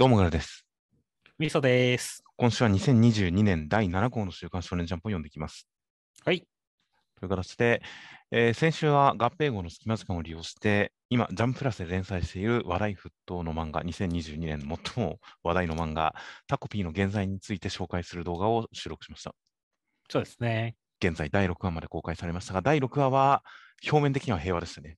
[0.00, 0.64] どうもぐらです。
[1.38, 2.24] みそです。
[2.38, 5.68] 今週は2022年第7号の週刊少年ジャンプを読んでいきます。
[6.24, 6.46] はい。
[7.18, 7.82] という形で、
[8.30, 16.14] えー先週は合併号の隙間時間を利用して、今、ジャンププラスで連載している話題沸騰の漫画、2022年最も話題の漫画、
[16.46, 19.34] タコピーの現在について紹介する動画を収録しました。
[20.08, 20.76] そうですね。
[21.04, 23.44] 現在、第6話まで公開されましたが、第6話は
[23.84, 24.96] 表面的には平和でしたね。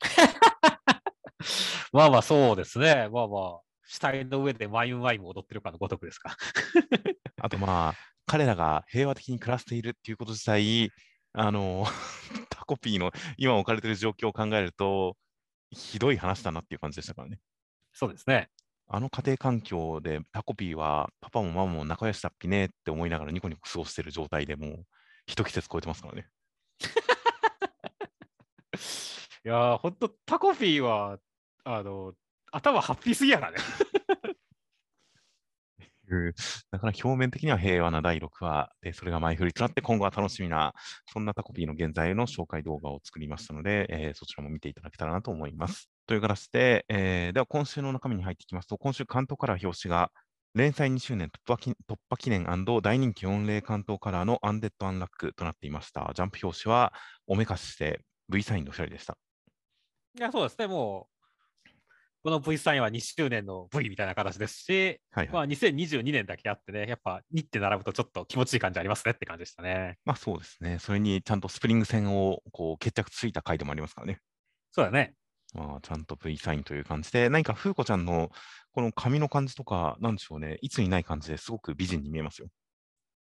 [1.92, 3.10] まあまあそうですね。
[3.12, 6.36] まあまあ、死体の上でワインワインを踊ってるかのごとくですか？
[7.40, 7.94] あとまあ、
[8.26, 10.90] 彼らが平和的に暮らしているっていうこと自体、
[11.32, 11.86] あの、
[12.50, 15.16] タコピーの今置かれている状況を考えると、
[15.70, 17.38] ひどい話だなっていう感じでしたからね。
[17.92, 18.48] そうですね。
[18.88, 24.86] あの家庭環境でタコピーはパパもママも仲良しだっぴねって思いながらニコニコ過ごしてる状態でもう
[25.26, 26.28] 一季節超えてますからね。
[29.44, 31.18] いやー、ほんとタコピーは、
[31.64, 32.14] あの、
[32.52, 33.58] 頭ハッピーすぎやからね。
[36.08, 36.34] うん
[36.70, 40.72] だから表面的には平和な第6話で、それが前振りとなって今後は楽しみな、
[41.12, 45.90] そんなタコピーの現在の紹介動画を作りましたので、えーそちらも見ていただけたらなと思います。
[46.06, 50.12] という形で、えーでは今週の中身に入っていきますと、今週関東カラー表紙が
[50.54, 56.10] 連載2周年突破き突破記念大人気4例関東カラーのアンデッド・アンラックとなっていました。
[56.14, 56.92] ジャンプ表紙は
[57.26, 59.18] おめかしして V サインの2人でした。
[60.18, 60.66] いや、そうですね。
[60.66, 61.15] もう、
[62.26, 65.48] この V サインは2周年の V みたいな形ですし、はい、まあはい。
[65.50, 69.96] 2022年だけあってね、やっぱ2って並ぶとちょっと気持ちいい感じありますねって感じでしたね。
[70.04, 70.80] まあそうですね。
[70.80, 74.18] それにちゃんとスプリング戦をこう決着ついた回でもありますからね。
[74.72, 75.14] そうだね。
[75.54, 78.32] まあ、ちゃんと V サインという感じで、何か風子ちゃんの
[78.72, 82.48] この髪の感じとか、なんでしょうね、いつにない感じですごく美人に見えますよ。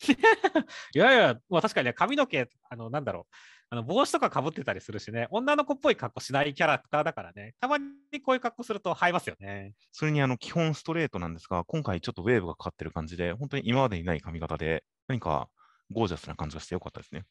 [0.94, 3.36] いやいや、まあ確かにね髪の毛、あの、なんだろう、
[3.74, 7.86] あの帽子とかかぶってたりするしね、女の子っぽい格好しないキャラクターだからね、たまに
[8.22, 9.76] こういう格好すると映えますよね。
[9.94, 15.48] それにあの基本ストレートなんですが、今回ちょっとウェーブがかかってる感じで、本当に今までにない髪型で、何か
[15.90, 17.24] ゴージャスな感じがしてよかったですね。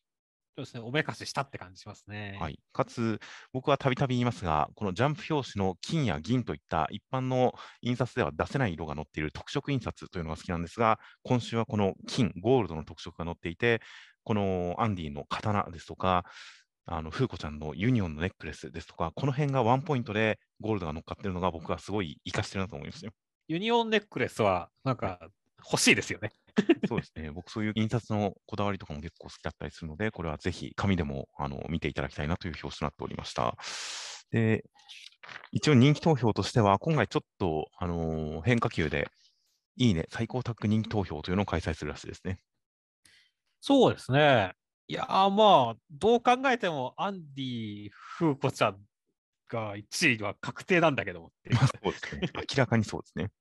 [0.57, 2.37] そうですね、おめかししたって感じしますね。
[2.41, 2.59] はい。
[2.73, 3.21] かつ、
[3.53, 13.81] 僕はたびたび言いますが、このジャンプ表紙の金や銀といった一般の印刷では出せない色が載っている特色印刷というのが好きなんですが、今週はこの金、ゴールドの特色が載っていて、
[14.31, 16.25] このアンディの刀ですとか、
[16.87, 23.11] あの、風子ちゃんのユニオンのネックレスですとか、この辺がワンポイントでゴールドが乗っかってるのが僕はすごい活かしてるなと思いますよ。
[23.49, 25.19] ユニオンネックレスは、なんか
[25.69, 26.31] 欲しいですよね。
[26.89, 27.33] そうですね。
[27.33, 33.57] 僕そういう印刷のこだわりとかも結構好きだったりするので、これはぜひ紙でもあの見ていただきたいなという表紙となっておりました。
[34.31, 34.63] で、
[35.51, 39.09] 一応人気投票としては、今回ちょっと、あのー変化球で、
[39.75, 42.39] いいね、最高タッグ人気投票というのを開催するらしいですね。
[43.61, 44.55] そうですね。
[44.89, 48.79] いやーまあ、どう考えても、アンディ・フーコちゃん
[49.49, 52.23] が1位は確定なんだけどもってそうですね。
[52.35, 53.31] 明らかにそうですね。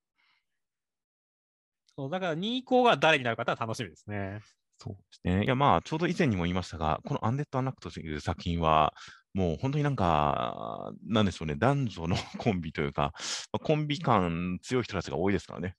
[1.98, 4.42] そうだから2位以降が誰になるかは楽しみですね。
[4.78, 5.44] そうですね。
[5.44, 8.94] いや、まあ、ちょうど以前にも言いましたが、このアンデッド・アンラックという作品は、
[9.34, 13.14] もう本当になんか、なんでしょうね、男女のコンビというか、
[13.52, 15.76] まあコンビ感強い人たちが多いですからね。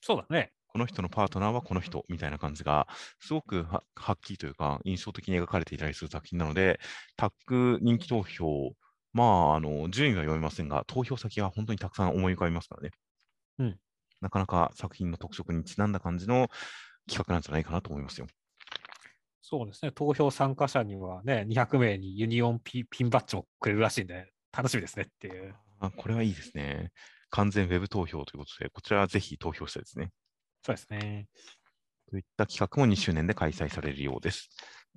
[0.00, 0.52] そうだね。
[0.68, 2.86] この人のパートナーはこの人みたいな感じが、
[3.20, 6.78] すごくははっきりというか、印象的に描かれていたりする作品なので、
[7.16, 8.72] タッグ人気投票、
[9.12, 12.90] まあ、あの順位は読めませんが、投票先は本当にたくさん思い浮かびますからね。
[13.58, 13.78] うん
[14.20, 16.48] なかなか作品の特色にちなんだ感じの
[17.08, 18.26] 企画なんじゃないかなと思いますよ。
[19.42, 19.92] そうですね。
[19.92, 25.54] 投票参加者にはね、200名にユニオンピピンバッジもくれるらしいんで、楽しみですねっていう。
[25.80, 26.90] あこれはいいですね。
[27.30, 30.10] 完全ウェブ投票ということで、こちらはぜひ投票したいですね。
[30.68, 31.28] そうですね。
[32.10, 34.50] といった企画も2周年で開催されるようです。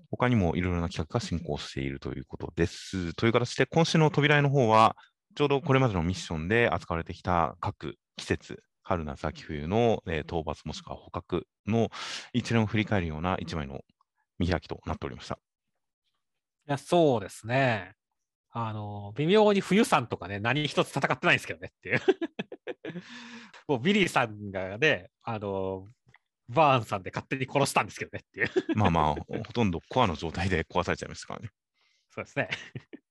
[0.09, 3.13] 他にもいろいろな企画が進行しているということです。
[3.13, 4.97] という形で、今週の扉絵の方は、
[5.35, 11.89] ちょうどこれまでのミッションで扱われてきた各季節、春夏秋冬の、えー討伐もしくは捕獲の
[12.33, 12.85] 一連を振り
[18.51, 22.01] あの、微妙に冬さんとかね、何一つ戦ってないんですけどねっていう。
[23.67, 25.87] もうビリーさんがね、あの、
[26.49, 28.49] バーンさんで勝手に殺したんですけどねっていう。
[28.75, 31.49] まあまあ、ほとんどコアの状態で壊されちゃいましたからね。
[32.09, 32.49] そうですね。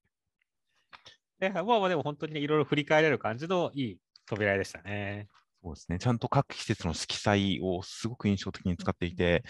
[1.39, 5.27] でまあまあでも本当にね、いろいろ振り返れる感じのいい扉絵でしたね。
[5.63, 5.99] そうですね。
[5.99, 9.43] ちゃんと各季節の色彩をすごく印象的に使っていて、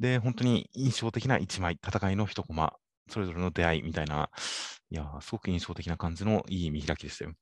[0.00, 2.74] で、本当に印象的な一枚、戦いの一コマ、
[3.08, 4.30] それぞれの出会いみたいな、
[4.90, 7.32] いやー、すごく印象的な感じのいい見開きでしたよ。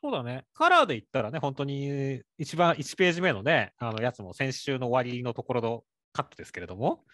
[0.00, 0.44] そうだね。
[0.54, 7.04] カラーで言ったらね、本当に一番1ページ目のね、あのやつも先週の終わりのところのカットですけれども、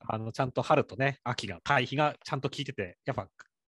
[0.00, 3.28] あのちゃんと春とね、秋が、対比がちゃんと効いてて、やっぱ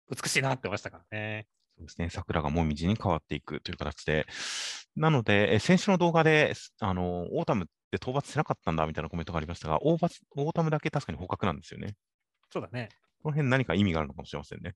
[0.10, 1.48] 美しいなって思いましたからね。
[1.78, 2.10] そうですね。
[2.10, 4.28] 桜がもみじに変わっていくという形で、
[4.96, 11.96] なので、え先週の動画で、あのオータムって討伐しなかったんだみたいなコメントがありましたが、オーバオータムだけ確かに捕獲なんですよね。
[12.52, 12.90] そうだね。
[13.24, 14.76] この辺何か意味があるのかもしれませんね。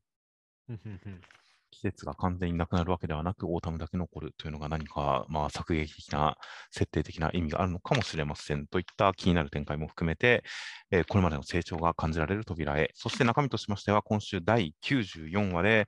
[1.72, 6.38] 季節が完全になくなるわけではなく、オータムだけ残るというのが何か、まあ、作劇的な、
[6.72, 10.44] 設定的な意味があるのかもしれませんといった気になる展開も含めて、
[10.92, 15.88] えーこれまでの成長が感じられる扉へ、そして中身としましては、今週第94話で、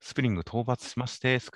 [0.00, 1.50] スプリング討伐しましてス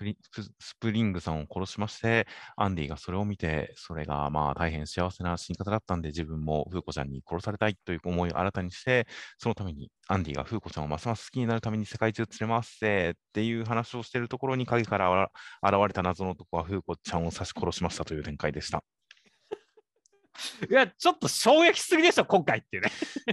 [0.81, 2.27] プリングさんを殺しまして、
[2.57, 9.07] アンディがそれを見て、それがまあ大変幸せな死に方だったんで、自分もフーコちゃんに殺されたいという思いを新たにして、
[9.39, 15.31] そのためにアンディがフーコちゃんをますます好きになるために世界中連れ回せっていう話をしているところに影から
[15.63, 18.83] 現れた謎の男はフーコちゃんを刺し殺しましたという展開でした。
[20.69, 22.91] いや、ちょっと衝撃すぎでしょ、今回っていうね。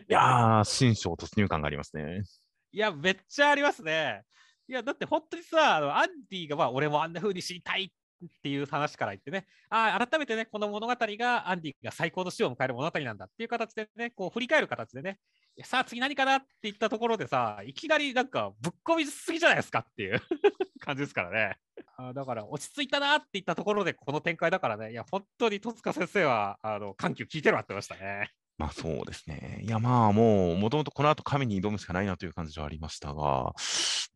[0.10, 2.24] いやー、新章突入感がありますね。
[2.72, 4.24] いや、めっちゃありますね。
[4.70, 7.86] いや、だって本当にさ、あのアンディが、まあ、俺もあんな風に死にたい
[8.26, 15.20] っていう話から言ってね、あ改めてね、この物語がアンディが最高の死を迎える物語なんだっていう形でね、こう振り返る形でね、
[15.64, 20.22] さあ次何かなって言ったところでさ、いきなりなんかぶっ込みすぎじゃないですかっていう
[20.80, 21.58] 感じですからね。
[21.96, 28.32] あだから落ち着いたなって言ったところでこの展開だからね、いや、本当に戸塚先生はあの緩急聞いてるわってましたね。
[28.58, 29.62] まあそうですね。
[29.64, 33.54] いやまあもう、もともとこの後神に挑むしかないなという感じではありましたが、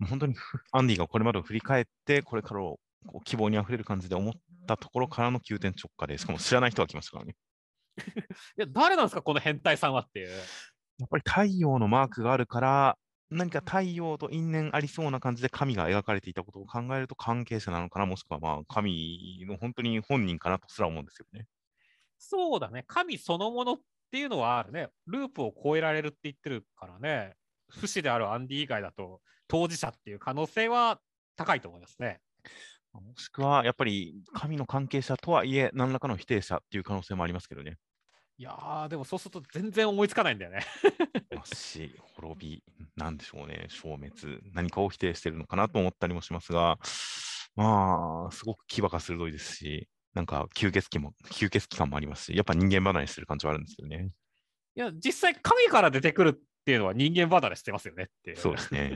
[0.10, 4.34] 本当にふアンディがこれまでを振り返って、これからをこう希望にあふれる感じで思っ
[4.68, 7.36] たところからの急転直下で、しかも知らない人が来ましたからね。
[8.58, 10.30] いや、誰なんですか、この変態さんはっていう。
[10.30, 12.98] やっぱり太陽のマークがあるから、
[13.30, 21.48] 何か太陽と因縁ありそうな感じで神が描かれていたことを考えると関係者なのかな、もしくはまあ神の本当に本人かなとすら思うんですよね。
[22.18, 23.80] そうだね、神そのものっ
[24.12, 24.90] ていうのはあるね。
[25.08, 27.36] ループを超えられるって言ってるからね、
[27.70, 31.00] 不死であるアンディ以外だと当事者っていう可能性は
[31.36, 32.20] 高いと思いますね。
[32.94, 37.78] もしくはやっぱり神の関係者とはいえ、何らかの否定者っていう可能性もありますけどね。
[38.38, 40.66] いやー、でもそうすると全然思いつかないんだよね。
[41.32, 42.64] まあ死、滅び、
[42.96, 46.80] なんでしょうね、消滅、何かを否定してるのかなと思ったりもしますが、
[47.56, 54.12] まあ、すごく牙が鋭いですし、なんか吸血鬼も、吸血鬼感もありますし、やっぱ人間離れしてる感じはあるんですよね。
[54.76, 58.36] いや、実際神から出てくるっていうのは人間離れしてますよねって。
[58.36, 58.96] そうですね。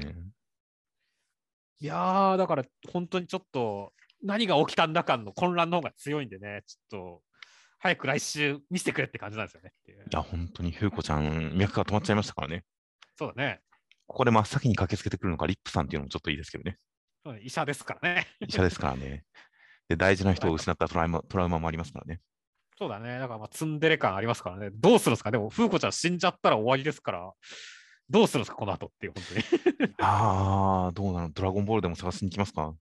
[1.81, 7.23] いやー、だから本当にちょっと何が起きたんだ感の混乱の方が強いんでね、ちょっと
[7.79, 12.63] 早く来週見せてくれって感じなんですよねいや、本当に、ふうこちゃん、脈が止まっちゃいましたからね。
[13.17, 13.61] そうだね。
[14.07, 16.77] ここで真っ先に駆けつけてくるのがリップさんっていうのもちょっといいですけどね。
[17.23, 18.27] そうね医者ですからね。
[18.47, 19.23] 医者ですからね。
[19.87, 22.19] で、大事な人を失ったトラウマトラウマもありますからね。
[22.77, 23.19] そうだね。
[23.19, 24.69] だからまあツンデレ感ありますからね。
[24.73, 25.31] どうするんですか？
[25.31, 27.31] でも、風子ちゃん死んじゃったら終わりですから、
[28.09, 28.57] どうするんですか？
[28.57, 29.23] この後っていう、本
[29.77, 29.93] 当に。
[29.99, 31.29] ああ、どうなの？
[31.29, 32.61] ドラゴンボールでも探しに行きますか？
[32.63, 32.77] も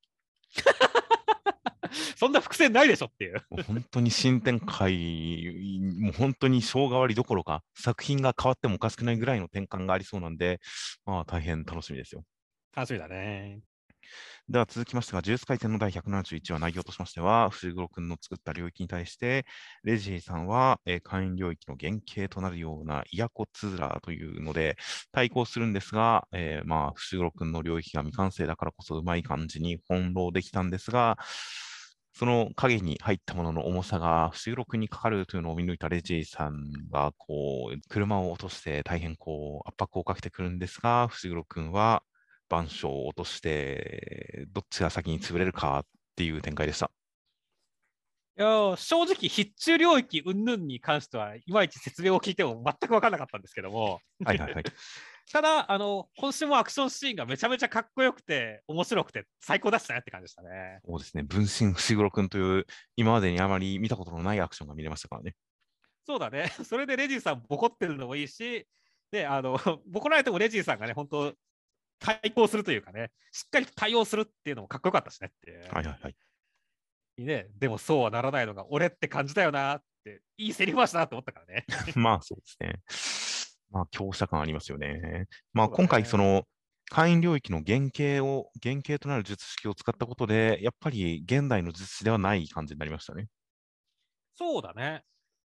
[2.16, 3.36] そんな伏線ないでしょっていう。
[3.56, 10.60] う本当に新展開、もう本当に生姜割りどころか、作品が変わってもおかしくないぐらいの転換がありそうなんで、
[11.04, 12.24] まあ大変楽しみですよ。
[12.74, 13.60] 楽しみだね。
[14.48, 19.46] では続きましてが、ジュース回転の第171話内容としましては、伏黒君の作った領域に対して、
[19.84, 24.76] レジーさんは、えー会員領域の原型となるようなイヤコツーラーというので
[25.12, 31.18] 対抗するんですが、えーまあ、伏黒君の領域が未完成だからこそ、うまい感じに翻弄できたんですが、
[32.16, 42.04] その影に入ったものの重さが伏黒君にかかるというのを見抜いたレジーさんが、こう、車を落として大変こう、圧迫をかけてくるんですが、伏黒君は、
[42.60, 46.90] 板書を落として、どっちが先に潰れるかっていう展開でした。
[48.36, 54.64] いやー正直、必中領域云々に関しては、いまいち説明を聞いても全く分からなかったんですけども、はいはいはい。
[55.32, 60.80] ただ、あの、今週もアクションシーンがめちゃめちゃかっこよくて、面白くて、最高だったねって感じでしたね。
[60.84, 61.22] そうですね。
[61.22, 65.34] 分身伏黒君という、今までにあまり見たことのないアクションが見れましたからね。
[66.06, 66.48] そうだね。
[66.64, 68.66] それでレジーさんボコってるのもいいし、
[69.10, 69.56] で、あの、
[69.86, 71.34] ボコられてもレジーさんがね、本当
[72.04, 75.68] 対抗するというかね、しっかりと対応するっていうのもかっこよかったしねって。
[75.72, 76.16] はいはいはい。
[77.18, 77.46] ね。
[77.58, 81.64] でもそうはならないのが俺って感じだよなって、いいセリフ回しだなって思ったからね。
[81.96, 82.82] まあそうですね。
[83.70, 85.26] まあ強者感ありますよね。
[85.54, 86.46] まあ今回その、
[86.90, 93.28] 会員領域の原型を、原型となる術式を使ったことで、やっぱり現代の術師ではない感じになりましたね。
[94.34, 95.02] そうだね。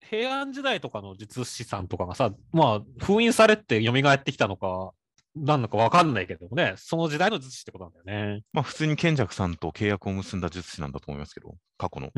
[0.08, 4.92] 平安時代とかの術師さんとかがさ、まあ、封印されて蘇ってきたのか、
[5.36, 8.42] なんのかわかんないけどもね、その時代の術師ってことなんだよね。
[8.52, 12.12] まあ普通に賢弱さんと契約を結んだ術師なんだと思いますけど、過去の。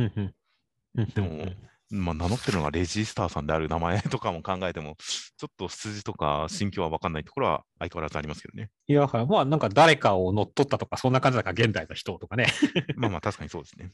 [1.14, 1.46] でも
[1.90, 8.70] まあ、名乗ってるのがレジスターさんである名前とかも考えても、ちょっと筋とか心境は分かんないところは相変わらずありますけどね。
[8.88, 12.46] いや、まあなんか誰かを乗っ取ったとか、そんな感じだから、現代の人とかね。
[12.96, 13.92] まあまあ確かにそうですね。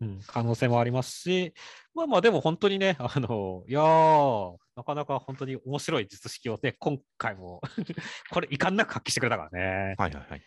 [0.00, 1.54] うん、可能性もありますし、
[1.94, 7.60] まあまあでも本当にね、 あの、いやー、なかなか本当に面白い術式をね、今回も
[8.30, 9.94] これ遺憾なく発揮してくれたからね。
[9.98, 10.42] はいはいはい。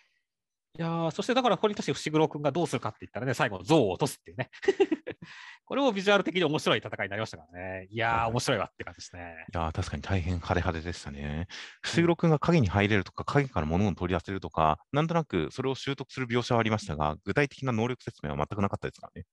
[0.78, 4.52] いやーそしてだからここに対して伏黒君がどうするかって言ったらね、最後、像を落とすっていうね。
[5.66, 7.88] これもビジュアル的に面白い戦いになりましたからね。
[7.90, 9.46] いやー、面白いわって感じですね。
[9.54, 11.48] いやー確かに大変派手派手でしたね。
[11.82, 19.26] 伏黒君が影に入れるとか、影から物を取り出せるとか、なんとなくそれを習得する描写はありましたが、具体的な能力説明は全くなかったですからね。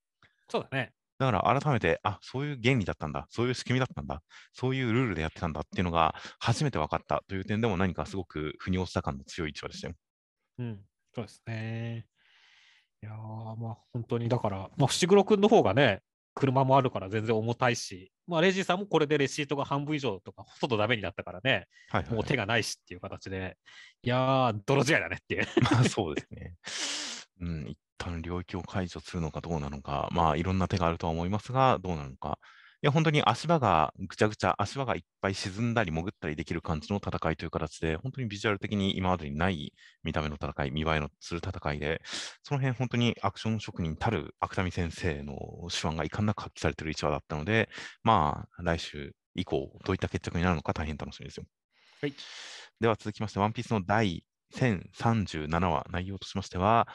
[0.49, 0.93] そうだね。
[1.19, 4.23] だから改めて、あそういう原理だったんだ、そういう仕組みだったんだ、
[4.53, 9.95] そういうルールでやってたんだっていうのが初めて分かったという点でも何かすごく腑に落ちた感の強い一話でしたよ。
[10.59, 10.81] うん、
[11.15, 12.07] そうですね。
[13.03, 16.01] いやーまあ本当にだから、まあ、伏黒君の方がね、
[16.35, 23.57] 車もあるから全然重たいし、まあ、レジーさんもこれでレシートが半分以上とか、ほとんどダメになったからね、はいはい、はい、もう手がないしっていう形で、
[24.03, 25.47] いやー、泥仕合だねっていう。
[25.63, 26.55] まあそうですね。
[27.41, 32.39] うん、一旦領域を解除するのかどうなのか、まあいろんな手があるとは思いますが、どうなのか。
[32.83, 42.03] いや、本当に足場がぐちゃぐちゃ、足場がいっぱい沈んだり潜ったりできる感じの戦いという形で、本当にビジュアル的に今までにない見た目の戦い、見栄えのする戦いで、
[42.43, 45.35] その辺本当にアクション職人たる芥見先生の
[45.71, 47.71] 手腕がいかんなく発揮されている一話だったので、
[48.03, 51.47] まあ来週以降、どういった決着になるのか大変楽しみですよ。
[52.03, 52.15] はい。
[52.81, 56.89] では続きまして、ワンピースの第1037話、内容としましては、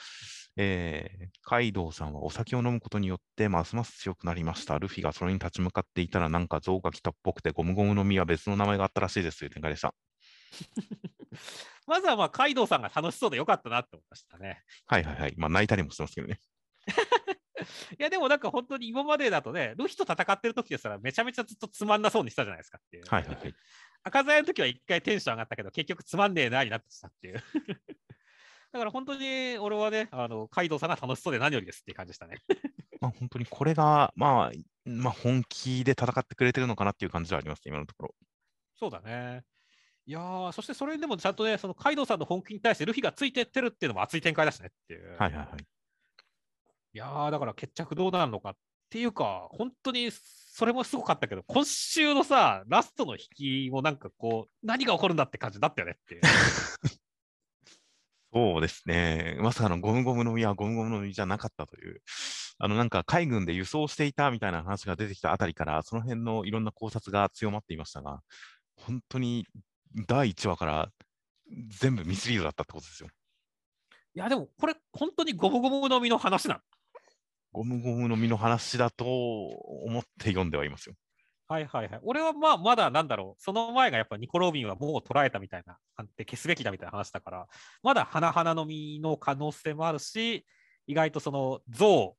[0.55, 4.77] えー、カイドウさんはお酒を飲むことによってますます強くなりました。
[4.79, 9.93] ルフィがそれに立ち向かっていたらなんか象が来たっぽくてゴムゴムの実は別の名前があったらしいですという展開でした。
[11.87, 14.63] まずはまあカイドウさんが楽しそうでよかったなって思いましたね。
[14.85, 15.33] はいはいはい。
[15.37, 16.39] まあ泣いたりもしてますけどね。
[17.99, 23.03] いやでもなんか本当に今までだとね、ルフィと戦ってる時ですらめちゃめちゃずっとつまんなそうにしたじゃないですかっていう。
[23.07, 23.53] はいはいはい。
[24.03, 27.43] 赤鞘の時は一回テンション上がったけど、結局つまんねえなになってたっていう。
[28.71, 32.37] だから本当に俺はね、あのカイドウさんが楽しそうで何よりですっていう感じでしたね。
[33.01, 34.51] まあ本当にこれが、まあ、
[34.85, 38.15] まあ、本気で戦ってくれてるのかなっていう感じではあります、今のところ。
[38.75, 39.43] そうだね。
[40.05, 45.09] いやー、そしてそれでもちゃんとね、そのカイドウさんの本気に対してルフィがついてってるっていうのも熱い展開だしねっていう。
[45.09, 45.61] はいはいはい。
[46.93, 48.57] いやー、だから決着どうなるのかっ
[48.89, 56.21] ていうか、本当にそれもすごかったけど、今週のさ、ラストの引きもなんかこう、何が起こるんだって感じだったよねって。
[58.33, 59.37] そうですね。
[59.39, 62.01] まさかのゴムゴムの実はゴムゴムの実じゃなかったという。
[62.59, 68.21] あのなんか海軍で輸送していたみたいな話が出てきたあたりから、その辺のいろんな考察が強まっていましたが、
[68.75, 69.47] 本当に
[70.07, 70.91] 第1話から
[71.69, 73.09] 全部ミスリードだったってことですよ。
[74.15, 76.61] いや、でもこれ、本当にゴムゴムの実の話なの
[77.51, 80.95] ゴムゴムの実の話だと思って読んではいますよ。
[81.47, 81.99] はいはいはい。
[82.03, 85.79] 俺はまあまだなんだろう、その前がやっぱニコ・ロビンはもう捉えたみたいな、
[86.15, 87.47] で消すべきだみたいな話だから、
[87.81, 90.45] まだ花々の実の可能性もあるし、
[90.85, 92.15] 意外とその象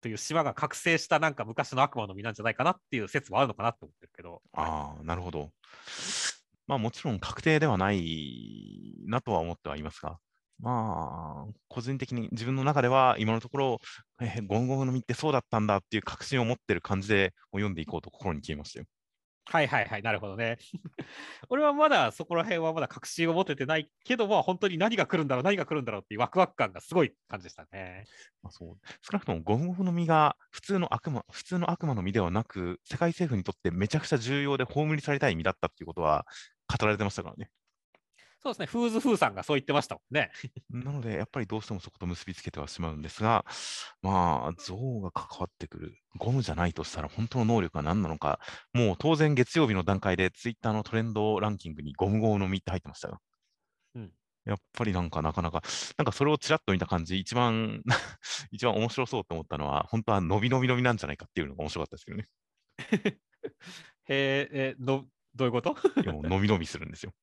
[0.00, 4.40] という島が覚醒したなんか昔の悪魔の実なんじゃないかなっていう説もあるのかなって思ってるけど。
[4.52, 5.50] ああ、なるほど。
[6.68, 10.18] まあもちろん確定ではないなとは思ってはいますが、
[10.58, 13.80] まあ、個人的に自分の中では今のところ、
[14.20, 18.86] えー、ゴムゴムの実ってそうだったんだっていう確信を持ってる感じで読んでいこうと心に消えましたよ。
[19.46, 20.56] はいはいはい、なるほどね。
[21.50, 28.06] 俺はまだそこら辺はまだ確信を持ててないけど、まあ本当に何が来るんだろう、何が来るんだろうっていうワクワク感がすごい感じでしたね。
[28.42, 36.26] まあ、そう少なくともゴムゴムの実が普通の悪魔、普通の悪魔の実ではなく、世界政府にとってめちゃくちゃ重要で葬りされたい実だったっていうことは
[36.66, 37.50] 語られてましたからね。
[38.44, 40.30] そうですね、フーズフーさんがそう言ってましたもんね。
[40.68, 43.46] なので、やっぱりどうしてもそこと結びつけてはしまうんですが、
[44.02, 48.40] まあ、象が関わってくる、ゴムじゃないとしたら、本当の能力は何なのか、
[48.74, 53.22] もう当然、月曜日の段階で、ツイッターのトレンドランキングにゴムゴムの実って入ってましたよ。
[53.94, 54.12] うん、
[54.44, 55.62] やっぱりなんか、なかなか、
[55.96, 57.82] なんかそれをちらっと見た感じ、一番
[58.52, 62.28] 一番面白そうと思ったのは、本当は伸び伸び伸びなんじゃないかっていうのが面白かったですけどね。
[64.06, 65.74] へえ、のどういうこと？
[65.96, 67.14] 伸び伸びするんですよ。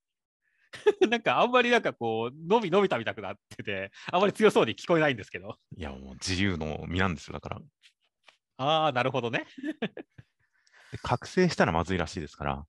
[1.09, 5.57] なんかあんまりなんかこう、伸び伸びたみたくなってて、あんまり強そうに聞こえないんですけど。
[5.75, 7.61] いや、もう自由の身なんですよ、だから。
[8.57, 9.45] ああ、なるほどね。
[11.03, 12.65] 覚醒したらまずいらしいですから、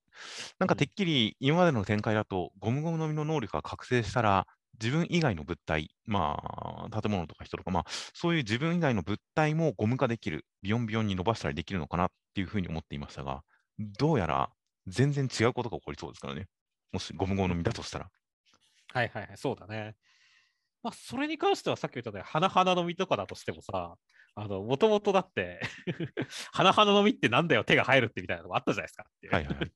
[0.59, 4.47] なんかてっきり今までの展開だと、ゴムゴムの実の能力が覚醒したら、
[4.80, 13.42] 自分以外の物体、まあ、建物とか人とか、まあ、そういう自分以外の物体もゴム化できる、ビヨンビヨンに伸ばしたりできるのかなっていうふうに思っていましたが、
[13.78, 14.50] どうやら
[14.87, 16.49] 全然違うことが起こりそうですからね。
[16.93, 18.11] もしゴムゴムの実だとしたら。
[18.93, 19.97] はいはいはい、そうだね。
[20.83, 23.95] まあ、それに関してはさっき言ったように、花々の実とかだとしてもさ、
[24.35, 25.61] あの、もともとだって
[26.53, 29.07] 花々の実ってなんだよ、手が入るってみたいなのがあったじゃないですか
[29.37, 29.73] はいはい、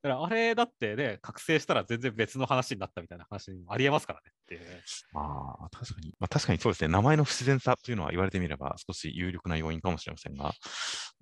[0.00, 4.82] だからあれだってね、覚醒したら全然別の話になったみたいな話もありえますからねっていう。
[5.14, 6.14] ああ、確かに。
[6.20, 6.88] まあ、確かにそうですね。
[6.88, 10.50] 名前の不自然さというのは言われてみれば少し有力な要因かもしれませんが、ま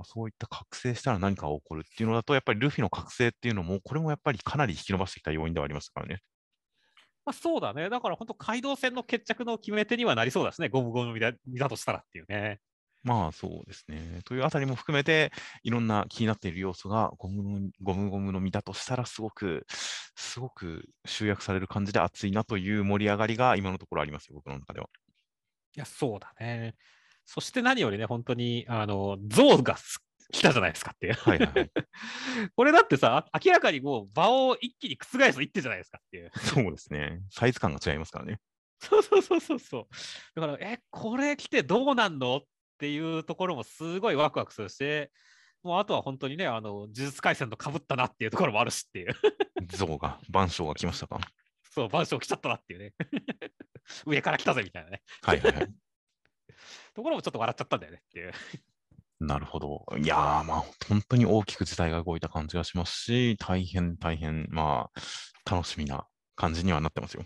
[0.00, 6.20] あ、そういった覚醒したら何かが起こるっていうのだと、やっぱりルフィの覚醒っていうのも、これもやっぱりかなり引き伸ばしてきた要因ではありますからね。
[7.24, 7.88] まあ、そうだね。
[7.88, 10.68] だから本当、街道戦の決着の決め手にはなりそうですね。
[10.68, 12.60] ゴムゴムの実だとしたらっていうね。
[13.06, 14.20] まあそうですね。
[14.24, 15.30] というあたりも含めて、
[15.62, 19.64] いろんな気になっている要素がゴムのゴムゴムの実だとしたら、すごく、
[20.16, 24.88] すごく集約される感じで熱いなという盛り上がりが今のところありますよ、僕の中では。
[25.76, 26.74] いや、そうだね。
[27.24, 29.76] そして何よりね、本当に、あの、象が
[30.32, 31.14] 来たじゃないですかっていう。
[31.14, 31.70] はいはいはい、
[32.56, 36.32] これだってさ、明らかにもう場を一気に覆す一手じゃないですかっていう。
[36.34, 37.20] そうですね。
[37.30, 38.40] サイズ感が違いますからね。
[38.80, 40.40] そうそうそうそうそう。
[40.40, 42.44] だから、え、これ来てどうなんのっ
[42.78, 45.08] ていうところもすごいワクワクするし、
[45.62, 49.14] もうあとは本当にね、あの、呪術廻戦とかぶったなっていうところもあるしっていう。
[49.76, 51.18] 象が、万象が来ましたか。
[51.70, 52.94] そう、万象来ちゃったなっていうね。
[54.06, 55.02] 上から来たぜみたいなね。
[55.22, 55.68] はいはいはい。
[56.94, 58.32] ところもちょっと笑っちゃったんだよねっていう。
[59.18, 59.84] なるほど。
[59.98, 67.24] いやー、まあ、本当に大きく時代が動いた感じがしますし、大変大変、まあ、楽しみな感じにはなってますよ。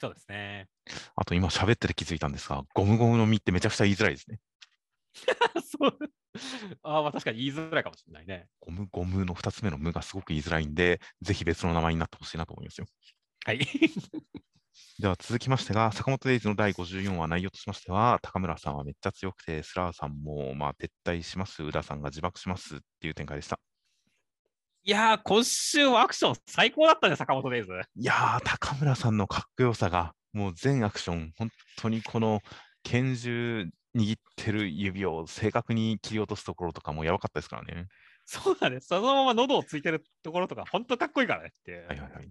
[0.00, 0.68] そうですね。
[1.16, 4.38] あと今喋ってて気づいたんですが、ゴムゴムの実ってめちゃくちゃ言いづらいですね。
[5.62, 5.98] そう。
[6.82, 8.48] あまあ確かに言いづらいかもしれないね。
[8.60, 12.86] ゴムゴムの2つ目の無がすごく言いづらいんで、ぜひ別の名前になってほしいなと思いますよ。
[13.44, 13.58] はい。
[14.98, 23.60] では続きましてが、坂本デイズの第54話内容としましては、高村さんはめっちゃ強くて、スラーさんもまあ撤退します、宇田さんが自爆しますっていう展開でした。
[24.82, 27.68] いやー、今週はアクション最高だったね、坂本デイズ。
[27.94, 32.40] いやー、高村さんのかっこよさが、もう全アクション、本当にこの
[32.82, 37.86] 拳銃握ってる指を正確に切り落とすところとかもやばかったですからね。
[38.24, 38.80] そうだね。
[38.80, 41.72] そのまま喉をついてるところとか、本当かっこいいからねって。
[41.72, 42.28] はいはいはい。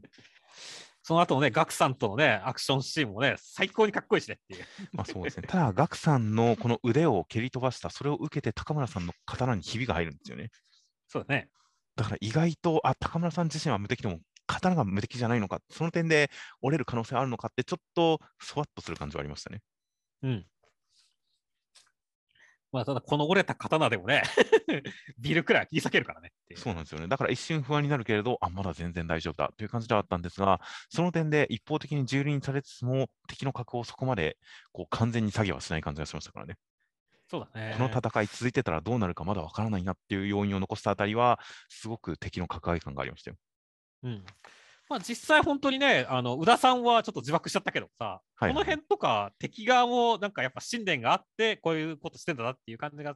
[1.01, 4.65] その後のね、ガクさんとのね、アクションシーンもね、最高にかっこいいしねっていう。
[4.91, 5.47] まあそうですね。
[5.47, 10.49] ただ、ガクさんのこの腕を蹴り飛ばした、それを受けて高村さんの刀にひびが入るんですよね。
[11.07, 11.49] そうだね。
[11.95, 16.29] だから意外と、あ、高村さん自身は無敵でも、刀が無敵じゃないのか、その点で
[16.61, 19.61] 折れる可能性あるのかって、ちょっとそわっとする感じはありましたね。
[20.23, 20.45] うん。
[22.71, 24.23] まあ、ただ、この折れた刀でもね
[25.19, 27.07] ビルくらい切り裂けるからねそうなんですよね。
[27.07, 34.37] だから一瞬不安になるけれど、あ、まだ全然大丈夫だという感じではあったんですが、その点で一方的に蹂躙されつつも、敵の格をそこまで
[34.71, 36.57] こう完全に作業はしない感じがしましたからね。
[37.29, 37.75] そうだね。
[37.77, 43.37] この戦い続いてたらどうなるかまだわからないなっていう要因を残したあたりは、すごく敵の格上げ感がありましたよ。
[44.03, 44.25] うん。
[44.89, 53.15] まあ、実際本当にね、あの宇田さんはちょっと自爆しちゃったけどさ、はい、この辺とか敵側もなんかやっぱ信念があって、こういうことしてんだなっていう感じが、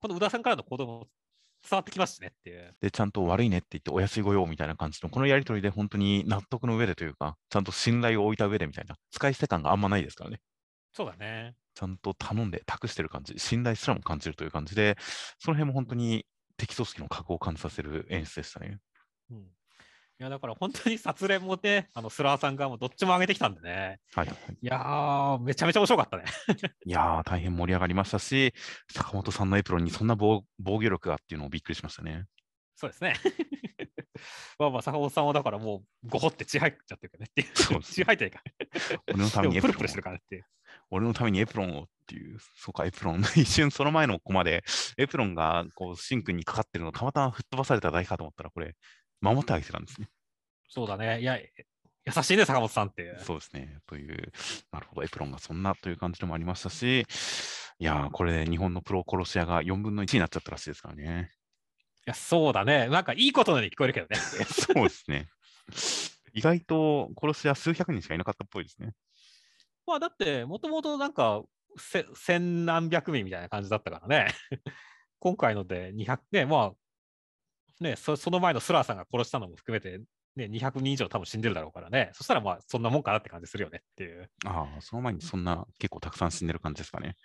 [0.00, 1.06] この宇田さんからの行動も
[1.68, 2.74] 伝わってきますねっていう。
[2.80, 10.40] で、ちゃんと悪いねって言ってお安いご用みたいな感じの、このやりとりで本当に納得の上でというか、ちゃんと信頼を置いた上でみたいな、使い捨て感があんまないですからね。
[10.92, 11.54] そうだね。
[11.74, 14.96] ちゃんと頼んで託してる感じ、信頼すらも感じるという感じで、
[15.38, 18.78] その辺も本当に敵組織の格を感じさせる演出でしたね。
[19.30, 19.46] うん
[20.20, 23.98] いや、だから本当に殺練もね、あのスラーさんがもどっちも上げてきたんでね。
[24.14, 24.28] はい。
[24.28, 24.30] い
[24.66, 26.24] やー、めちゃめちゃ面白かったね。
[26.86, 28.54] いやー、大変盛り上がりましたし、
[28.92, 32.26] 坂本さんのエプロンにそんな防防御力がっていうのをびっくりしましたね。
[32.76, 33.14] そうですね。
[34.58, 37.56] まあまあ、坂本さんはだからもう、ごほって血入っちゃってるからねっていう。
[37.56, 38.42] そう血入ってないか
[38.94, 39.00] ら。
[39.14, 39.72] 俺のためにエプロン。
[39.72, 40.44] プルプルしてるからっていう。
[40.90, 43.20] 俺のためにエプロンをっていう、そうか、エプロン。
[43.36, 44.62] 一瞬その前のコマで、
[44.98, 48.74] エプロンがこう、シンクにかかってるのたまたま吹っ飛ばされただけかと思ったら、これ、
[49.22, 50.08] 守ってあげてたんですね。
[50.68, 51.20] そうだね。
[51.20, 53.16] いや、優しいね、坂本さんって。
[53.20, 53.78] そうですね。
[53.86, 54.32] という、
[54.72, 57.06] なるほど、エプロンがそんなという感じでもありましたし、
[57.78, 61.30] いやこれで日本のプロ殺し屋が4分の1になっちゃったらしいですからね。
[62.06, 62.88] いや、そうだね。
[62.88, 64.16] なんかいいことのように聞こえるけどね。
[64.46, 65.28] そうですね。
[66.34, 68.94] 意外と殺し屋数百人しかいなかったっぽいですね。
[69.86, 71.42] まあ、だって、もともとなんか、
[72.14, 74.32] 千何百名みたいな感じだったからね。
[75.20, 76.81] 今回ので200、ね、まあ、
[77.80, 79.98] ねそ、その前のスラーさんが殺したのも含めて、
[80.36, 84.30] ね、200人以上多分死んでるだろうからね、そしたらまあそんなもんかなって感じするよねっていう。
[84.46, 87.16] ああ、その前にそんな結構たくさん死んでる感じですかね。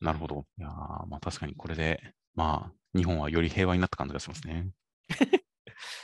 [0.00, 0.46] なるほど。
[0.58, 2.00] いやまあ確かにこれで、
[2.34, 4.68] まあ日本はより平和になった感じがしますね。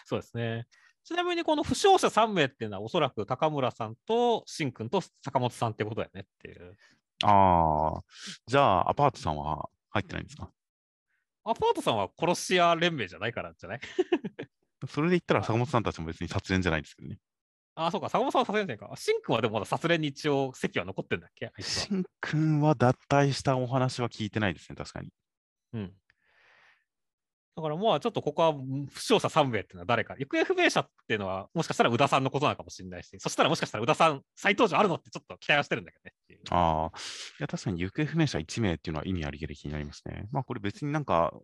[0.05, 0.66] そうですね。
[1.05, 6.77] ちなみにこの負傷者3名っていうのはおそらく高村さんとしんくんと坂本さんってことだよねっていう。
[7.25, 8.03] ああ、
[8.47, 10.51] じゃあアパートさんは入ってないんですか？
[11.44, 13.81] アパートさんは殺し屋連盟じゃないからじゃない？
[14.88, 17.18] それで言ったら坂本さんたちも別に殺練じゃないですけどね。
[17.74, 18.96] ああ、そうか、坂本さんは殺練じゃないか。
[18.96, 21.52] しんくんはでもまだ殺練に一応席は残ってんだっけ？
[21.62, 25.09] しんくんは脱退したお話は聞いてないですね、確かに。
[25.72, 25.92] うん。
[27.54, 36.40] だからまあちょっとここは負傷者3名っていうのは誰か、行方不明者っていうのはもしかしたら宇田さんのことなのかもしれないし、そしたらもしかしたら宇田さん再登場あるのってちょっと期待はしてるんだけどね。
[36.50, 36.98] ああ、
[37.40, 40.28] いや、確かに行方不明者1名っていうのは意味ありげで気になりますね。
[40.32, 41.34] まあ、これ別になんか、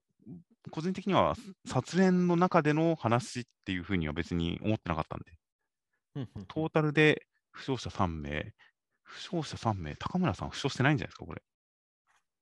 [0.71, 1.35] 個人的には
[1.67, 5.33] 殺練の中での話っていうふうには別に思ってなかったんで、
[6.17, 8.53] うんうんトータルで負傷者3名、
[9.03, 11.43] 負傷者3名、高村さん負傷してないんじゃないですか、これ。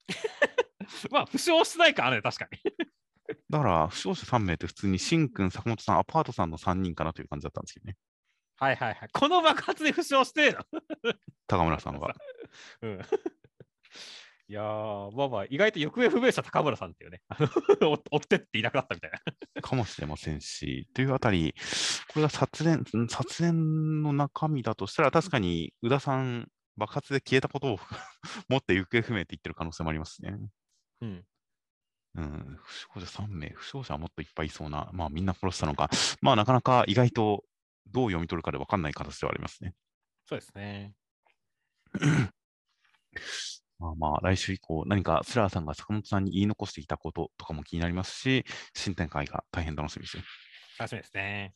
[1.10, 2.58] まあ負傷してないからね、確かに。
[3.50, 7.96] だから、負傷者3名って普通に、しんくん、坂本さん、アパートさんの3人かなという感じだったんですけどね、
[8.58, 9.08] はいはいはい。
[9.12, 10.60] この爆発で負傷してえの？
[11.46, 12.14] 高村さんは。
[12.82, 13.00] うん。
[14.48, 17.20] いやー、まあまあ、意外と行方不明者高村さんっていうね、
[17.80, 19.62] 追追ってっていなくなったみたいな。
[19.62, 21.54] かもしれませんし、というあたり、
[22.08, 27.78] これが殺練、ん殺練の中身だとしたら、確かに宇田さん、爆発で消えたことを
[28.48, 30.36] 持って行方不明って言ってる可能性もありますね。
[31.00, 31.24] うん。
[32.16, 35.90] うん、負傷者3名、負傷者はもっといっぱいいそうな、まあみんな殺したのか、
[36.22, 37.44] まあなかなか意外と
[37.86, 39.74] どう読み取るかで分かんない形ではありますね。
[40.26, 40.94] そうですね。
[43.78, 50.22] まあまあ、来週以降、何かスラーさんが坂本さんに言い残していたこととかも気になりますし、新展開が大変楽しみですよ。
[50.78, 51.54] 楽しみですね。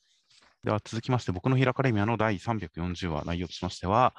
[0.63, 4.15] では続きまして、僕のヒーローアカデミアの第340話、内容としましては、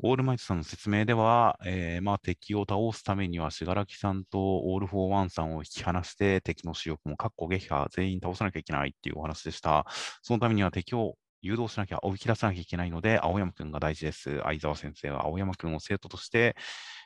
[0.00, 9.86] オールマイトさんの説明では、えーまあ、敵を倒すためには、死柄木さんとオール・フォー・ワンさんを引き離して、敵の主力も、かっこ撃破、全員倒さなきゃいけないっていうお話でした。
[10.22, 14.40] そのためには敵を誘導しなきゃ、おびき出さなきゃいけないので、青山くんが大事です。
[14.40, 16.56] 相澤先生は青山くんを生徒として、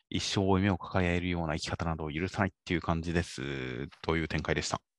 [0.09, 3.89] 一生負い目を抱えるような生き方などを許さないっていう感じです。
[4.03, 4.96] という展開でした。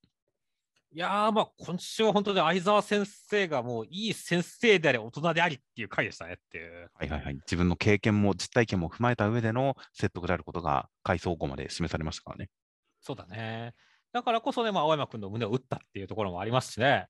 [0.98, 6.90] いやー、まあ、今週は本当に相沢先生がもういい先生であり、大人でありっていう回でしたねっていう。
[6.92, 7.36] はいはいはい。
[7.36, 12.50] 自分の経験も実体験も踏まえた上での説得であることが回想後まで示されましたからね。
[13.00, 13.76] そうだね。
[14.12, 17.06] だからこそね、まあ、青山君の胸を打ったっていうところもありますしね。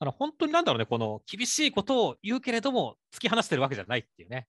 [0.00, 4.48] あの本当になんだろうね、この厳しいことを言うけれども、突き放してるわけじゃないっていうね。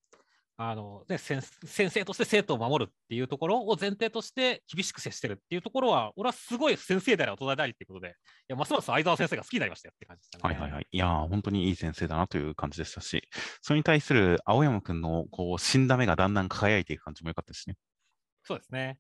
[0.58, 8.12] あのね先先生として生徒を守るっていうところを前提として厳しく接してるっていうところは、俺はすごい先生であり大人でありっていうことで、い
[8.50, 10.54] やますます相沢先生が好きになりましたよって感じでしたね。
[10.56, 10.88] はいはいはい。
[10.90, 13.28] いやー、本当にいい先生だなという感じでしたし、
[13.62, 17.76] それに対する青山くんのこう死んだ目がだんだん輝いていく感じも良かったですね。
[18.44, 18.98] そうですね。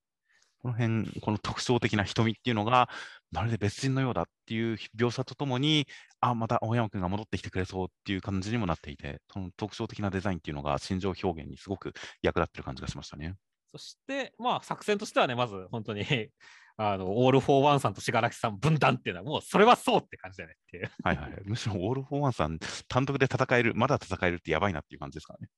[0.61, 2.89] この辺、この特徴的な瞳っていうのが、
[3.31, 5.87] まるで別人のようだっていう描写とともに、
[6.21, 13.35] あ、また青山くんが戻ってきてくれそうっていう感じにもなっていて、その特徴的なデザインっていうのが心情表現にすごく役立ってる感じがしましたね。
[13.71, 16.03] そして、まあ、作戦としてはね、まず本当に
[16.77, 20.91] あのオール・フォー・ワンさんと死柄木さん分断っていうのは、もうそれはそうって感じだよねっていう。
[21.03, 21.41] はいはいはい。
[21.45, 25.49] むしろオール・フォー・ワンさん単独で戦える、まだ戦えるってやばいなっていう感じですからね。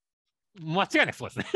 [0.60, 1.46] 間違いなくそうですね。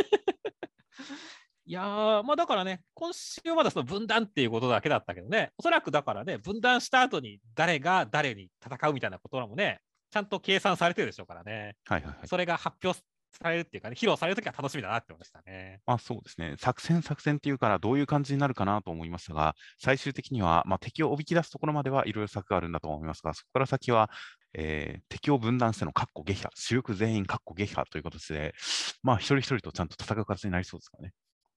[1.65, 12.29] いやー、まあだからね、今週はまだその分断っていうことだけだったけどね、おそらくだからね、分断した後に誰が誰に戦うみたいなこともね、ちゃんと計算されてるでしょうからね、はいはいはい。
[12.29, 12.99] それが発表
[13.33, 15.81] されるっていうかね、披露されるときは楽しみだなって思いましたね。
[15.87, 16.57] まあそうですね。
[16.59, 24.11] 作戦作戦っていうからどういう感じになるかなと思いましたが、最終的には、まあ、敵をおびき出すところまではいろいろ策があるんだと思いますが、そこから先は、
[24.55, 28.55] えー敵を分断してのカッコ撃破、主力全員カッコ撃破という形で、
[29.03, 31.13] まあ一人一人とちゃんと戦う形になりそうですからね。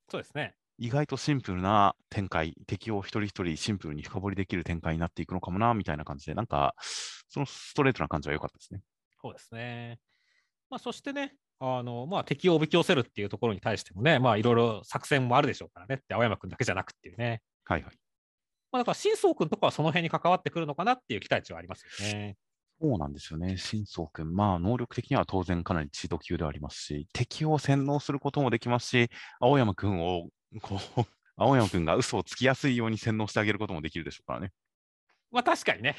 [0.09, 0.55] そうですね。
[0.77, 6.75] 意外とシンプルな展開、敵を一人一人シンプルに深掘りできる展開になっていくのかもな、みたいな感じで、なんか、
[7.29, 8.81] そのストレートな感じは良かったですね。
[9.21, 9.99] そうですね。
[10.69, 17.41] まあ、そしてね、あのまあ、敵をおびき寄せるっていうところに対してもね、まあ、いろいろ作戦もあるでしょうからねって、青山君だけじゃなくっていうね。
[17.63, 17.93] はいはい。
[18.71, 22.35] まあ、だから、新宗君とかはその辺に関わってくるのかなっていう期待値はありますよね。
[22.81, 23.57] そうなんですよね。
[23.57, 24.35] 新宗君。
[24.35, 29.09] まあ、能力的には当然かなり地度級ではありますし、敵を洗脳することもできますし、
[29.39, 30.27] 青山君を、
[30.61, 31.01] こう、
[31.37, 34.51] 青山君が嘘をつきやすいように洗脳してあげることもできるでしょうからね。
[35.31, 35.95] まあ、確かにね。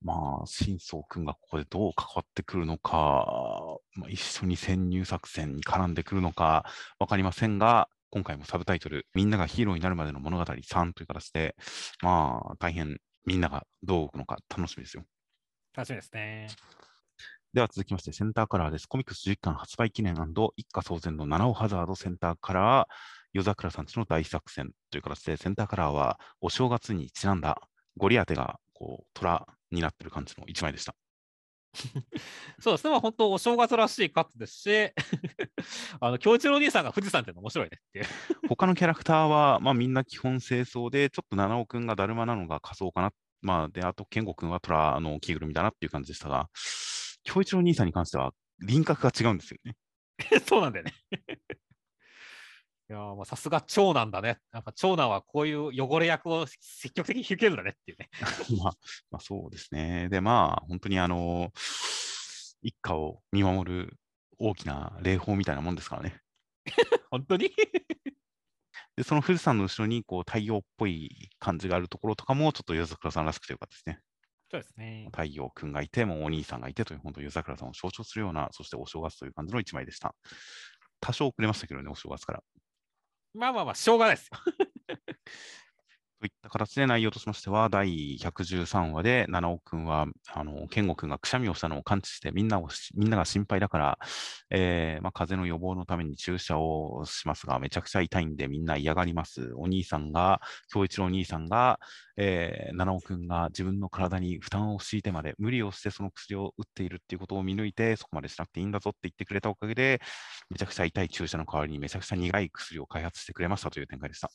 [0.00, 6.64] まあ、新宗君がここでどう関わってくるのか、まあ、一緒に潜入作戦に絡んでくるのか
[6.98, 11.56] わかりませんが、今回もサブタイトル、みんながヒーローになるまでの物語3という形で、
[12.00, 15.04] まあ、大変みんながどう動くのか楽しみですよ。
[15.78, 16.48] 楽しみですね。
[17.54, 18.88] では続きまして、センターカラーです。
[18.88, 20.16] コミックス11巻発売記念
[20.56, 22.94] 一家騒然の七尾ハザードセンターカラー、
[23.32, 27.60] 夜桜さんちの大作戦という形で、センターカラーはお正月にちなんだ
[27.96, 30.96] ゴリ当てがこう虎になってる感じの一枚でした。
[32.58, 34.92] そうですね、まあ、本当、お正月らしいカットですし、
[36.00, 38.06] あの京一郎兄さんが富士山っていうの面白いねっていう。
[38.48, 43.12] 他のキャラクターは、まあ、みんな基本清掃で、ちょっと七尾くんがだるまなのが仮装かな。
[43.40, 46.48] まあ、で、あと、健吾くんは虎の着ぐるみだなっていう感じでしたが、
[47.22, 49.76] 京一郎兄さんに関しては輪郭が違うんですよね。
[50.46, 50.94] そうなんだよね。
[52.90, 54.38] いやーまあさすが長男だね。
[54.50, 58.08] やっぱ長男はこういう汚れ役を積極的に引けるんだねっていうね。
[58.64, 58.76] まあ、
[59.10, 60.08] まあ、そうですね。
[60.08, 61.52] で、まあ、本当にあの、
[62.62, 63.98] 一家を見守る
[64.38, 66.18] 大きな霊峰みたいなもんですからね。
[67.10, 67.50] 本当に？
[68.98, 74.00] で、その富士山の後ろにこう太陽っぽい感じがあるところとかも、ちょっと夜桜さんらしくてよかったですね。
[74.50, 75.06] そうですね。
[75.12, 80.16] 太陽くんがいて、もうお兄さんがいてという、本当、夜桜さんを象徴するような、そしてお正月という感じの一枚でした。
[81.00, 82.42] 多少遅れましたけどね、お正月から。
[83.34, 84.38] まあまあまあ、しょうがないですよ。
[86.20, 93.98] といった形で内容としましては、第113話で、七尾くんは、あの、健吾くんがくしゃみをしたのを感知して、みんなを、みんなが心配だから、
[94.50, 99.52] えーまあ、風邪の予防のために注射をしますが、めちゃくちゃ痛いんで、みんな嫌がります。
[99.54, 100.40] お兄さんが、
[100.72, 101.78] 京一郎お兄さんが、
[102.16, 110.00] えー、七尾くんが自分の体に負担を強いてまで、無理をしてその薬を打っているっていうことを見抜いて、そこまでしなくていいんだぞって言ってくれたおかげで、
[110.50, 114.30] めちゃくちゃ痛い注射の代わりにめちゃくちゃ苦い薬を開発してくれましたという展開でした。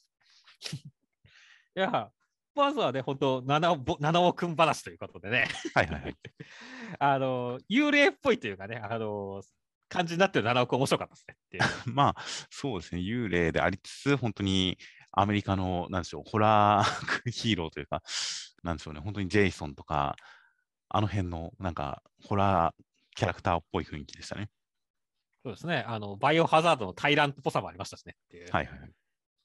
[1.76, 2.12] いや、
[2.56, 6.16] まずはね、本当七尾ぼ七尾くん話ということでね、はいはいはい。
[7.00, 9.42] あの、幽霊っぽいというかね、あの、
[9.90, 11.64] 感じになってる七尾くん面白かったですねっていう。
[11.94, 14.78] まあ、そうですね、幽霊でありつつ、本当に
[15.12, 18.04] アメリカの、なんでしょう、ホラーヒーローというか、
[18.62, 20.16] なんでしょうね、本当にジェイソンとか、
[20.90, 22.84] あの辺の、なんか、ホラー
[23.16, 24.50] キャラクターっぽい雰囲気でしたね。
[25.44, 28.16] そうですね、あの、バイオハザードのタイラントっぽさもありましたしね。
[28.52, 28.92] はいはいはい。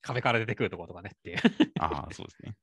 [0.08, 1.38] 壁から出てくるところとかねっていう。
[1.80, 2.54] ああ、そうですね。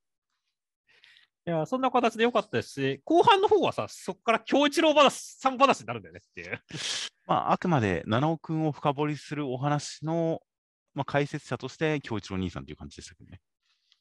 [1.48, 6.60] いや、そんな形でよかったですし、後半の方はさ、そこから京一郎話、さん話になるんだよねっていう。
[7.28, 10.42] まあ、あくまで七尾くんを深掘りするお話の、
[10.96, 13.40] まあ、解説者として、京一郎兄さんという感じでしたけどね。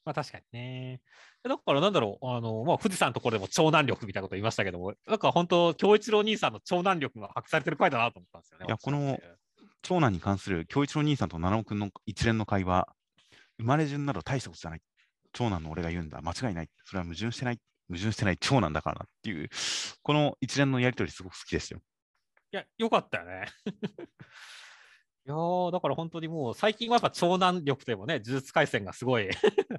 [0.04, 1.00] まあ確かにね。
[1.42, 8.66] だからなんだろう、あの、まあ富士山のところでも長男力みたいなこと言いましたけども、なんか本当、京一郎兄さんの長男力が発揮されてる回だなと思ったんですよね。
[8.68, 9.18] いやこの
[9.82, 12.88] 長男に関する京一郎兄さんと七尾くんの一連の会話、
[13.58, 14.80] 生まれ順など大したことじゃない。
[15.32, 16.20] 長男の俺が言うんだ。
[16.22, 16.68] 間違いない。
[16.84, 17.58] それは矛盾してない。
[17.88, 19.48] 矛盾してない長男だからなっていう、
[20.02, 21.80] この一連のやりとりすごく好きですよ。
[22.52, 23.46] いや、よかったよね。
[25.26, 29.30] いやーだから本当にもう最近はやっぱ長男力でもね、呪術廻戦がすごい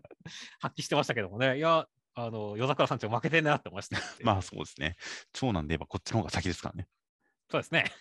[0.59, 4.03] 発揮してましたけどもね、いや、あの、夜桜さんち負けてんなって思いましたよ。
[4.23, 4.95] まあそうですね。
[5.33, 6.87] 長男で言えばこっちの方が先ですからね。
[7.51, 7.91] そうですね。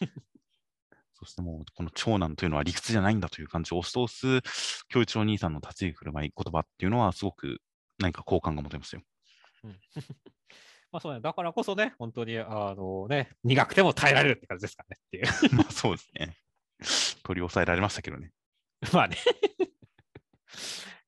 [1.15, 4.41] そしてもうこの長男というのは理屈じゃないんだという感じを押し通す、
[4.89, 7.59] 京一郎兄さんの立ち居振る舞い、言葉っていうのはすごく
[7.99, 9.03] 何か好感が持てますよ。
[9.65, 9.79] うん
[10.93, 15.25] まあそうね、だからこそね、本当に、あのね、苦くても耐えられるって感じですかねっていう。
[15.59, 16.39] まあそうですね。
[17.25, 18.33] 取り押さえられましたけどね。
[18.93, 19.17] まあね。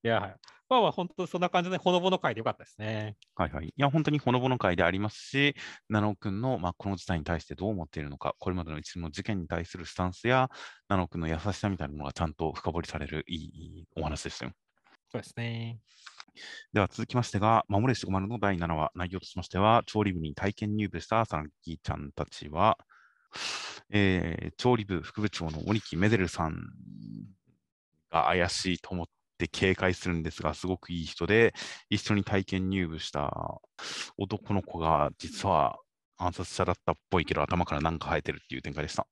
[0.02, 0.36] いや、はい
[0.68, 3.16] まあまあ本当そんな感じで、ほのぼの回でよかったですね。
[3.34, 3.66] はいはい。
[3.68, 5.54] いや、本当にほのぼの会でありますし、
[5.90, 10.48] 七尾くんの、まあ、この事態に対してどう思っているのか、これまでの一連の事件に対するスタンスや、
[10.88, 14.52] 七尾くんの優しさみたいなものがちゃんと深掘りされるいいお話でしたよ。
[15.08, 15.80] そうですね。
[16.72, 22.78] では続きましてが、守れしごまるの第7話、内容としましては、調理部に体験入部したさなぎちゃんたちは、
[23.90, 26.56] えー調理部副部長の鬼木メデルさん
[28.10, 31.54] が怪しいと思って警戒するんですが、すごくいい人で、
[31.90, 33.60] 一緒に体験入部した
[34.16, 35.78] 男の子が実は
[36.18, 39.06] 暗殺者だったっぽいけど、頭から何か生えてるっていう展開でした。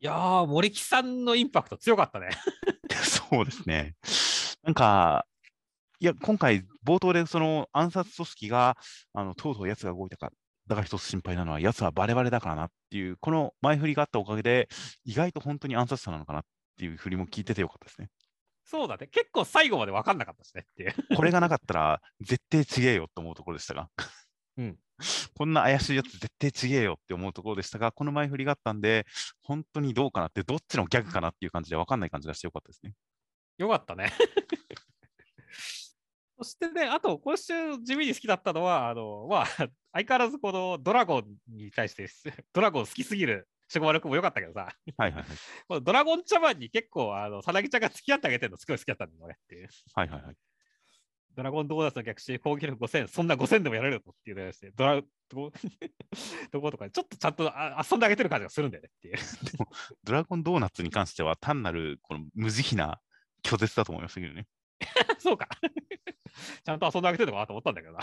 [0.00, 2.28] いやー、森木さんのインパクト強かったね。
[3.30, 3.94] そうですね。
[4.62, 5.26] なんか、
[6.00, 8.76] いや、今回、冒頭でその暗殺組織が、
[9.14, 10.30] あのとうとう奴が動いたか、
[10.66, 14.68] だから一つ心配なのは、奴はバレバレだからなっていう、この前振りがあったおかげで、
[15.04, 16.44] 意外と本当に暗殺者なのかなっ
[16.76, 18.08] ていう振りも聞いててよかったですね。
[18.64, 19.08] そうだね。
[19.08, 20.94] 結構最後まで分かんなかったしねっていう。
[21.16, 23.88] これがなかったら、絶対ちげえよって思うところでしたが、
[24.56, 24.78] うん
[25.36, 29.06] こんな怪しいやつ絶対ちげえよって思うところでしたが、この前振りがあったんで、
[29.42, 32.92] 本当にどうかなって、どっちのギャグかなっていう感じで分かんない感じがしてよかったですね。
[33.58, 34.12] よかったね。
[36.38, 39.46] そしてね、あと、今週地味に好きだったのは、あの、まあ、
[39.92, 42.08] 相変わらずこのドラゴンに対して、
[42.52, 45.24] ドラゴン好きすぎる、しごまるくんもよかったけどさ、はいはい
[45.68, 45.82] はい。
[45.82, 49.68] ドラゴン茶番に結構、あの、さなぎちゃんが付き合ってあげてるのすごい好きだったんだよねっていう。
[49.94, 50.36] はいはいはい。
[51.36, 55.52] ドラゴンドーナツの逆襲、攻撃力5000、そんな5000でもやれるのっていうのをして、ドラ、ど
[56.52, 59.16] どことか、ちょっとちゃんとあ遊んであげてる感じがするんだよねっていう。
[60.04, 63.00] ドラゴンドーナツに関しては単なるこの無慈悲な
[63.42, 64.46] 拒絶だと思いましたけどね。
[65.18, 65.48] そうか。
[66.64, 68.00] ちゃんと遊んであげてるのかなと思ったんだけどな。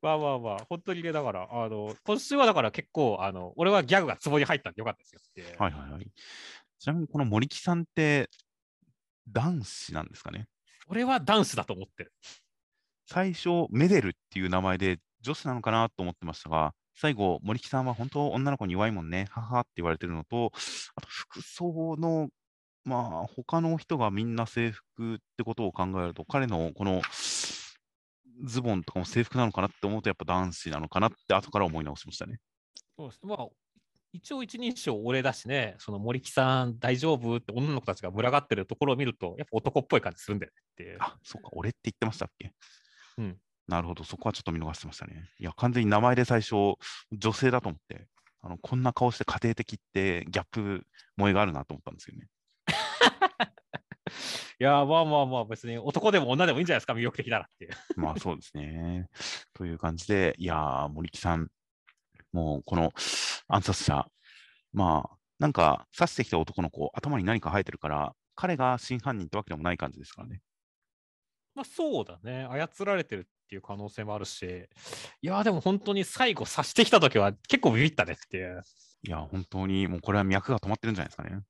[0.00, 5.56] まあまあまあ、本当にね、だから、あの、今週はだから結構、あの、俺はギャグがツボに入ったんでよかったですよって。
[5.58, 6.06] はいはいはい。
[6.78, 8.30] ちなみにこの森木さんって
[9.28, 10.46] 男子なんですかね？
[10.86, 12.12] 俺はダンスだと思ってる。
[13.06, 20.52] 最初、メデルっていう名前で女子なのかなと思ってましたが、最後、森木さんは本当女の子に弱いもんね、母って言われてるのと、
[20.94, 22.28] あと服装の、
[22.84, 27.02] まあ、他の人がみんな制服ってことを考えると、彼のこの
[28.44, 32.38] ズボンとかも制服なのかなって思うと、やっぱ男子なのかなって後から思い直しましたね。
[32.96, 33.46] そうですまあ、
[34.12, 40.98] 一応一人称俺だしね、その森木さん大丈夫って女の子たちが群がってるところを見ると、やっぱ男っぽい感じするんだよねっていう。
[41.00, 42.52] あ、そうか、俺って言ってましたっけ？
[43.18, 43.38] うん。
[43.66, 45.28] なるほど、そこはちょっと見逃してましたね。
[45.38, 46.76] いや、完全に名前で最初、
[47.12, 48.06] 女性だと思って、
[48.40, 52.28] あのこんな顔して家庭的ってギャップ萌えがあるなと思ったんですよね。
[54.60, 57.70] いやー、まあまあまあ、別に男でも女でもいいんじゃないですか、魅力的ならっていう。
[57.96, 59.08] まあそうですね。
[59.54, 61.48] という感じで、いやー、森木さん、
[62.32, 62.92] もうこの
[63.46, 64.10] 暗殺者、
[64.72, 70.40] まあ、なんか刺してきた男の子、頭に何か生えてるから、彼が真犯人ってわけでもない感じですからね。
[71.54, 74.68] まあそうだね、操られてるっていう可能性もあるし、
[75.22, 78.60] いやー、でも本当に最後刺してきたときは結構ビビったねっていう。
[79.04, 81.42] いや、本当にもうこれは脈が止まってるんじゃないですかね。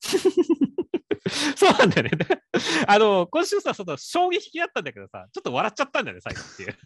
[1.56, 2.10] そうなんだよね。
[2.86, 6.78] あの、今週さ、その衝撃的だったんだけどさ、ちょっと笑っちゃったんだよね、最後っていう。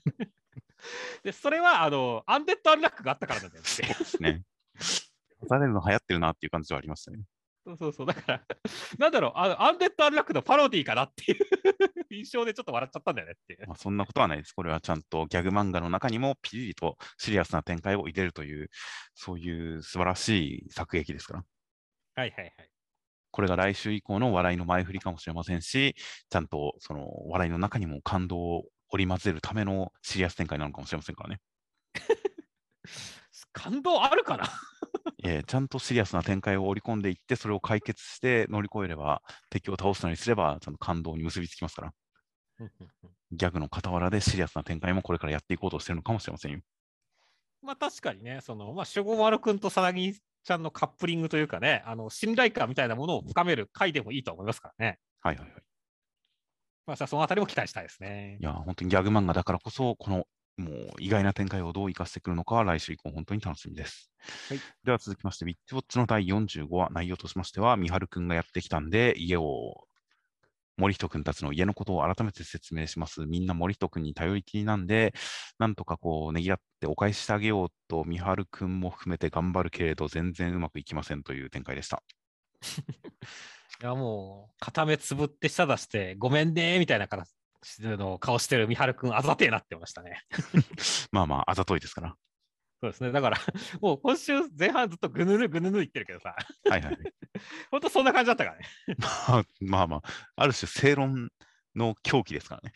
[1.24, 3.88] で、それは、あの、アンデッド・アンラックがあったからなんだよっていう。
[3.88, 4.44] ですね。
[5.40, 7.22] 刺されるの流行ってるなっていう感じはありましたね。
[7.66, 8.07] そうそうそう。
[8.07, 8.42] だから、
[8.98, 11.38] なんだろう、あのアンデッド・アンラックのパロディーかなっていう
[12.11, 13.66] 印象でちょっと笑っちゃったんだよねっていう。
[13.66, 14.53] まあ、そんなことはないです。
[14.53, 18.70] これはちゃんとギャグ漫画の中にもピリリとシリアスな展開を入れるという、
[19.14, 21.44] そういう素晴らしい作劇ですから。
[22.16, 22.69] はいはいはい。
[23.30, 25.94] これが来週以降の笑いの前振りかもしれませんし、
[26.28, 31.40] ちゃんとその笑いの中にも感動を織り交ぜるためのシリアス展開なのかもしれませんからね。
[33.52, 34.44] 感動あるかな？
[35.24, 41.94] えーちゃんとシリアスな展開を織り込んでいって、それを解決して乗り越えれば、敵を倒すなりすれば、ちゃんと感動に結びつきますから、
[43.32, 46.60] ギャグの傍らでシリアスな展開もこれからやっていこうとしてるのかもしれませんよ。
[47.62, 50.14] まあ確かにね、その、まあ、守護丸くんとさなぎ
[50.44, 54.98] ちゃんのカップリングというかね、あの、信頼感みたいなものを深める回でもいいと思いますからね。
[55.20, 55.62] はいはいはい。
[56.87, 58.44] まあ、じゃあそのあたりも期待したいですねい。
[58.44, 60.26] や、本当にギャグ漫画だからこそ、この
[60.57, 64.12] もう意外な展開をどう生かしてくるのかは来週以降本当に楽しみです。
[64.48, 69.87] はいでは続きまして、ウィッチウォッチの第45話、内容としましては、三春くんがやってきたんで、家を、
[70.80, 73.26] 森人くんたちの家のことを改めて説明します。
[73.26, 75.14] みんな森人くんに頼りきりなんで、
[75.58, 82.02] なんとかこう、ねぎらってお返ししてあげようと、三春くんも含めて頑張るけれど、全然うまくいきませんという展開でした。
[83.82, 87.30] いや、もう、片目つぶって舌出して、ごめんねーみたいな形
[87.80, 90.22] の顔してる三春くん、あざてえなってましたね。
[91.12, 92.16] まあまあ、あざといですから。
[92.80, 93.12] そうですね。
[93.12, 93.38] だから、
[93.82, 96.34] もう今週前半ずっとぐぬぬぐぬぬ言ってるけどさ、
[96.68, 96.98] はいはい。
[97.70, 98.64] 本当そんな感じだったからね。
[98.98, 100.02] まあまあまあ、
[100.36, 101.30] ある種正論
[101.74, 102.72] の狂気ですからね。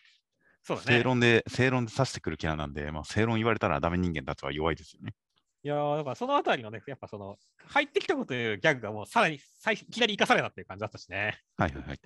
[0.63, 0.99] そうだね。
[0.99, 5.15] 正論で、正論で指してくるキャラなんで、まあ、正論言われたらダメ人間たちは弱いですよね。
[5.63, 11.41] いやーだからそのあたりのね、やっぱその、入ってきたこというギャグがもうさらに最いきなり生かされたっていう感じだったしね。
[11.57, 12.01] はいはいはい。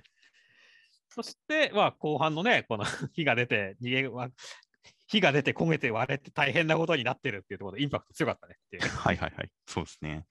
[1.09, 4.29] そして、まあ、後半のね、この火が出て、逃げ、ま
[5.09, 8.83] 火が出て焦げて割れて大変なことになってるっていうところでインパクト強かったねっていう。
[8.97, 9.51] はいはいはい。
[9.67, 10.27] そうですね。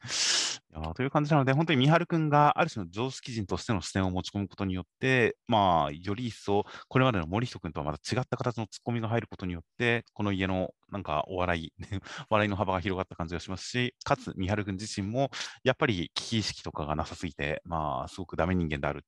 [0.70, 11.74] いやという感じなので、本当に三春くんがある種の常識人としての視点を持ち込むことによって、まあ、より一層、これまでの森人くんとはまた違った形のツッコミが入ることによって、この家のなんかお笑い、
[12.30, 15.32] 笑いの幅が広がった感じがしますし、かつ三春くん自身も、
[15.63, 19.06] やっぱり危機意識とかがなさすぎて、まあ、すごくダメ人間である。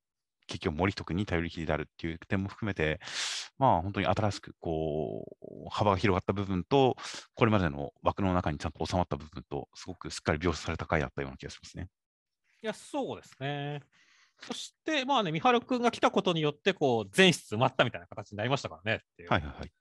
[0.50, 3.00] 結局、森人くんに頼りきりであるっていう点も含めて、
[3.58, 6.98] まあ、本当に新しく、こう、幅が広がった部分と、
[7.36, 11.88] これまでの枠の中にちゃんと収まった部分と、すごくしっかり描写された回だったような気がしますね。
[12.62, 13.82] いや、そうですね。
[14.42, 19.04] そして、まあね、三春くんが来たことによって、こう、全室埋まったみたいな形になりましたからね。
[19.28, 19.72] はいはいはい。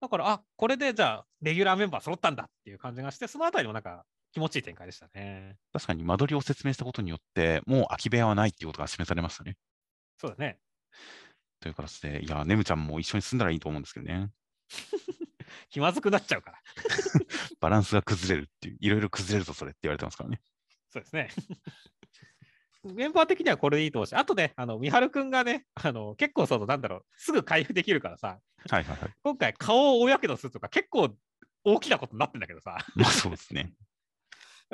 [0.00, 5.56] だから、あこれでじゃあ、レギュラーメンバー揃ったんだっていう感じがして、そのあたりもなんか気持ちいい展開でしたね。
[5.72, 9.56] 確かに間取りを説明したことによって、もう空き部屋はないっていうことが示されましたね。
[10.18, 10.58] そうだね。
[11.60, 14.30] という形で、いや、ネムちゃんも一緒に住んだらいいと思うんですけどね。
[15.70, 16.58] 気まずくなっちゃうから。
[17.60, 20.40] バランスが崩れるっていう、いろいろ崩れるぞ、それって言われてますからね。
[20.90, 21.30] そうですね。
[22.84, 29.12] メンバー的にはこれでいいと思うし、あとね、あの、三春くんがね、あの、結構その、なんだろう、すぐ回復できるからさ、はいはいはい。
[29.22, 31.16] 今回顔を大やけどするとか結構
[31.64, 33.72] 大きなことになってんだけどさ、まあそうですね。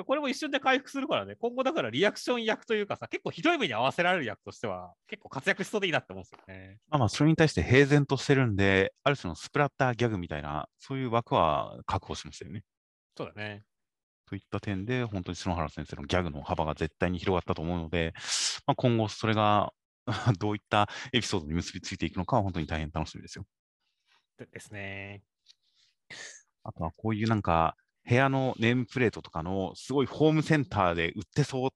[0.04, 6.78] これも一瞬で回復するからね、今後だからリアクション役というかさ、結構ひどい目に合わせられる役としては、結構活躍しそうでいいなって思うんですよね。
[6.88, 12.62] まあまあ、それに対して平然としてるんで、ある種のスプラッターギャグみたいな、そういう枠は確保しましたよね。
[13.16, 13.64] そうだね。
[14.26, 18.12] といった点で、本当に篠原先生のギャグの幅が絶対に広がったと思うので、
[18.66, 19.72] まあ、今後それが
[20.38, 23.46] どういったエピソードに結びついていくのかは本当に大変楽しみですよ。
[24.38, 25.22] でですね。
[26.62, 27.76] あとはこういうなんか、
[28.08, 31.70] 部屋のネームプレートとかのすごいホームセンターで売ってそう、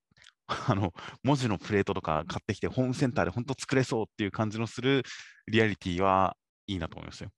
[0.46, 5.02] あの文字のプレートとか買ってきて、ホームセンターで本当作れそうっていう感じのする
[5.46, 7.30] リアリティはいいなと思いましたよ。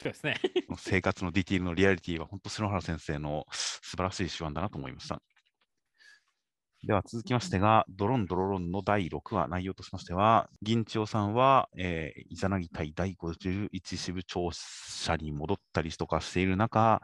[0.00, 0.36] そうですね。
[0.78, 5.22] 生活のディティールのリアリティは本当、篠原先生の素晴らしい手腕だなと思いました。
[6.84, 17.00] では続きましてが、ドロンドロロンの第6話、内容としましては、銀千代さんは、えー、イザナギ隊第51支部長者に戻ったりとかしている中、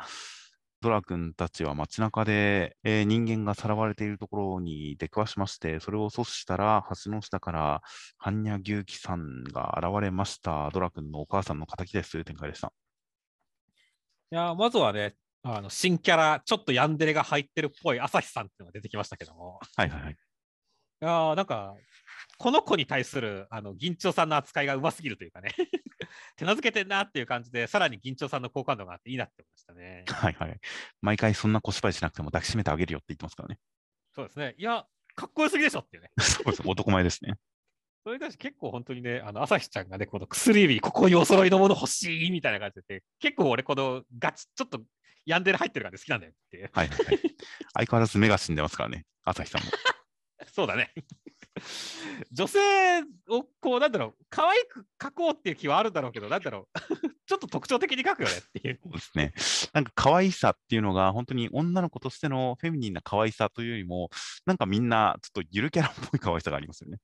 [0.80, 7.82] ドラ君たちは街中で、えー、人間がさらわれているところに出くわしまして、それを阻止したら、橋の下から
[8.22, 10.70] 般若牛貴さんが現れました。
[10.72, 12.72] ドラ君のお母さんの敵ですという展開でした。
[14.30, 19.58] いや、まずはね、あの新キャラ、ちょっとヤンデレが入ってるっぽい朝日さんっていうのが出てきましたけども。
[19.76, 20.12] はいはいはい。
[20.12, 20.16] い
[21.00, 21.74] やーなんか、
[22.38, 25.50] この子に対するあの銀蝶さんの扱いがうますぎるというかね、
[26.36, 30.04] 手なずけてんなっていう感じで、さらに銀蝶さんの好感度があっていいなって思いましたね。
[30.06, 30.60] はいはい。
[31.02, 33.58] 毎回そんな小芝居しなくても抱きしめてあげるよって言ってますからね。
[34.14, 34.54] そうですね。
[34.56, 34.86] いや、
[35.16, 36.10] かっこよすぎでしょっていうね。
[36.18, 36.62] そうです。
[36.64, 37.34] 男前ですね。
[38.04, 44.80] それに対して結構本当にね、あの朝日ちゃんがね、この薬指、ここにお揃いのもの欲しいみたいな感じで、結構俺、このガチ、ちょっと
[45.26, 46.98] ヤンデレ入ってる感じ好きなんだよってはいはい。
[46.98, 49.70] 相変わらず目が死んでますからね、朝日さんも。
[50.54, 50.94] そうだね。
[52.32, 52.58] 女性
[53.28, 56.78] をこう、なんだろう、可愛く描こうっていう気はあるんだろうけど、なんだろう、
[57.26, 58.80] ちょっと特徴的に描くよねっていう。
[58.82, 59.18] そうです
[59.66, 59.70] ね。
[59.72, 64.10] なんか可愛さっていうのが、本当に女の子としてのフェミニンな可愛さというよりも、
[64.46, 66.98] なんかみんなちょっとゆるキャラっぽい可愛さがありますよね。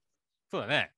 [0.51, 0.93] そうだね。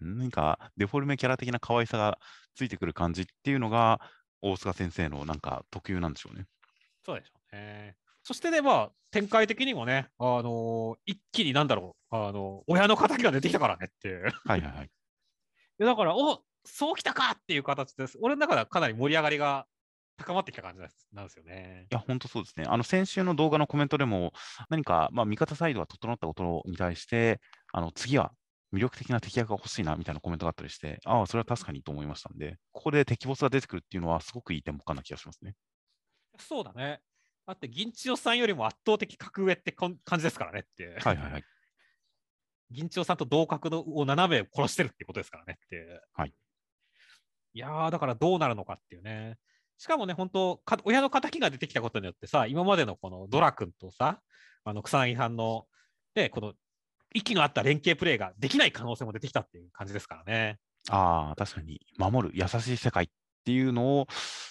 [0.00, 2.18] 何かデフォルメキャラ的な可愛さが
[2.54, 4.00] ついてくる感じっていうのが、
[4.42, 6.46] 大塚先生のなんか特有なんでしょうね。
[7.04, 7.96] そうでしょうね。
[8.26, 14.26] そしてね、まあ、展開的にもね、あのー一気になんだろう、あの親の敵が出てきたからねっていう。
[14.26, 14.90] いはいはいはい。
[15.78, 18.18] やだから、おそうきたかっていう形です。
[18.20, 19.68] 俺の中ではかなり盛り上がりが
[20.16, 21.94] 高まってきた感じなんですなんですよねい。
[21.94, 22.66] や、本当そうですね。
[22.68, 24.32] あの、先週の動画のコメントでも、
[24.70, 27.40] 何か、まあ、味方サイドが整ったことに対して、
[27.72, 28.32] あの、次は
[28.72, 35.54] 魅力的な敵役が欲しいな、みたいなコメントがあったりして、ああ、それは確かにと思いましたんで、ここで敵ボスが出てくるっていうのは、すごくいいテンポ感な気がしますね。
[36.40, 37.00] そうだね。
[37.46, 40.98] だって、銀千代さんよりも圧倒的格上ってこん感じですからねって。
[41.00, 41.44] はいはいはい。
[42.70, 46.00] 銀千代さんと同格のを斜め殺してるってことですからねって。
[46.12, 46.34] はい。
[47.54, 49.38] いやー、だからどうなるのかっていうね。
[49.78, 54.20] しかもね、本当か親の敵が出てきたことによってさ、今までのこのドラ君とさ、
[54.64, 55.66] あの草薙さんの、
[56.14, 56.54] で、この
[57.14, 60.58] 息の合った連携プレーができない可能性も出てきたっていう感じですからね。
[60.88, 63.08] ああ、確かに、守る、優しい世界っ
[63.46, 64.06] ていうのを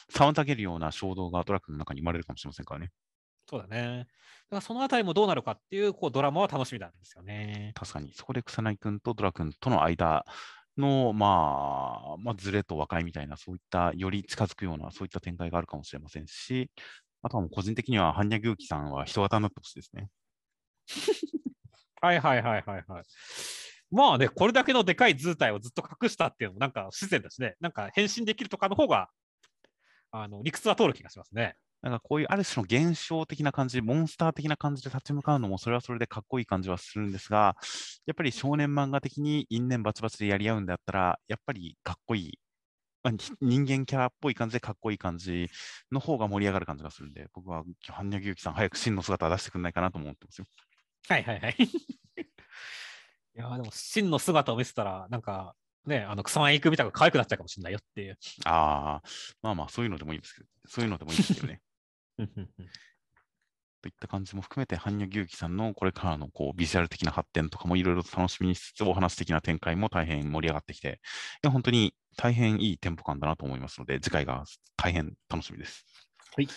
[0.10, 2.92] 妨げるような衝動がドラッグの中に生まれるかもしれませんからね。
[3.50, 3.98] そうだね。
[4.00, 4.08] だか
[4.52, 7.74] らそのあたりもどうなるかっていうこうドラマは楽しみなんですよね。
[7.76, 10.26] 確かに、そこで草薙君とドラ君との間
[10.78, 16.72] の、まあ、まあ、ズレと和解みたいな、そういったより近づくような、そういった展開があるかもしれませんし、
[17.22, 20.10] あとはもう個人的には、般若牛貴さんは人型になってほしいですね。
[22.02, 23.04] はいはいはいはいはい。
[23.96, 29.10] まあね、これだけのでかい図体をずっと隠したっていうのもなんか不自然だしね、なんか変身できるとかの方が、
[30.12, 31.56] あの理屈は通る気がしますね。
[31.82, 37.56] なんかこういうある種の現象的な感じ、モンスター的な感じで立ち向かうのも、それはそれでかっこいい感じはするんですが、
[38.06, 42.40] やっぱり少年漫画的に因縁バチバチでやり合うんであったら、やっぱりかっこいい、
[43.04, 45.50] まあに人間キャラっぽい感じでかっこいい感じ
[45.92, 50.46] の方が盛り上がる感じがするんで、僕は般若牛貴さん、早く真の姿を出してくれないかなとも思ってますよ。
[51.08, 51.56] はいはいはい。
[53.36, 55.56] いやーでも真の姿を見せたら、なんか
[55.86, 58.18] ね、あの草間行くみたいな可愛くなっちゃうかもしれないよっていう。
[58.46, 59.08] ああ、
[59.42, 61.62] まあまあ、そういうのでもいいんですけど、そういうのでもいいんですけどね。
[63.82, 71.00] といった感じも含めて、般若牛貴さんのこれからのこうビジュアル的な発展とかもいろいろと楽しみにしつつ、お話的な展開も大変盛り上がってきて、
[71.44, 75.86] いや、本当に大変いいテンポ感だなと思いますので、次回が大変楽しみです。
[76.36, 76.48] はい。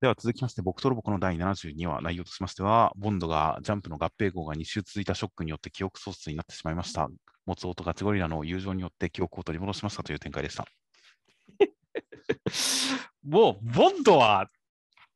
[0.00, 7.08] では続きまして、僕とロボコの第72話、内容としましては、ボンドがジャンプの合併号が2週続いたショックによって記憶喪失になってしまいました。
[7.46, 10.66] 持つ音ガチゴリラの友情によって記憶を取り戻しましたという展開でした。
[13.26, 14.48] もう、ボンドは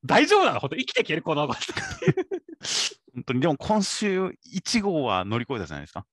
[0.04, 0.58] 大丈夫なの？
[0.58, 1.54] 本当生きていけるこの子。
[3.14, 6.04] 本当に、でも今週1号は乗り越えたじゃないですか。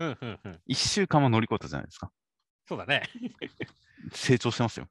[0.00, 0.60] うんうんうん。
[0.68, 2.10] 1週間は乗り越えたじゃないですか。
[2.66, 3.08] そうだね。
[4.12, 4.88] 成長してますよ。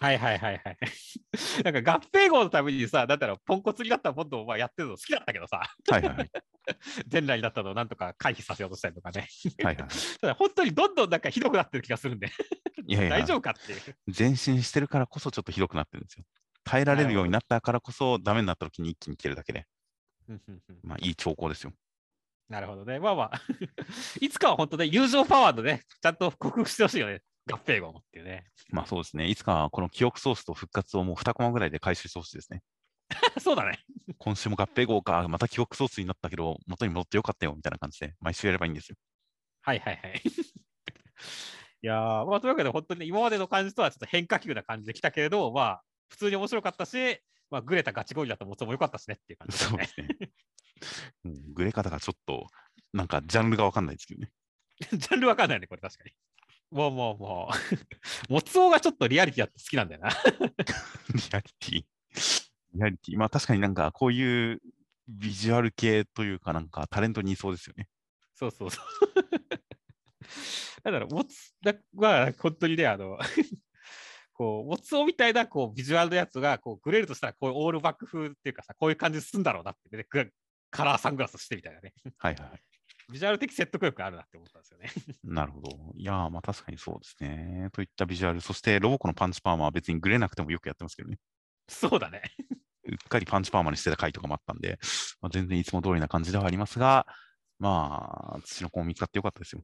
[0.00, 0.78] はいはいはいはい。
[1.62, 6.30] なんか合併号のためにさ、だったらポンコツになったボンドをまあやってるの好きだったけどさ、はいはいはい。
[7.06, 9.28] 全裸になったのをなんとか回避させようとしたりとかね。
[9.62, 9.88] はいはい、
[10.20, 12.32] ただ本当にどんどんなんかひどくなってる気がするんで、
[12.86, 13.96] いやいや大丈夫かっていう。
[14.18, 16.24] 前進してるからこそちょっとひどくなってるんですよ。
[16.64, 19.66] 耐えられるようになったからこそダメになった時に一気に消えるだけで、
[20.28, 21.74] うんうんうんまあいい兆候ですよ。
[22.48, 22.98] なるほどね。
[22.98, 23.42] まあまあ、
[24.20, 27.22] いつかは本当ね、友情パワーのね、ちゃんと克服してほしいよね。
[27.46, 28.46] 合併号っていうね。
[28.70, 29.28] まあそうですね。
[29.28, 32.62] いつかはこの記憶ソースと復活をもう2コマぐらいで回収してほしいですね。
[33.40, 33.78] そうだね。
[34.18, 38.96] 今週も合併号か、また記憶装置になったけど、元に戻ってよかったよみたいな感じで、毎週やればいいんですよ。
[39.62, 40.22] はいはいはい。
[41.82, 47.20] いやー、まあ、というわけで、本当に今までの感じとはちょっと変化球な感じで来たけれど、まあ、普通に面白かったし、
[47.50, 49.86] まあ、グレたガチゴリラともとも良かったしねっていう感じですね。
[49.86, 50.30] そうですね。
[51.24, 52.46] うんグレ方がちょっと、
[52.92, 54.30] なんかジャンルがわかんないですけどね。
[54.92, 56.12] ジャンルわかんないね、これ確かに。
[56.70, 57.50] もうもうも
[58.28, 60.08] う、もつおがちょっとリアリティあって好きなんだよな。
[60.10, 60.14] リ
[61.32, 61.84] アリティ？
[62.74, 63.18] リアリティ？
[63.18, 64.60] まあ確かになんかこういう
[65.08, 67.88] ビジュアル系というかなんかタレントにいそうですよね。
[68.36, 68.84] そうそうそう。
[70.82, 73.18] だから、もつだは本当にね、あの、
[74.32, 80.32] こう、もつおみたいなこうビジュアルのやつがこうグレるとしたら、こういうオールバック風っていうかさ、こういう感じすんだろうなってね、グ
[80.70, 81.92] カラーサングラスしてみたいなね。
[82.16, 82.62] はいはいはい。
[83.10, 84.90] ビジュアル的説得力あるなって思ったんですよね。
[85.24, 85.70] なるほど。
[85.96, 87.68] いやーまあ確かにそうですね。
[87.72, 88.40] といったビジュアル。
[88.40, 91.18] そしてロボコのパンチパーマは別にグレなくてもよくやってますけどね。
[91.68, 92.22] そうだね。
[92.84, 94.78] うっかりパンチパーマにしてた回とかもあったんで、
[95.20, 97.06] まあ、全然いつも通りな感じではありますが、
[97.58, 99.62] まあ、土の子も見つかってよかったですよ。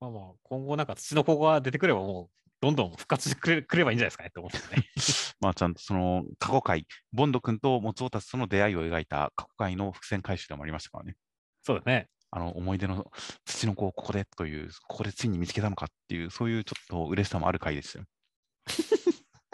[0.00, 4.84] まあまあ、今後なんか土の子が出てくればもう、どんどん復活してくれくればいいんじゃないですかねって思ってね。
[5.40, 11.16] まあ、ちゃんとその過去回、ボンド君とモツオたちとの出会いを描いた過去回の伏線回収でもありましたからね。
[11.62, 12.08] そうだね。
[12.30, 13.10] あの思い出の
[13.44, 18.04] 土の子をここでという、ここでついに見つけたのかっていう、そういうちょっと嬉しさもある回でしたよ。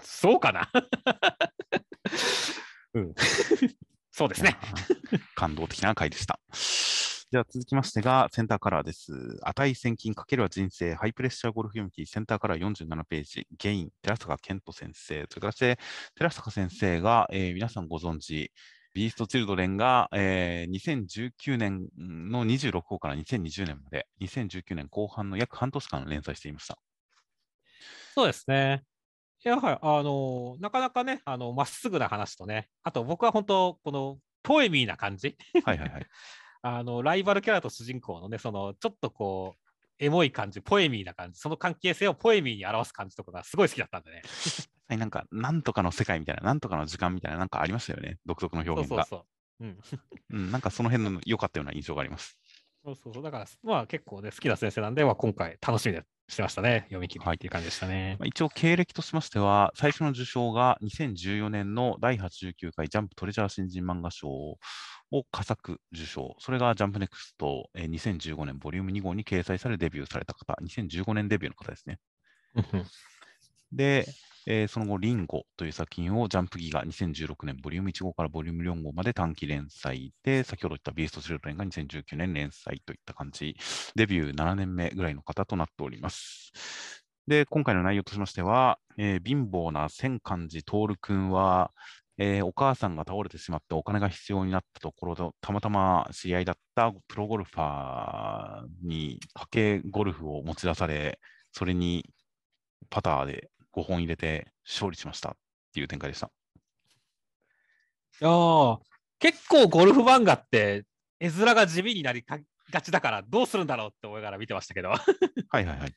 [0.02, 0.70] そうかな？
[2.94, 3.14] うん。
[4.12, 4.56] そうですね。
[5.34, 6.40] 感動的な回でした。
[7.30, 9.12] では続きましてが、センターカラーです。
[9.42, 15.78] 値千金かけるは人生、ハイプレッシャーゴルフ読み切り、センターカラー47ページ、ゲイン、寺坂健人先生、それからして
[16.14, 18.52] 寺坂先生が、えー皆さんご存知、
[18.96, 26.78] ビーストチルドレンが、えー2019年の26号から2020年まで、2019年後半の約半年間連載していました。
[28.14, 28.84] そうですね。
[29.44, 36.06] いや、はい、あの、なかなかね、あの、まっすぐな話とね、あと僕は本当、この、ポエミーな感じ、はいはいはい。
[36.62, 39.65] あの、ライバルキャラと主人公のね、その、ちょっとこう、
[39.98, 44.22] エモい感じ、ポエミーな感じ、その関係性をポエミーに表す感じとかがすごい好きだったんでね。
[44.88, 49.04] はい、なんか、なんとかの世界みたいな、なんとかの時間みたいな、なんかありましたよね、独特のそう表現が。
[49.04, 49.26] そうそ
[49.60, 49.64] う。
[49.64, 49.78] うん。
[50.30, 52.38] うん、なんかその辺の良かったような印象があります。
[52.84, 53.22] そうそうそう。
[53.22, 56.82] だから、まあ結構ね、好きな先生なんで、まあ、今回楽しみでしてましたね。
[56.84, 58.16] 読み切りっていう感じでしたね。
[58.20, 64.58] まあ、一応、経歴としましては、最初の受賞が2014年の第89回ジャンプトレジャー新人漫画賞
[65.12, 66.36] を佳作受賞。
[66.38, 71.98] それがジャンプネクストえー2015年ボリューム2号に掲載されデビューされた方、2015年デビューの方ですね。
[73.72, 74.06] で、
[74.46, 83.56] えーその後、リンゴという作品をジャンプギガ2016年ボリューム1号からボリューム4号まで短期連載で、先ほど言ったビーストチルドレンが2019年連載といった感じ、
[83.96, 86.52] デビュー7年目ぐらいの方となっております。
[87.26, 91.72] で、今回の内容としましては、えー貧乏な千漢寺徹君は、
[92.18, 101.18] えーお母さんが倒れてしまってお金が必要になったところで、たまたま知り合いだったプロゴルファーに賭けゴルフを持ち出され、
[101.52, 102.08] それに
[102.90, 105.32] パターで5本入れて勝利しましたっ
[105.74, 106.30] ていう展開でした。
[108.20, 108.78] いやー
[109.18, 110.84] 結構ゴルフ漫画って
[111.20, 112.38] 絵面が地味になりか
[112.70, 114.98] がちだからどうするんだろうって思いながら見てましたけど、はい
[115.50, 115.94] はいはい。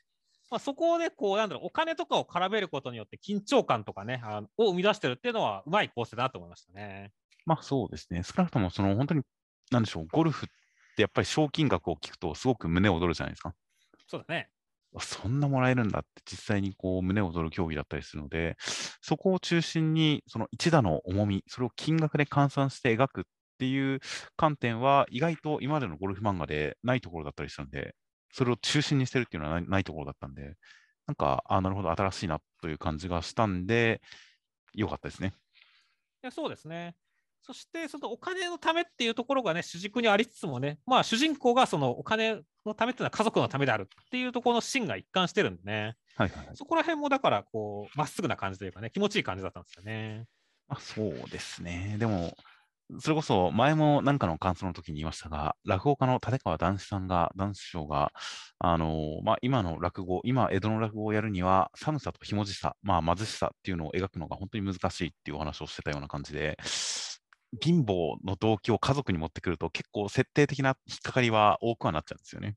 [0.50, 7.12] まあそこをね、こうなんだろう、お金とかを絡めることによって緊張感とかね、あのを生み出してるっていうのはうまい構成だなと思いましたね。
[7.46, 8.24] まあそうですね。
[8.24, 9.22] 少なくともその本当に、
[9.72, 10.50] なんでしょう、ゴルフっ
[10.96, 13.54] てやっぱり賞金額を聞くとすごく胸躍るじゃないですか。
[14.08, 14.50] そうだね。
[15.00, 18.56] そんなもらえるんだって実際にこう胸躍る競技だったりするので、
[19.02, 23.24] そこを中心にその一打の重み、それを金額で換算して描くっ
[23.60, 24.00] ていう
[24.36, 27.94] 観点は意外と今までのゴルフ漫画でないところだったりしたんで、
[28.32, 30.56] それを中心にしてるっていうのはないところだったんで、
[31.08, 34.02] なんか、あなるほど、新しいなという感じがしたんで、
[34.74, 35.34] よかったですね。
[36.24, 36.96] いやそうですね。
[37.42, 46.56] そして、そのお金のためっていうところがね、主軸にありつつもね、まあ、主人公がそのお金のためっていうのは家族のためであるっていうところの芯が一貫してるんでね、はいはいはい。
[46.56, 50.26] そこら辺もだから、こう、まっすぐな感じというかね、気持ちいい感じだったんですよね。
[50.68, 51.96] まあ、そうですね。
[51.98, 52.36] でも、
[52.98, 58.12] それこそ前も何かの感想の時に言いましたが、落語家の立川談志さんが、談志師匠が、
[58.58, 66.58] あのまあ、今の落語、今、江戸の落語をやるには、寒さとひもじさ、まあ、貧しさっていうのを描くのが本当に難しいっていうお話をしてたような感じで、
[67.62, 72.56] 貧乏の動機を家族に持ってくると、結構設定的な引っかかりは多くはなっちゃうんですよね。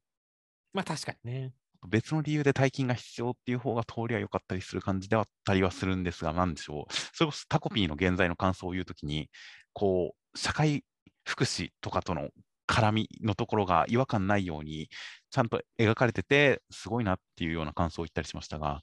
[0.72, 1.52] まあ、確かにね。
[1.88, 6.92] 別の理由で大金が必要っていう方が通りは良かったりする感じではあったりはするんですが、なんでしょう。
[7.12, 9.28] それこそタコピーの現在の感想を言うときに、
[9.72, 10.84] こう、社会
[11.24, 12.30] 福祉とかとの
[12.66, 14.88] 絡みのところが違和感ないように、
[15.30, 18.82] ちゃんと描かれてて、すごいなっていうような感想を言ったりしましたが、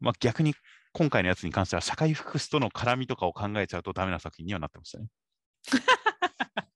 [0.00, 0.54] まあ、逆に
[0.92, 5.08] 今回のやつに関しては社会福祉との絡みとかを考えちゃうとダメな作品にはなってましたね。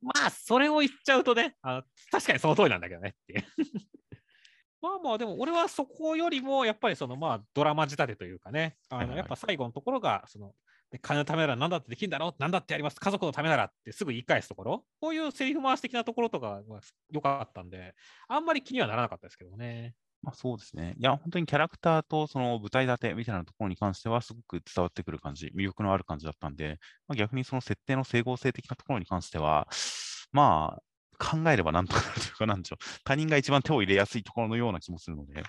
[0.00, 3.44] まあ、それを言っちゃうとね、あの確かにその通りなんだけどねっていう。
[4.80, 10.54] まあまあ、でも俺はそこよりも、やっぱりそのまあドラマ仕立てというかね、あのやっぱ最後のところが、その
[11.02, 16.80] 金のためなら何だってできるんだろう、何だってやります、家族のためならってすぐ言い返すところ、こういうセリフ回し的なところとかは
[17.10, 17.94] 良かったんで、
[18.28, 19.94] あんまり気にはならなかったですけどね。
[20.22, 20.94] まあ、そうですね。
[20.98, 29.68] いや、本当にキャラクターとその舞台立てみたいなところに関しては、すごく伝わってくる感じ、魅力のある感じだったんで、まあ、逆にその設定の整合性的なところに関しては、
[30.32, 30.82] まあ、
[31.18, 35.42] 考えればなんとかなるというか、なんでしょう、他人が一番手を入れやすいところのような気もするので、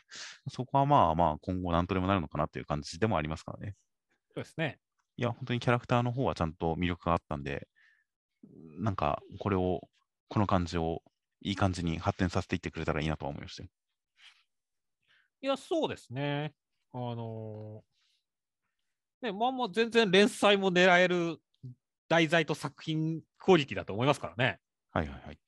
[0.50, 3.76] そこはまあまあ、今後なんとでもなるのかなという感じでもありますからね。
[4.36, 4.80] そうですね。
[5.20, 7.68] いや、本当にキャラクターの方はちゃんと魅力があったんで、
[8.78, 9.82] なんか、これを、
[10.30, 11.02] この感じを
[11.42, 13.70] いい感じに発展させていってくれたらいいなとは思いましたよ。
[15.42, 16.54] いや、そうですね。
[16.94, 21.38] あのー、ね、まあまあ全然連載も狙える
[22.08, 24.58] 題材と作品クオリティだと思いますからね。
[24.94, 25.40] はいはいはい。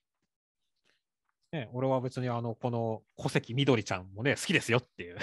[1.54, 5.18] ね、俺は別にあの、この小関みどりちゃんもね、好きですよっていう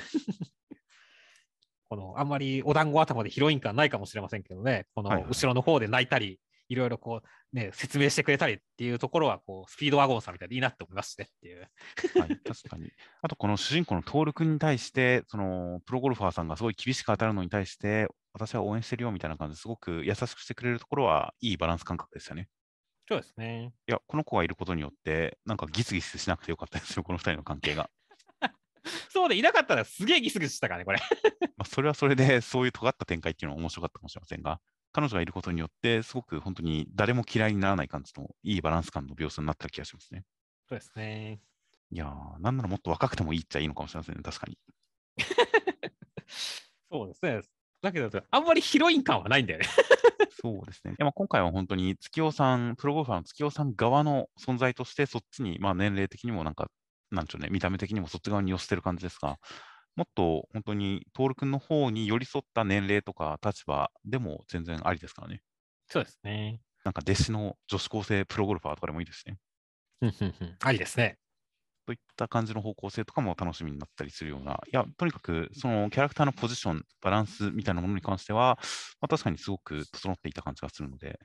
[1.88, 11.60] この、あんまりお団子頭でヒロイン感ないかもしれませんけどね、この後ろの方で泣いたり、いろいろこう、ね、説明してくれたりっていうところは、こう、スピードワゴンさんみたいでいいなって思いますねっていう。
[12.20, 12.90] はい、確かに。
[13.22, 22.48] あと、この主人公の徹君に対して、その、プロゴルファーさんがすごい厳しく当たるのに対して、私は応援してるよみたいな感じですごく優しくしてくれるところはいいバランス感覚ですよね。
[23.08, 23.72] そうですね。
[23.88, 27.88] いや、この子がいることによって、なんかギスギスしなくてよかったですよ、この2人の関係が。
[29.10, 31.00] そうで、いなかったらすげえギスギスしたからね、これ。
[31.56, 34.60] まあそれはそれで、そういう尖った展開っていうのは面白かったかもしれませんが、
[34.92, 40.24] 彼女がいることによって、すごく本当に誰も嫌いにならない感じのいいバランス感の描写になった気がしますね。
[40.68, 41.40] そうですね。
[41.90, 44.58] いやー、なんならもっと若くてもいいっちゃいいのかもしれませんね、確かに。
[46.90, 47.40] そうですね。
[47.80, 49.66] だけど、あんまりヒロイン感はないんだよね。
[50.40, 50.94] そうですね。
[50.96, 56.70] でも今回は本当に月尾さん、プロゴルファーの月尾さん側の存在として、そっちに、まあ年齢的にもなんか、
[57.10, 59.38] なんちゅうね、見た目的にもそっち側に寄せてる感じですが、
[59.96, 65.42] もっと本当に徹君の方に寄り添った年齢とか立場でも全然ありですからね。
[65.86, 66.62] そうですね。
[66.84, 69.38] なんか弟子の女子高生プロゴルファーとかでもいいですね。
[70.60, 71.18] ありですね。
[71.86, 78.58] といった感じの方向性とかも楽しみになったりするような、いや、とにかくそのキャラクターのポジション、バランスみたいなものに関しては、
[79.00, 81.18] まあ、確かにすごく整っていた感じがするので、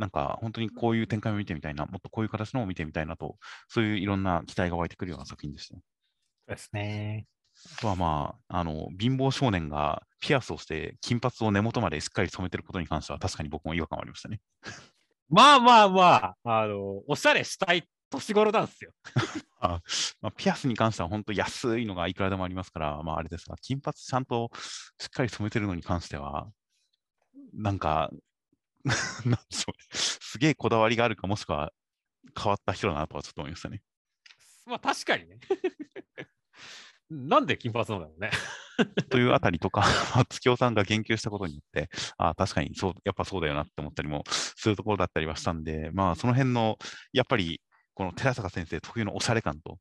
[0.00, 3.36] なんか本当にこういう展開を見てみたいな、もっとこういう形のを見てみたいなと、
[3.68, 5.74] そういういろんな期待が湧いてくるような作品でした。
[5.74, 5.80] そ
[6.48, 7.26] うですね。
[7.78, 14.40] あとはまあ、あの、貧乏少年がピアスをして金髪を根元までしっかり染めてることに関しては確かに僕も違和感ありましたね。
[15.28, 18.92] まあまあまあ、あの、おしゃれしたい年頃なんですよ。
[19.60, 19.82] あ
[20.22, 24.50] まあ、ピアスに関しては本当安いのがいくらでもありますから、まああれですが、金髪ちゃんと
[24.98, 26.50] しっかり染めてるのに関しては、
[27.52, 28.10] なんか、
[29.26, 31.72] なんでしょう、すげえこだわりがあるか、もしくは
[32.36, 33.82] 変わった人だなとはちょっと思いましたね。
[34.66, 35.38] まあ確かにね。
[37.10, 38.30] なんで金髪なんだろうね。
[39.10, 39.84] というあたりとか、
[40.28, 46.78] 月尾さんが言及したことによって、あ確かにそう、やっぱそうだよなって思ったりもするところだったりはしたんで、まあその辺の、
[47.12, 47.60] やっぱり
[47.94, 49.78] この寺坂先生特有のおしゃれ感と、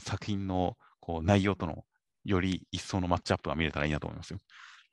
[0.00, 1.84] 作品のこう内容との
[2.24, 4.38] より一層のマッチアップが見れたらいいなと思いますよ。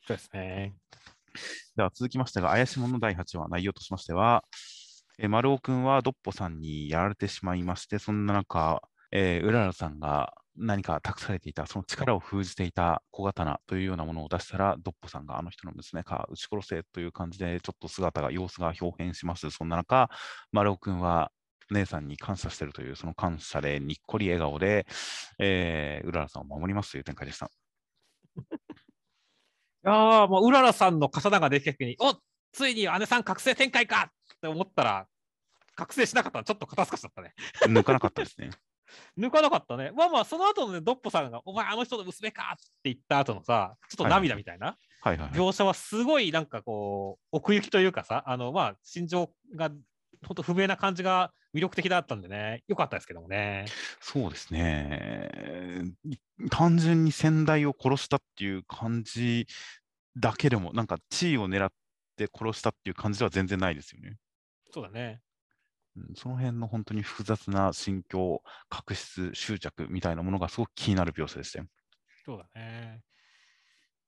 [0.05, 0.75] そうですね。
[1.75, 4.43] では続きましてが、怪しいもの第8話、内容としましては、
[5.17, 19.49] え丸尾君はドッポさんにやられてしまいまして、そんな中、えー、うららさんが何か託されていた、その力を封じていた小刀というようなものを出したら、ドッポさんがあの人の娘か、撃ち殺せという感じで、ちょっと姿が、様子が表変します。
[19.51, 20.09] そんな中、
[20.51, 21.31] 丸尾君は
[21.71, 24.85] 姉さんに感謝しているという、その感謝でにっこり笑顔で、
[25.39, 27.49] えー、うららさんを守りますという展開でした。
[29.83, 32.15] ああ、もううららさんの刀ができた時に、お
[32.51, 35.07] ついに姉さん覚醒展開かって思ったら、
[35.75, 37.33] 覚醒しなかったらちょっと肩透かしちゃったね。
[37.67, 38.49] 抜かなかったですね。
[39.17, 39.91] 抜かなかったね。
[39.91, 44.77] まあまあ、その後のね、ドッポさんが、お前あの人の娘かって言った後のさ、ちょっと涙みたいな
[45.33, 49.69] 描写はすごいなんかこう、奥行きというかさ、あのまあ、心情が
[50.25, 53.65] 本当不明な感じが魅力的だったんでね、よかったですけどもね。
[53.99, 55.83] そうですね。
[56.51, 59.47] 単純に先代を殺したっていう感じ
[60.15, 61.71] だけでも、なんか地位を狙っ
[62.15, 64.17] て殺したっていう感じでは全然ないですよね。
[64.71, 65.21] そうだね。
[66.15, 71.65] その辺の本当に複雑な心境、確執、執着みたいなものがすごく気になる描写でしたよ。
[72.25, 73.01] そうだね。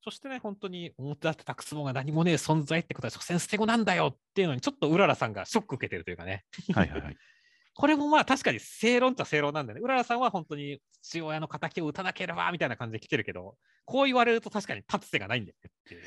[0.04, 6.44] そしてね、本当に表立ってたくつもが何もねえ存在ってことは、所詮捨て子なんだよっていうのに、ちょっとうららさんがショック受けてるというかね。
[6.74, 7.16] はいはいはい。
[7.74, 9.82] これもまあ確かに正論っちゃ正論なんだよね。
[9.82, 16.02] うららさんは本当に父親の敵を撃たなければみたいな感じで来てるけど、こう言われると確かに立つ手がないんだよねっていう。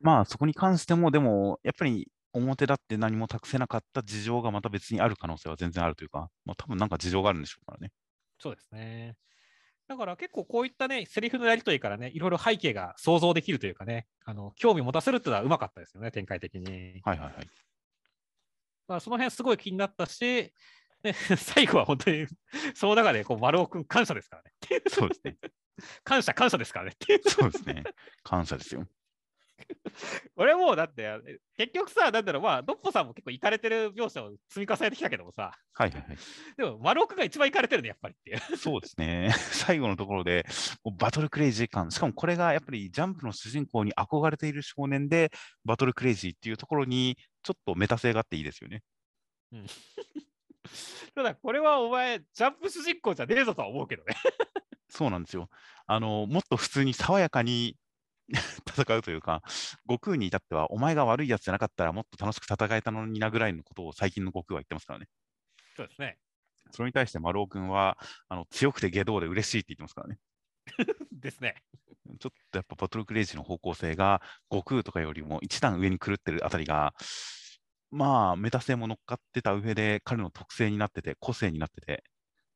[0.00, 7.92] まあそこに関しても、でもやっぱり表だって何も託せなかった事情がまた別にある可能性は全然あるというか、まあ多分なんか事情があるんでしょうからね。
[8.38, 9.16] そうですね。
[9.88, 17.00] だから結構こういったね、セリフのやりとりからね、いろいろ背景が想像できるというかね、あの興味持たせるっていうのはうまかったですよね、展開的に。
[17.04, 17.48] はいはいはい。
[18.88, 20.52] まあ、その辺すごい気になったし、
[21.02, 22.26] ね、 最後は本当に、
[22.74, 24.52] その中でこう丸尾君感謝ですからね。
[24.88, 25.36] そうですね。
[26.04, 26.96] 感謝感謝ですからね。
[27.28, 27.84] そうですね。
[28.22, 28.86] 感謝ですよ。
[30.36, 31.18] 俺もうだって、
[31.56, 36.16] 結局さ、なんだろう、まあ、ドッポさんも結構行かれてる描写を積み重ねてきたけどもさ、はいはいはい。
[36.56, 38.56] でも丸尾君が一番行かれてるね、やっぱりっていう。
[38.56, 39.30] そうですね。
[39.52, 40.46] 最後のところで、
[40.98, 45.30] バトルクレイジー感、しかもこれがやっぱりジャンプの主人公に憧れている少年で、
[45.64, 48.82] バトルクレイジーっていうところに、ちょっとメタ性があっていいですよね。
[51.14, 54.14] ただ、これはお前、ジャンプ主人公じゃねえぞとは思うけどね。
[54.88, 55.48] そうなんですよ。
[55.86, 57.76] あの、もっと普通に爽やかに
[58.68, 59.42] 戦うというか、
[59.88, 65.08] 悟空に至っては、お前が悪いやつじゃなかったらもっと楽しく戦えたのになぐらいのことを最近の悟空は言ってますからね。
[65.76, 66.18] そうですね。
[66.72, 67.98] それに対して丸尾君は、
[68.28, 70.18] あの強くて下道で嬉しいって言ってますからね。
[71.12, 71.62] ですね。
[72.18, 76.94] ちょっとやっぱバトルクレイジーの方向性が悟空とかよりも一段上に狂ってるあたりが、
[77.90, 82.04] まあ、メタ性も乗っかってた上で、彼の特性になってて、個性になってて、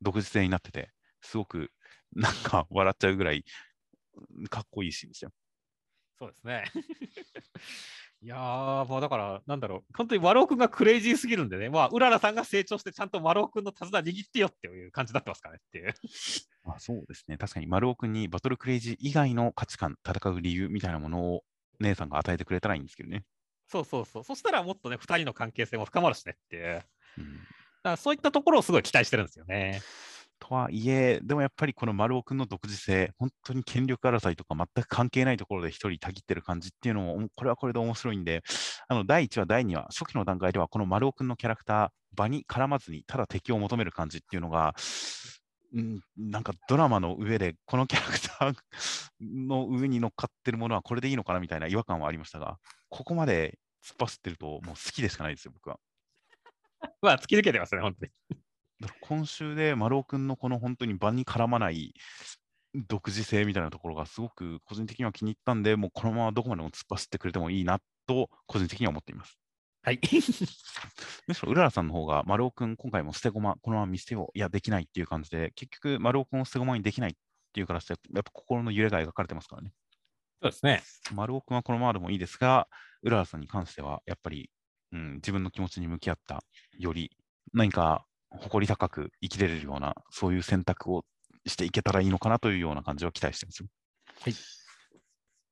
[0.01, 0.91] 独自性になってて、
[1.21, 1.71] すごく
[2.13, 3.45] なんか笑っちゃうぐらい
[4.49, 5.33] かっこいいシーンですよ。
[6.21, 6.65] そうですね。
[8.23, 15.95] いやー、もうだから、なんだろう、本当に丸尾君がクレイジーすぎるんでね、まあ、うららさんが成長して、ちゃんと丸尾君の手綱握ってよっていう感じになってますからねっていう。
[16.63, 17.39] まあ、そうですね。
[17.39, 21.45] 確かに丸尾君にバトルクレイジー以外の価値観、戦う理由みたいなものを
[21.79, 23.25] 姉さんが与えてくれたらいいんですけどね。
[23.67, 24.25] そうそうそう。
[24.25, 26.75] そしたらもっとね、2人の関係性も深まるしねっていう。
[26.75, 27.41] だかうん
[27.83, 29.81] らそういったところをすごい期待してるんですよね。
[30.41, 38.43] とはいえ、でもやっぱりこの丸尾君の独自性、本当に権力争いとか全く関係ないところで一人たぎってる感じっていうのも、これはこれで面白いんで、
[38.89, 44.75] あの第1話、第2話、初期の段階では、この丸尾君のキャラクター、場に絡まずに、ただ敵を求める感じっていうのが、
[45.79, 48.55] ん、なんかドラマの上で、このキャラクター
[49.21, 55.79] の上に乗っかってるものはこれでいいのかなみたいな違和感はありましたが、ここまで突っ走ってると、もう好きでしかないですよ、僕は。
[57.03, 58.13] まあ、突き抜けてますね、本当に。
[59.01, 61.95] 今週で丸尾君のこの本当に場に絡まない
[62.75, 69.39] 独自性みたいなところがすごく個人的には気に入ったんで、もうこのままどこまでも突っ走ってくれてもいいなと個人的には思っています。
[69.83, 70.01] はい。
[71.27, 77.15] むしろうららさんの方が丸尾君今回も捨て駒、このまま見捨てよう、いやできないっていう感じで、結局丸尾君を捨て駒にできないっ
[77.53, 79.73] ていう形で、やっぱ心の揺れが描かれてますからね。
[80.43, 80.83] そうですね。
[81.15, 82.69] 丸尾君はこのままでもいいですが、
[83.03, 84.51] うららさんに関してはやっぱり、
[84.93, 86.43] うん、自分の気持ちに向き合った
[86.79, 87.11] より
[87.53, 91.05] 何か誇り高く生きれるような、そういう選択を
[91.47, 93.69] していけたらいいのかなというような感じを期待してますよ。
[94.21, 94.35] はい。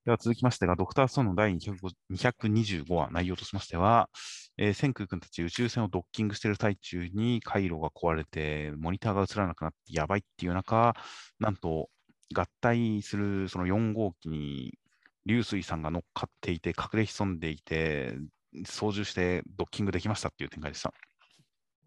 [0.05, 4.09] では続きましてが、ドクターストーンの第225話、内容としましては、
[4.57, 10.95] えー、千空君たち宇宙船をドッキングしている最中に回路が壊れて、モニターが映らなくなってやばいっていう中、
[11.39, 11.91] なんと
[12.35, 14.79] 合体するその4号機に
[15.27, 18.17] 流水さんが乗っかっていて、隠れ潜んでいて、
[18.65, 20.95] 操縦してドッキングできましたっていう展開でした。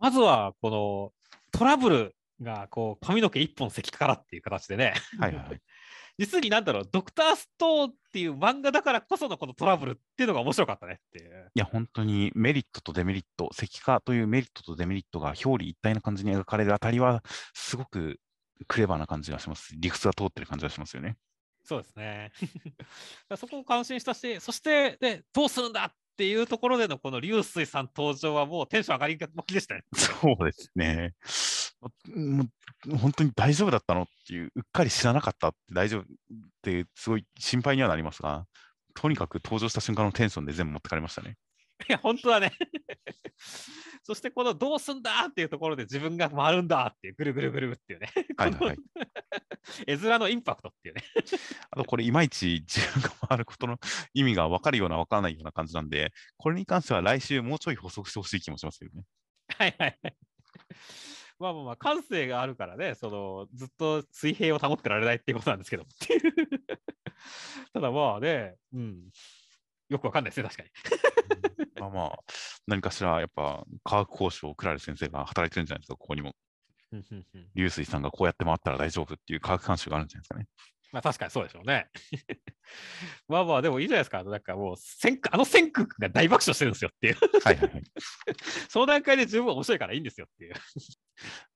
[0.01, 1.13] まずは、この
[1.51, 5.61] トラブルがこう髪の毛一本関からっていう形でね、はいはいはい。
[6.17, 11.51] 実になんだろう、ドクターストーンっていう漫画だからこそのこのトラブルっていうのが面白かったねっていう。
[11.53, 17.23] いや、本当にメリットとデメリット、石化というメリットとデメリットが表裏一体な感じに描かれるあたりは、
[17.53, 18.19] すごく
[18.67, 19.75] クレバーな感じがします。
[19.77, 21.15] 理屈が通ってる感じがしますよね。
[21.63, 22.31] そうですね。
[23.37, 29.83] そこを感心したし、そして、で、どうするんだっていうところでのこの流水さん登場はもうテンション上がりまきでしたね。
[29.93, 31.13] そうですね。
[32.15, 32.43] も
[32.87, 36.05] う本当に大丈夫だったのっていう、うっかり知らなかったって大丈夫っ
[36.61, 38.45] て、すごい心配にはなりますが、
[38.93, 41.37] とにかく登場した瞬間のテンションで全部持ってかれましたね。
[41.89, 42.51] いや、本当だね。
[44.03, 48.09] そして、このどうすんだっていうところで自分が回るんだっていう、ぐるぐるぐるっていうね。
[48.37, 48.77] はいはいはい。
[49.87, 51.03] 絵面のインパクトっていうね。
[51.69, 53.77] あとこれいまいち自分が回ることの
[54.13, 59.03] 意味が分かるような分からないような感じなんで、これに関しては来週もうちょい補足してほしい気もしますけどね。
[59.49, 60.15] はいはいはい。
[61.39, 65.83] まあまあまあ、感性があるからね、そのずっと水平を保ってられないっていうことなんですけど。
[65.83, 66.21] っていう
[67.73, 69.09] ただまあね、うん。
[69.91, 70.69] よくわかんないですね、確かに。
[71.81, 72.19] まあまあ、
[72.65, 76.33] 何かしらやっぱ科学交渉をクラレ先生が働いてるんじゃないですか、ここにも。
[77.55, 80.47] 流水さんがこうやって回ったら大丈夫っていう科学監修があるんじゃないですかね。
[80.93, 81.89] まあ確かにそうでしょうね。
[83.27, 84.23] まあまあ、でもいいじゃないですか。
[84.23, 87.17] なんかもう、千あの千空が大爆笑してるんですよっていう。
[87.43, 87.83] はいはいはい。
[88.69, 90.53] その段階で十分面白いからいいんですよっていう。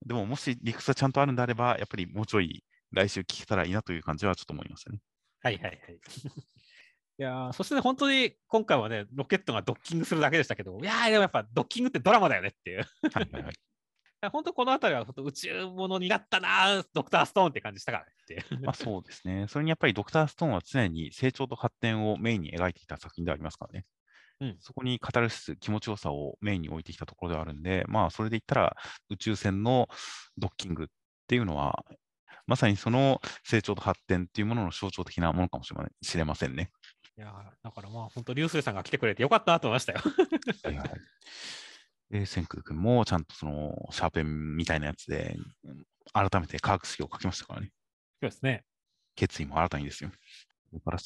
[0.05, 4.99] でも、もし理屈がちゃんとあるんであれば、やっぱりもうちょい来週聞けたらいいなという感じはちょっと思いましたね。
[5.41, 5.99] はいはいはい。
[7.17, 12.79] いやーそしてね、本当に今回はね、ロケットがドッキングするだけでしたけど、いやーでもやっぱドッキングってドラマだよねっていう。
[13.13, 13.53] はいはいはい。
[14.31, 18.55] 本当この辺りは本当宇宙ものになったなー、ドクターストーンって感じしたからねって。
[18.65, 19.45] まあそうですね。
[19.47, 23.85] それにやっぱりドクターストーンは常に成長と発展をメインに描いてきた作品でありますからね。
[24.41, 28.75] うんそこにカタルシス、気持ちよさをメインに置いてきたところではあるんで、まあそれで言ったら
[29.09, 29.87] 宇宙船の
[30.37, 30.87] ドッキングっ
[31.27, 31.85] ていうのは、
[32.47, 35.63] まさにその成長と発展っていうものの象徴的なものかも
[36.01, 36.71] しれませんね。
[37.17, 37.31] いやー
[37.63, 40.01] だからまあ本当、流水さんが来てくれてよかったなと思いましたよ。
[40.63, 40.89] はいはい。
[42.09, 47.71] で、千空君もちゃんとそのシャーペンみたいなやつで、うん改めて科学式を書きましたからね。
[48.21, 48.63] そうですね。
[49.15, 50.11] 決意も新たにですよ。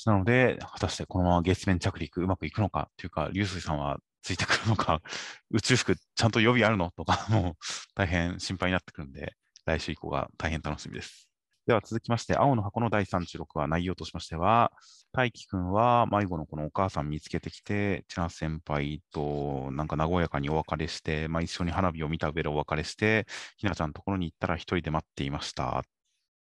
[0.06, 5.02] なので、果たしてこのまま月面着陸うまくいくのかというか、流水さんはついてくるのか、
[5.52, 7.54] 宇宙服ちゃんと予備あるのとか、もう
[7.96, 9.36] 大変心配になってくるんで、
[9.66, 11.29] 来週以降が大変楽しみです。
[11.70, 14.72] では続きまして、青の箱の第36話、内容としましては、
[15.12, 25.84] 大輝くんは迷子のこのお母さん見つけてきて、千奈先輩となんか和やかにお別れして、まあ、一緒に花火を見た上でお別れして、ひなちゃんのところに行ったら一人で待っていました。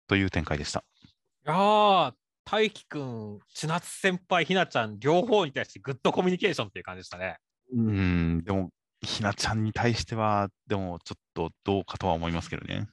[0.08, 0.84] という展開でした。
[1.04, 1.08] い
[1.46, 7.38] やー、大輝くん、千夏先輩、ひなちゃん、両方に対してグッドコミュニケーションっていう感じでしたね。
[7.72, 8.72] うーん、でも、
[9.04, 12.88] ひなちゃんに対しては、でもちょっとどうかとは思いますけどね。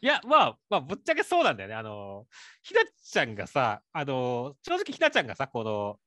[0.00, 1.74] いや、まあ、まあ、ぶっちゃけそうなんだよね。
[1.74, 2.26] あの、
[2.62, 5.98] ひなちゃんがさ、あの、正直ひなちゃんがさ、この、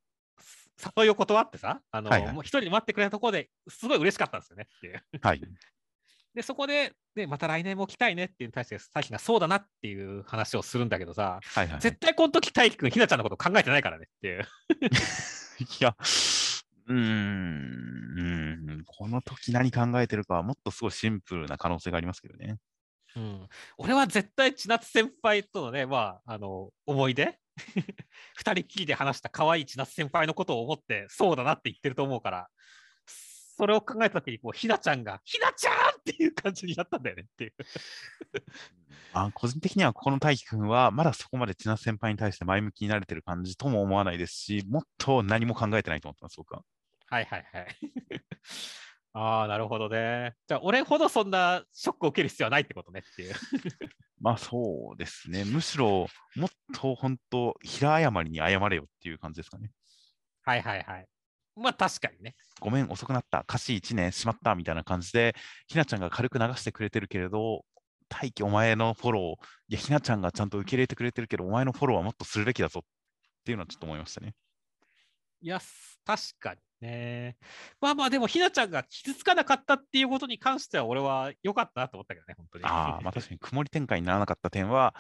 [0.98, 5.04] 誘いを断ってさ、あの、はいはいもう一人で待ってくれたところですごい嬉しかったんですよねっていう。
[5.22, 5.42] はい。
[6.36, 11.80] で、そこで、ね、また来年も来たいねっていうに対して、大輝がそうだなっていう話をするんだけどさ、はいはい。
[11.82, 14.48] 絶対この時大輝くん、ひなちゃんのこと考えてないからねっていう。
[15.60, 15.96] いや、
[16.86, 22.58] うんこの時何考えてるかは、もっとすごいシンプルな可能性がありますけどね。
[23.16, 27.40] うん、俺は絶対千夏先輩とのね、まあ、あの思い出？
[28.36, 32.48] 二人きりで話した可愛い千夏先輩のことを思ってそうだなって言ってると思うから
[33.58, 37.54] それを考えた時にこうひなちゃんが「ひなちゃん!」っていう感じになったんだよねっていう。
[39.14, 46.62] あ個人的には、この大輝くんは、まだそこまで千奈先輩に対して前向きになれてる感じとも思わないですし、もっと何も考えてないと思ってます、僕は。
[47.08, 47.68] はいはいはい。
[49.20, 50.36] ああなるほどね。
[50.48, 53.34] じゃあ俺ほどそんなショックを受ける必要はないってことねっていう。
[54.22, 55.44] まあそうですね。
[55.44, 59.72] むしろ、もっと本当、平謝りに謝れよっていう感じですかね。
[60.44, 61.08] はいはいはい。
[61.56, 62.36] まあ確かにね。
[62.60, 65.36] ごめん、遅くなった、歌詞1年しまったみたいな感じで、
[65.68, 67.66] ひなちゃんが軽く流してくれてるけれど、
[68.10, 72.88] 大輝、お前のフォロー、いや、ひなちゃんがちゃんと受け入れてくれてるけど、お前のフォローはもっとするべきだぞっ
[73.44, 74.36] ていうのはちょっと思いましたね。
[75.42, 75.60] いや、
[76.06, 77.38] 確かにね。
[77.82, 82.66] まあまあ、でも、ひなちゃんが傷つかなかったっていうことに関しては、俺は良かったなと思ったけどね、本当に。
[82.66, 84.94] ああ、まあ確かに曇り展開にならなかった点は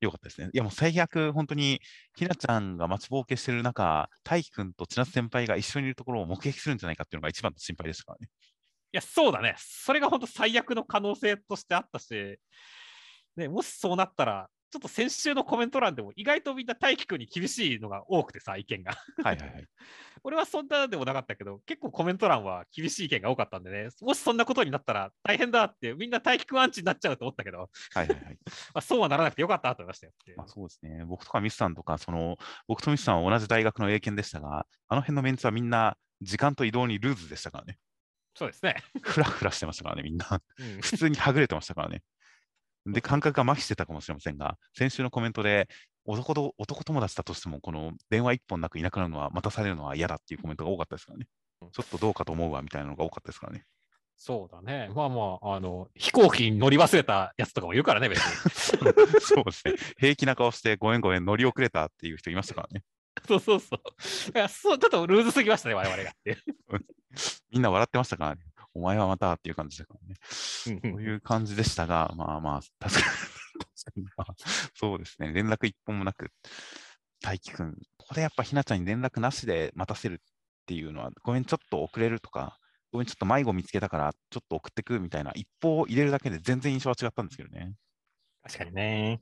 [0.00, 0.50] 良かったですね。
[0.52, 1.80] いや、もう最悪、本当に、
[2.16, 8.28] ひなちゃんが待ちぼうけしてる中、大輝くんと千夏先輩が一緒にいるところを目撃するんじゃないかっていうのが一番の心配でしたからね。
[8.92, 9.56] いや、そうだね。
[9.58, 12.38] それが本当最悪の可能性としてあったし、
[13.36, 18.90] ね、もしそうなったら、ちょっと先週のコメント欄でも意外とみんな大輝くんに厳しいのが多くてさ、意見が。
[19.22, 19.66] はいはいはい。
[20.24, 28.38] 俺はそんなでもなかったけど、結構コメント欄は厳しい意見が多かったんでね、もしそんなことになったら大変だって、みんな大輝くんアンチになっちゃうと思ったけど、はいはいはい。
[28.74, 30.12] まあ、そうはならなくてよかったと思いましたよ。
[30.36, 31.04] まあ、そうですね。
[31.04, 37.78] 僕とかミスさんとか、その、僕とミスさんは同じ大学の英検でしたが、あの辺のメンツはみんな時間と移動にルーズでしたからね。
[38.34, 38.76] そうですね。
[39.02, 40.26] フラフラしてましたからね、みんな。
[40.58, 42.02] うん普通にはぐれてましたからね。
[42.86, 45.68] で、感覚が麻痺してたかもしれませんが、先週のコメントで、
[46.06, 51.26] 男と男友達だとしても、この電話一本なくいなくなるのは、待たされるのは嫌だっていうコメントが多かったですからね。
[51.72, 53.64] ちょっとどうかと思うわみたいなのが多かったですからね。
[54.16, 54.90] そうだね。
[54.94, 58.32] まあまあ、あの、飛行機に乗り忘れたやつとかもいるからね、別に。
[59.20, 59.74] そうですね。
[59.98, 62.84] 平気な顔して、ごめんごめん、乗り遅れたっていう人いましたからね。
[63.26, 63.80] そうそうそう。
[64.34, 66.38] いや、そう、ちょっとルーズすぎましたね、我々がって。
[67.50, 68.42] みんな笑ってましたからね。
[68.74, 70.16] お前はまたっていう感じだからね。
[70.66, 73.00] うんそういう感じでしたが、まあまあ、確か
[73.96, 74.06] に、
[74.74, 75.32] そうですね。
[75.32, 76.32] 連絡一本もなく、
[77.20, 80.18] 大輝くん、ここでやっぱひなちゃんに連絡なしで待たせるっ
[80.66, 82.58] ていうのは、ごめん、ちょっと遅れるとか、
[82.92, 87.74] ごめん、ちょっと迷子見つけたから、ちょっと送ってくみたいな、一報を入れるだけで全然印象は違ったんですけどね。
[88.42, 89.20] 確かにね。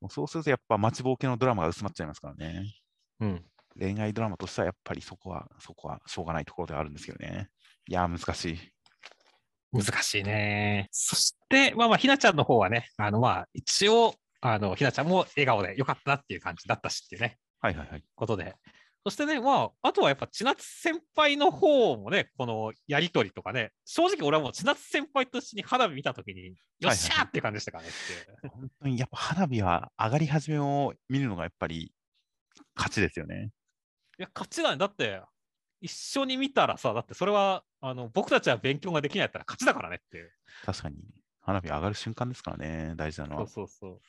[0.00, 2.74] もうそうするとやっぱ待ちぼうけのドラマが薄まっちゃいますからね。
[3.20, 3.44] うん。
[3.78, 7.48] 恋愛ドラマとしてはやっぱりそこは、そこはしょうがないところではあるんですけどね。
[7.88, 8.73] いやー、難しい。
[9.74, 10.88] 難しいね。
[10.92, 18.04] そして、まあまあ、ひなちゃんの方はね、あのまあ、一応、あの、ひなちゃんも笑顔でよかったなっていう感じだったしっていうね、はいはいはい。
[18.14, 18.54] ことで。
[19.06, 28.50] そしてね、まあ、あとはやっぱ千夏先輩の方もね、このやりとりとかね、正直俺はもう千夏先輩と一緒に花火見たときに、よっしゃーって感じでしたからねっていう。
[28.50, 31.92] 本当にやっぱ花火は上がり始めを見るのがやっぱり
[32.74, 33.50] 勝ちですよね。
[34.18, 34.78] いや、勝ちだね。
[34.78, 35.20] だって、
[35.84, 40.32] 一緒に見たらさ、だってそれは、あの、僕たちは勉強ができないったら勝ちだからねって。
[40.64, 40.96] 確かに。
[41.42, 43.68] 花火上がる瞬間ですからね、大事なのはそう。
[43.68, 44.00] そうそう。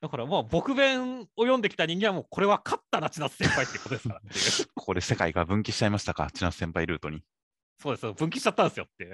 [0.00, 4.20] だからまあ、僕弁を読んできた人間はもう、これは勝ったな、千夏先輩ってことですから。
[4.76, 7.24] ここで世界が分岐しちゃいましたか、千夏先輩ルートに。
[7.80, 9.08] そうですよ、分岐しちゃったんですよってい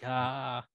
[0.00, 0.71] やー、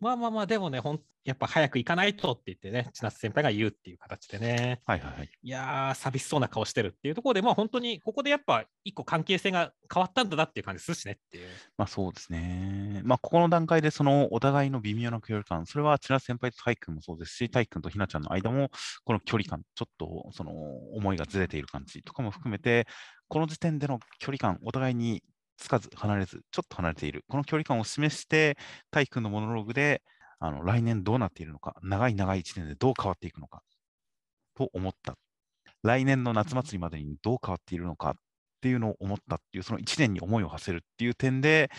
[0.00, 5.30] まあまあまあ、でもね、ほんやっぱ早く行かないとって言ってね、千夏先輩が言うっていう形でね、はいはいはい。
[5.42, 11.48] いやー、寂しそうな顔してるっていうところで、まあ本当にここでやっぱ一個関係性が変わったんだなっていう感じするしねっていう。
[11.76, 13.02] まあそうですね。
[13.04, 18.70] まあここの段階でそのお互いの微妙な距離感、それは千夏先輩と大君もそうですし、大君とひなちゃんの間も、
[19.04, 20.52] この距離感、ちょっとその
[20.94, 22.86] 思いがずれている感じとかも含めて、
[23.28, 25.22] この時点での距離感、お互いに
[25.60, 28.56] つかず離れず、ちょっと離れている、この距離感を示して、
[28.90, 30.02] 大君のモノローグで、
[30.38, 33.62] あの来年どうなっているのか、長い長い1年でどう変わっていくのか、
[34.56, 35.16] と思った。
[35.82, 38.14] 来年の夏祭りまでにどう変わっているのかっ
[38.60, 41.70] ていうのを思ったっていう、その1年に思いを馳せるっていう点で、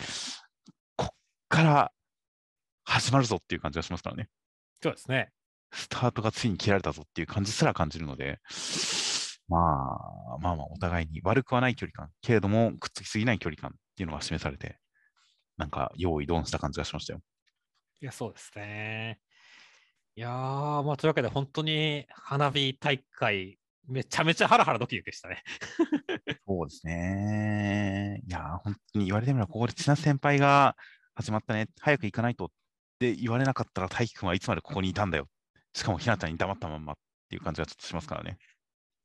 [0.96, 1.14] こっ
[1.48, 1.92] から
[2.84, 4.28] 始まるぞっていう感じがしますからね。
[4.82, 5.30] そうですね。
[5.72, 8.40] スタートがついに切られたぞっていう感じすら感じるので、
[9.52, 9.98] ま
[10.36, 14.78] あ、まあまあ、お互いに悪くはない距離感、けれども、くっつきすぎない距離感っていうのが示されて、
[15.58, 17.20] なんか、用意ドンした感じがしましたよ。
[18.00, 19.20] いや、そうですね。
[20.16, 25.42] いやー、まあ、というわけで、本当に花火大会、めちゃめちゃハラハラドキドキでしたね。
[26.46, 28.22] そうですね。
[28.26, 30.76] いやー、本当に言われてみれば、ここで千奈先輩が
[31.14, 32.48] 始まったね、早く行かないとっ
[32.98, 35.28] て言われなかったら、大輝くんはいつまでここにいたんだよ。
[35.74, 36.96] しかも、ひなちゃんに黙ったまんまっ
[37.28, 38.38] ていう感じがちょっとしますからね。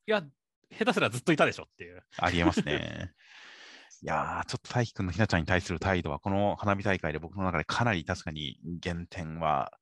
[0.07, 0.23] いや、
[0.71, 2.01] 下手すらずっといたでしょっていう。
[2.17, 3.11] ありえますね。
[4.01, 9.73] いやー、ちょっと大輝くんのひなちゃんに対する態度は、この花火大会で僕の中でかなり確かに減点は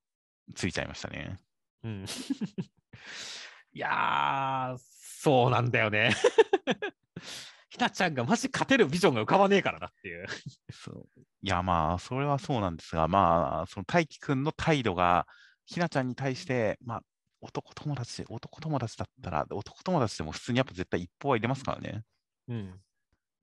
[0.56, 1.38] ついちゃいましたね。
[1.84, 2.06] うん。
[3.72, 6.12] いやー、そうなんだよね。
[7.70, 10.26] ひなちゃんがマジ勝てるビジョンが浮かばねえからなっていう。
[10.72, 15.28] そういや、まあ、それはそうなんですが、まあ、その大輝くんの態度が、
[15.66, 17.04] ひなちゃんに対して、まあ、
[17.42, 22.04] 男友達で、男友達だったら、男友達でも普通にやっぱ絶対一方は入れますからね。
[22.48, 22.80] うん。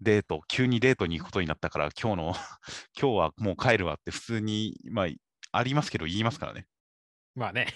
[0.01, 2.35] デート、急にデートに行くことになったから、今日の、
[2.99, 5.07] 今日はもう帰るわって普通に、まあ、
[5.53, 6.67] ありますけど言いますからね。
[7.35, 7.67] まあね。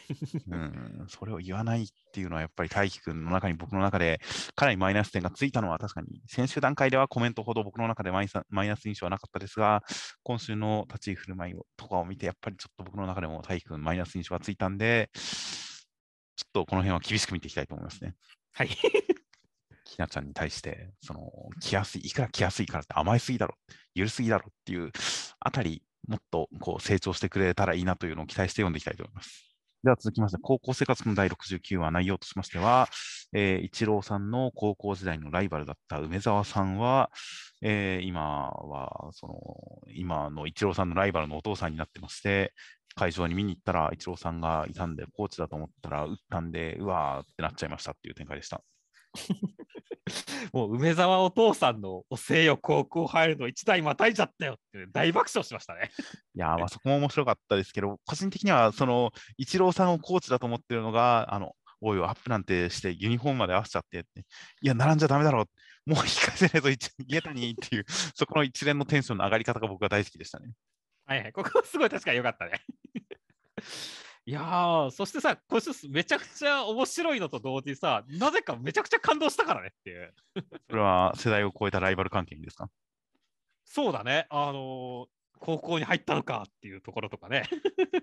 [0.51, 4.21] うん、それを言わないっていうのは、やっぱり大輝くんの中に、僕の中で、
[4.55, 8.29] かなりマイナス点がついたのは確かに、先週段階ではコメントほど僕の中でマイ
[8.69, 9.83] ナス印象はなかったですが、
[10.23, 15.11] 今週の立ち居振る舞いをとかを見て、やっぱりちょっと僕の中でも大輝くんマイナス印象がついたんで、
[16.37, 18.14] ちょっとこの辺は厳しく見ていきたいと思いますね。
[18.53, 18.68] はい。
[18.68, 21.30] ひなちゃんに対して、その、
[21.61, 23.55] 来やすい、いくら来やすいからって甘えすぎだろ、
[23.95, 24.93] 許すぎだろっていう
[25.41, 29.47] あたり、もっとこう成長してくれたらいいなというのを期待して読んでいきたいと思います。
[29.82, 32.89] では続きまして、高校生活の第69話、内容としましては、
[33.32, 37.11] えー、イチローさんの高校時代のライバルだった梅沢さんは、
[37.62, 39.34] えー今は、その、
[39.95, 42.53] 今のイチローさんのライバルのお父さんになってまして、
[42.97, 48.62] 会場に見に行ったら、イチローさんがいたんで、コーチだと思ったら、打ったんで、うわーってなっちゃいましたっていう展開でした。
[50.53, 55.90] もう梅沢お父さんのおせよ高校入るの一台またいじゃったよって大爆笑しましたね。
[56.34, 64.07] いやー、まあそこも面白かったですけど、個人的には、その、イチローさんをコーチだと思ってるのが、あの、おい、アップなんてしてユニフォームまで合わせちゃって
[64.62, 67.84] いや、並んじゃダメだろう、もう引き返せないぞ、一家谷っていう、
[68.14, 70.53] そこの一連のテンションの上がり方が僕は大好きでしたね。
[71.07, 72.62] はいはい、ここすごい確かに良かったね。
[74.28, 80.14] いやー、そしてさ、今週めちゃくちゃ面白いのと同時にさ、なぜかめちゃくちゃ感動したからねっていう。
[80.68, 82.68] それは世代を超えたライバル関係にですか？
[83.64, 85.07] そうだね、あのー
[85.38, 87.42] 高校に入ったのかっていうところとかね。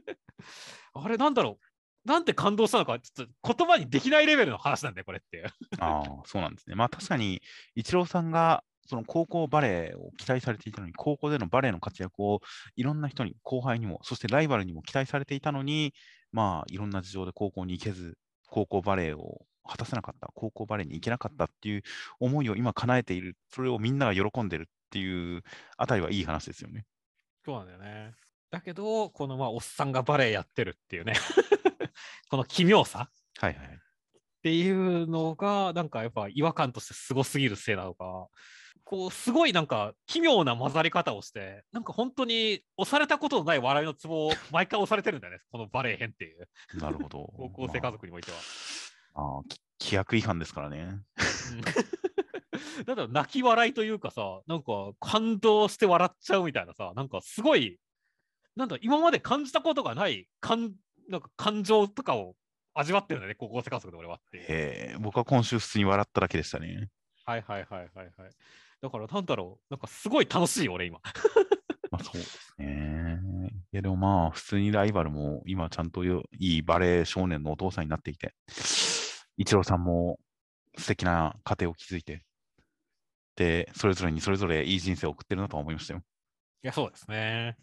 [0.94, 1.58] あれなんだろ
[2.06, 5.48] う、なんて感動したのか、ちょっと言葉にできないレベルの話なんだよ、これっていう。
[5.80, 6.76] ああ、そうなんですね。
[6.76, 7.42] まあ確かに、
[7.74, 12.42] イチローさんが、その高校バレーを期待されていたのに、高校でのバレーの活躍を
[12.76, 15.94] いろんな人に、後輩にも、そしてライバルにも期待されていたのに、
[16.32, 18.18] まあいろんな事情で高校に行けず、
[18.50, 21.84] 高校バレーを果たせなかった、高校バレーに行けなかったっていう
[22.20, 25.44] 思いを今叶えている、それをみんなが喜んでるっていう
[25.78, 26.86] あたりはいい話ですよね。
[27.46, 28.14] そうなんだよね。
[28.52, 31.14] だけど、このまあおっさんがバレエやってるっていうね、
[32.30, 33.10] この奇妙さ
[33.40, 33.68] はいはい。
[33.68, 33.80] っ
[34.44, 38.28] ていうのが、なんかやっぱ違和感としてすごすぎるせいなのか、
[38.94, 46.48] ここう、すごいなんか奇妙な混ざり方をして、なんか本当に押されたことのない笑いのツボを毎回押されてるんだよね、このバレエ編っていう、
[46.80, 47.34] なるほど。
[47.36, 48.38] 高校生家族においては。
[49.16, 49.42] まあ、あ
[49.80, 51.00] 規約違反ですからね。
[52.86, 57.80] だろう泣き笑いというかさ、なんか感動して笑っちゃうみたいなさ、なんかすごい、
[58.56, 60.76] なんだ今まで感じたことがない感
[61.10, 62.36] なんか感情とかを
[62.76, 64.46] 味わってるんだね、高校生家族で俺はって。
[64.50, 66.90] えー僕は今週普通に笑っただけでしたね。
[67.26, 68.32] はいはいはいはいはい。
[68.84, 71.00] だからなんだろう、なんかすごい楽しい俺今。
[71.90, 73.18] まあそうですね。
[73.72, 78.36] いやでもまあ普通にライバルも今ちゃんとよいいバレエ少年のお父さんになっていて、
[79.38, 80.20] イチローさんも
[80.78, 82.26] 素敵な家庭を築いて、
[83.38, 86.02] で、それぞれにそれぞれいい人生を送ってるなとは思いましたよ。
[86.62, 87.56] いや、そうですね。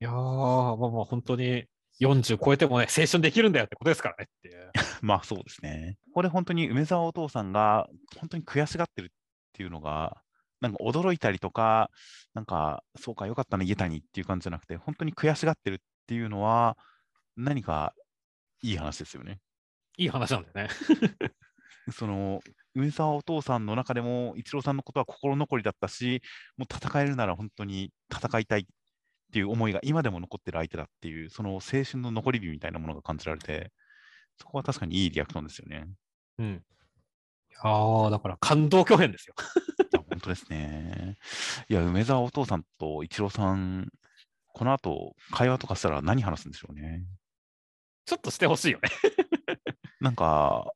[0.00, 1.64] いやー、まあまあ本当に
[2.02, 4.70] 40超えてもね、青春できるんだよってことですからねっていう。
[5.00, 5.96] まあそうですね。
[6.12, 9.10] これ本当に梅沢お父さんが本当に悔しがってるっ
[9.54, 10.22] ていうのが、
[10.60, 11.90] なんか驚いたりとか、
[12.34, 16.76] なんかそうかよかったね、家谷っていう感じじゃなくて、本当に悔しがってるっていうのは、
[17.36, 17.94] 何か
[18.62, 19.40] いい話ですよね。
[19.98, 20.74] いい話なんだよね。
[21.92, 22.40] その
[22.74, 26.20] 梅沢お父さんの中でも、イチローさんのことは心残りだったし、
[26.56, 28.64] もう戦えるなら本当に戦いたいっ
[29.32, 33.72] ていう思いが今でも残ってる相手だっていう、その青春の残り火みたいなものが感じられて、
[34.38, 35.86] そこは確かにいいリアクションですよね。
[36.38, 36.46] うん。
[36.46, 39.34] いやー、だから感動巨編ですよ。
[40.16, 41.16] 本当ですね。
[41.68, 43.88] いや、梅沢お父さんとイチローさん、
[44.48, 47.04] この後会話とかしたら何話すんでしょうね。
[48.06, 48.88] ちょっとしてほしいよね。
[50.00, 50.72] なんか、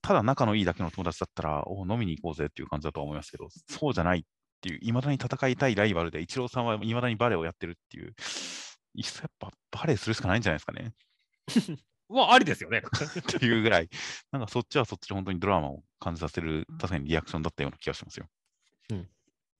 [0.00, 4.22] ただ仲のいいだけの友達だったら、お飲みに行こうぜっていう感じだとは思いますけど、そうじゃないっ
[4.60, 8.14] ていう、いまだに戦いたいライバルで、イチローさんはいまだにバレエをやってるっていう、
[8.94, 10.92] いっそやっぱバレエするしかないんじゃないですかね
[12.12, 12.82] まあ、ありですよね。
[12.82, 13.88] っていうぐらい、
[14.32, 18.26] なんかそっちはそっちで本当にドラマを感じさせる、確かにリアクションだったような気がしますよ。
[18.92, 19.08] うん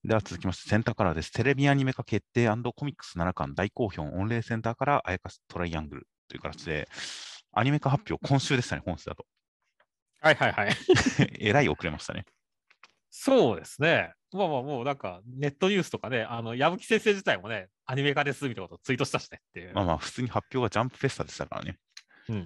[0.05, 1.31] では続きまして、センターカラーです。
[1.31, 6.89] テレビアニメ化決定コミックス7巻大好評、御礼センターからあやかしトライアングルという形で、
[7.53, 9.25] アニメ化発表、今週でしたね、本日だと。
[10.21, 10.73] はいはいはい。
[11.39, 12.25] えらい遅れましたね。
[13.11, 14.13] そうですね。
[14.33, 19.75] まあまあもうなんかネットニュースとかね、あの、矢吹先生自体もね、アニメ化ですみたいなことをツイートしたしねっていう。
[19.75, 21.79] まあまあ、普通に発表がジャンプフェスタでしたからね。
[22.29, 22.37] うん。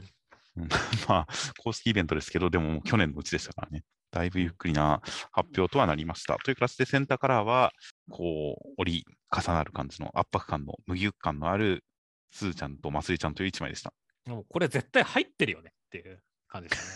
[0.56, 0.68] う ん
[1.08, 1.26] まあ、
[1.62, 3.84] 公式イベントですけど、でももう去年のうちでしたからね。
[4.16, 6.38] だいぶゆっくりな発表とはなりました。
[6.42, 7.72] という形で、センターカラーは、
[8.10, 11.84] こう、折り重なる感じの圧迫感の、無ギュ感のある、
[12.30, 13.92] すーちゃんとまつりちゃんという一枚でした。
[14.24, 16.92] もうこれ絶対入ってるよねっていう感じでしたね。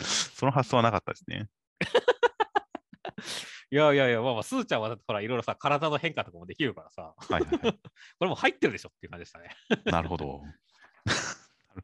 [0.36, 1.48] その発想はなかったですね。
[3.70, 7.50] いやいやいや、まあまあ、すーちゃんはほら、いろいろさ、体の変化とかもできるからさ、はいはいはい。
[8.18, 9.56] これも入ってるでしょっていう感じでしたね。
[9.86, 10.42] なるほど。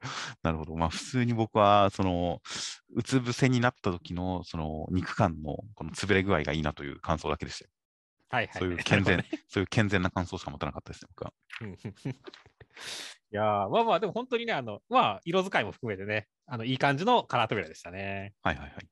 [0.42, 0.74] なるほど。
[0.76, 2.40] まあ、普通に僕は、その、
[2.94, 7.70] うつ伏せになった時の、その、肉感の、この潰れ具合がいいなという感想だけでしたよ。
[8.30, 8.58] はいはい。
[8.58, 11.32] そういう 健全、 そういう健全な感想しか持たなかったですね、僕は。
[13.32, 18.32] いやーまあまあ、でも本当にね、あの、まあ、色使いも含めてね、あの、いい感じのカラー扉でしたね。
[18.42, 18.88] はいはいはい。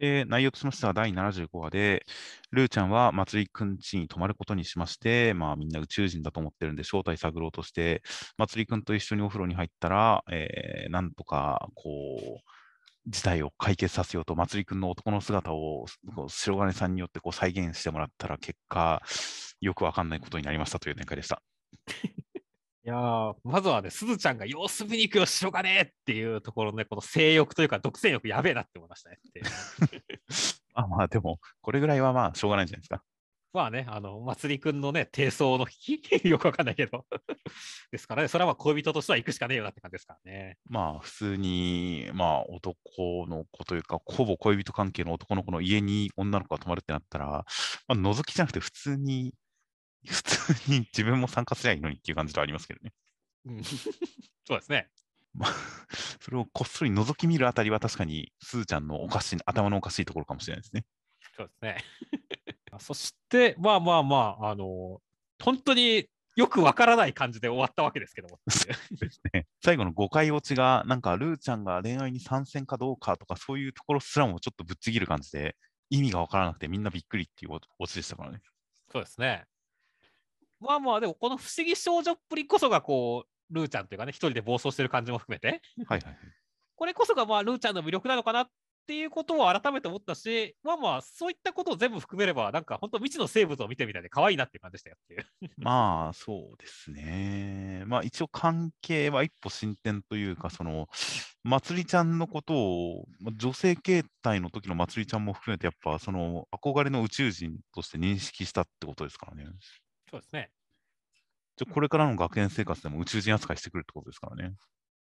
[0.00, 2.06] で、内容としましては第75話で、
[2.50, 8.02] ルーちゃんはまつりくん家に泊まることにしまして、まあみんな宇宙人だと思ってるんで正体探ろうとして、
[8.38, 15.86] まつりくんと一緒にお風呂に入ったら、えーなんとかこう、事態を解決させようと、まつりくんの男の姿を
[16.28, 19.02] 白金さんによってこう再現してもらったら、結果、
[19.60, 21.42] よくわかんないことになりましたという展開でした。
[22.82, 29.42] いやーまずはね、すずちゃんが様子見に行くよ、白金っていうところのね、この性欲というか、独占欲やべえなって思いましたねって。
[30.74, 33.02] まあまあ、でも、これぐらいはまあ、しょうがないんじゃないですか。
[33.52, 37.04] まあね、あの、まつりくんのね、低層の引き、 よくわかんないけど。
[37.90, 40.56] ですからね、それはまあ恋人としては行くしかねえよなって感じですからね。
[40.68, 47.44] まあ、普通に、まあ、男の子というか、ほぼ恋人関係の男の子の家に女の子が泊まるってなったら、ま
[47.88, 49.34] あ、覗きじゃなくて、普通に、
[50.06, 52.92] 普通に自分も参加すりゃいいのにっていう感じではありますけどね。
[53.46, 53.62] うん
[54.46, 54.88] そうですね。
[55.32, 55.50] まあ、
[56.20, 60.84] それをこっそり覗き見るあたりは確かに、すーちゃんのおかしい、頭のおかしいところかもしれないですね。
[61.36, 61.84] そうですね。
[62.80, 65.00] そして、まあまあまあ、あの、
[65.40, 68.40] 本当によくわからない感じで終わったわけですけども。
[69.32, 75.56] ね最後の誤解落ちが、なんか、ルーちゃんが恋愛に参戦かどうかとか、そういうところすらもちょっとぶっちぎる感じで、
[75.90, 78.40] 意味がわからなくてみんなびっくりっていうオチでしたからね。
[78.90, 79.44] そうですね。
[80.60, 86.18] まあまあ、でもこの不思議少女っぷりこそが、こう、ルーちゃんというかね、一人で暴走してる感じも含めて、はいはいはい。
[86.76, 88.46] これこそがまあ、ルーちゃんの魅力なのかなっ
[88.86, 95.50] ていうことを改めて思ったし、まあまあ、そういったことを全部含めれば、なんか本当未知の生物を見てみたいで可愛いなっていう感じでしたよっていう。
[95.58, 97.84] まあ、そうですね。
[97.86, 100.88] まあ、一応関係は一歩進展というか、その、
[101.44, 109.46] まつりちゃんのことを、ま女性形態の時のまつりちゃんも含めて、やっぱその憧れの宇宙人として認識したってことですからね。
[110.10, 110.50] そうですね。
[111.56, 114.54] じゃこれからの学園生活でも宇宙人扱いしてくるってことですからね。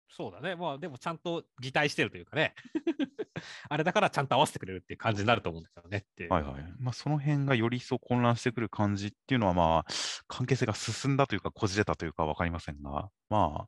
[0.09, 0.55] そうだね。
[0.55, 2.53] まあでもちゃんと擬態してるというかね。
[3.69, 6.73] あれだからちゃんと合わせてくれるっていう感じになると思うんですよねってはいはい。
[6.79, 9.93] まあ、その辺がより一層混乱してくる感じっていうのは、まあ、
[10.27, 13.67] 関係性が進んだというか、こじれたというか分かりませんが、ま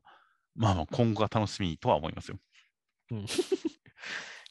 [0.54, 2.38] まあまあ、今後が楽しみとは思いますよ。
[3.10, 3.26] うん、 い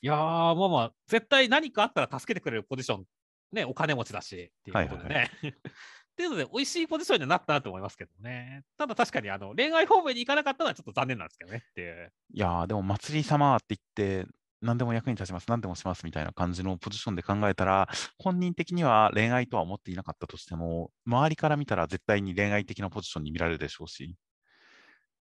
[0.02, 3.06] やー、まあまあ、絶対何かあったら助けてくれるポジション、
[3.52, 5.32] ね、お金持ちだしっていうことでね。
[5.42, 5.56] はい
[6.14, 8.64] っていうので、美味しいポジションにはなったなと思いますけどね。
[8.78, 12.14] ただ確かにあの恋愛方面に行かなかったのはちょっと残念なんですけどねっていう。
[12.34, 14.30] いや、でも、祭り様って言って、
[14.62, 24.16] 何でも役に立ちます、何でもしますみたいな感じのポジションで考えたら、本人的には恋愛とは思っていなかったとしても、周りから見たら絶対に恋愛的なポジションに見られるでしょうし、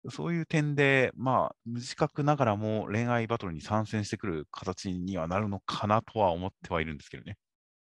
[0.10, 7.38] そういう点で、まあ、無自覚ながらも恋愛バトルに参戦してくる形にはなるのかなとは思ってはいるんですけどね。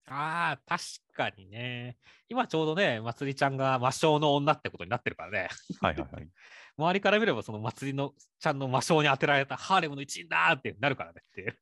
[0.06, 1.96] ああ、確かにね。
[2.28, 5.48] 今ちょうどね、まつりちゃんが魔性の女ってことになってるからね。
[5.80, 6.28] はいはいはい。
[6.76, 11.58] 周りから見れば、そのまつりのちゃんの魔性に当てられたハーレムの一員だーってなるからねっていう。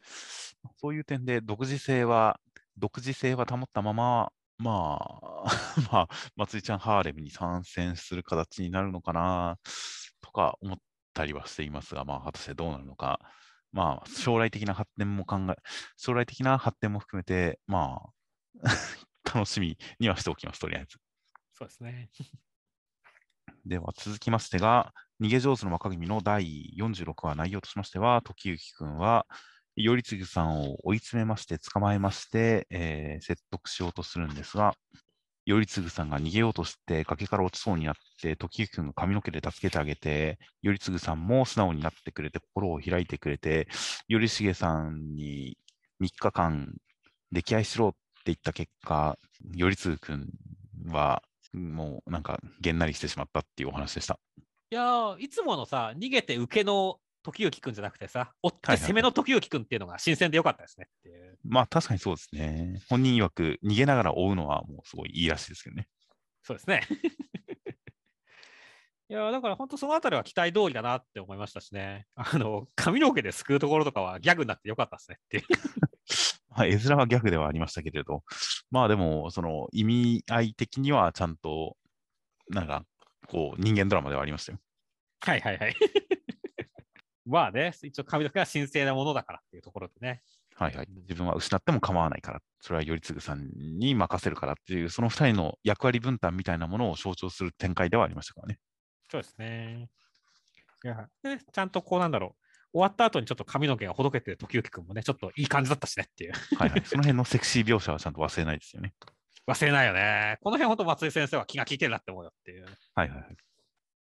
[0.80, 2.40] そういう点で独自性は、
[2.78, 5.44] 独自性は保ったまま、まあ、
[5.92, 9.58] まあ、まつりちゃんハーレムに参戦する形になるのかな、
[10.22, 10.78] とか思っ
[11.12, 13.20] たりはしていますが、まあ、果たしてどうなるのか、
[13.72, 15.56] まあ、将来的な発展も考え、
[15.96, 18.12] 将来的な発展も含めて、まあ、
[19.34, 20.98] 楽しみにはしておきます、とりあえず。
[21.52, 22.10] そうですね。
[23.64, 29.26] では続きましてが、逃げ上手の若君の第46話内容としましては、時行君は、
[29.76, 34.74] 頼次さんを追い詰めまして、捕まえまして、えー説得しようとするんですが、
[35.46, 43.68] 頼次さんが逃げようとして崖から落ちそうになって、時行君が髪の毛で助けてあげて、頼次さんも素直になってくれて、心を開いてくれて、
[44.08, 45.56] 頼重さんに
[46.02, 46.74] 3日間
[47.32, 47.96] 溺愛しろって
[48.26, 49.16] 言った結果、
[49.56, 50.26] 頼次君
[50.88, 54.18] はもうなんかげんなりしてしまったっていうお話でした。
[54.70, 61.38] いや、いつものさ、逃げて受けの時行くんじゃなくてさ、追っはいはいて攻めの時行くんっていうのが新鮮でよかったですねっていう。
[61.44, 62.80] まあ確かにそうですね。
[62.88, 65.88] 本人曰く逃げながら追うのはもうすごいいいらしいですけどね。
[66.42, 66.82] そうですね。
[69.08, 72.06] いやーだから本当そのあたりは期待通りだなって思いましたしね。
[72.16, 75.44] あの、髪の毛ですくうところとかはギャグになってよかったですねっていう。
[76.50, 78.24] ま あ、絵面は逆ではありましたけれど、
[78.70, 81.76] まあでも、その意味合い的にはちゃんと、
[82.50, 82.84] なんか、
[83.28, 84.58] こう、人間ドラマではありましたよ。
[85.20, 85.76] はいはいはい。
[87.26, 90.22] まあね、一応髪の毛は神聖なものだからっていうところでね。
[90.54, 90.86] はいはい。
[91.02, 98.58] 自分は失っても構わないから、それは頼次さんに任せるからっていう、その二人の役割分担みたいなものを象徴する展開ではありましたからね。
[99.10, 99.88] そうですね。
[100.84, 102.46] いやでちゃんとこうなんだろう。
[102.72, 106.32] 終わった後にちょっと髪の毛がほどけてる時行くんもね、ちょっといい感じだったしねっていう。
[106.58, 106.82] はいはい。
[106.84, 108.94] その辺のセクシー描写はちゃんと忘れないですよね。
[109.46, 110.38] 忘れないよね。
[110.42, 112.66] この辺本当松井先生は気が利いてるなって思うよっていう。
[112.94, 113.36] はいはいはい。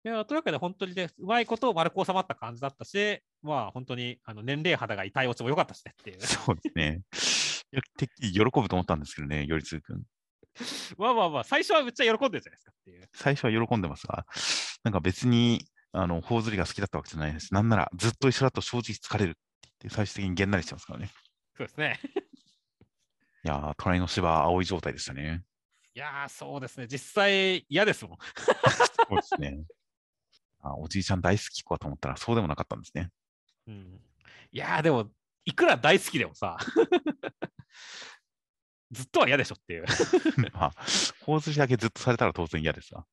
[0.06, 6.22] いやというわけで本当にね、うまいこと丸く収まった感じだったし、まあ本当にあの年齢肌が痛いオチも良かったしねっていう。
[6.22, 7.02] そうですね。
[7.98, 10.04] てっきり喜ぶと思ったんですけどね、頼次君。
[10.98, 13.10] まあまあまあ、最初はめっちゃ喜んでるじゃないですかっていう。
[13.14, 14.26] 最初は喜んでますが、
[14.84, 17.54] なんか別に、あの、頬ずりが好きだったわけじゃないです。
[17.54, 21.10] なんなら、ずっと一緒だと正直疲れるって言って、最終的にげんなりしてますからね。
[21.58, 22.00] そうですね。
[23.46, 25.44] いやー、隣の芝は青い状態でしたね。
[25.96, 26.88] いやー、そうですね。
[26.88, 28.18] 実際嫌ですもん。
[29.10, 29.64] そうですね。
[30.64, 33.10] あおじいちゃん大好きかと思ったら、そうでもなかったんですね。
[33.68, 34.00] うん、
[34.52, 35.10] いやー、でも、
[35.46, 36.58] いくら大好きでもさ、
[38.92, 39.86] ずっとは嫌でしょっていう。
[40.54, 40.74] まあ、
[41.22, 43.06] 頬ずりだけずっとされたら当然嫌ですが。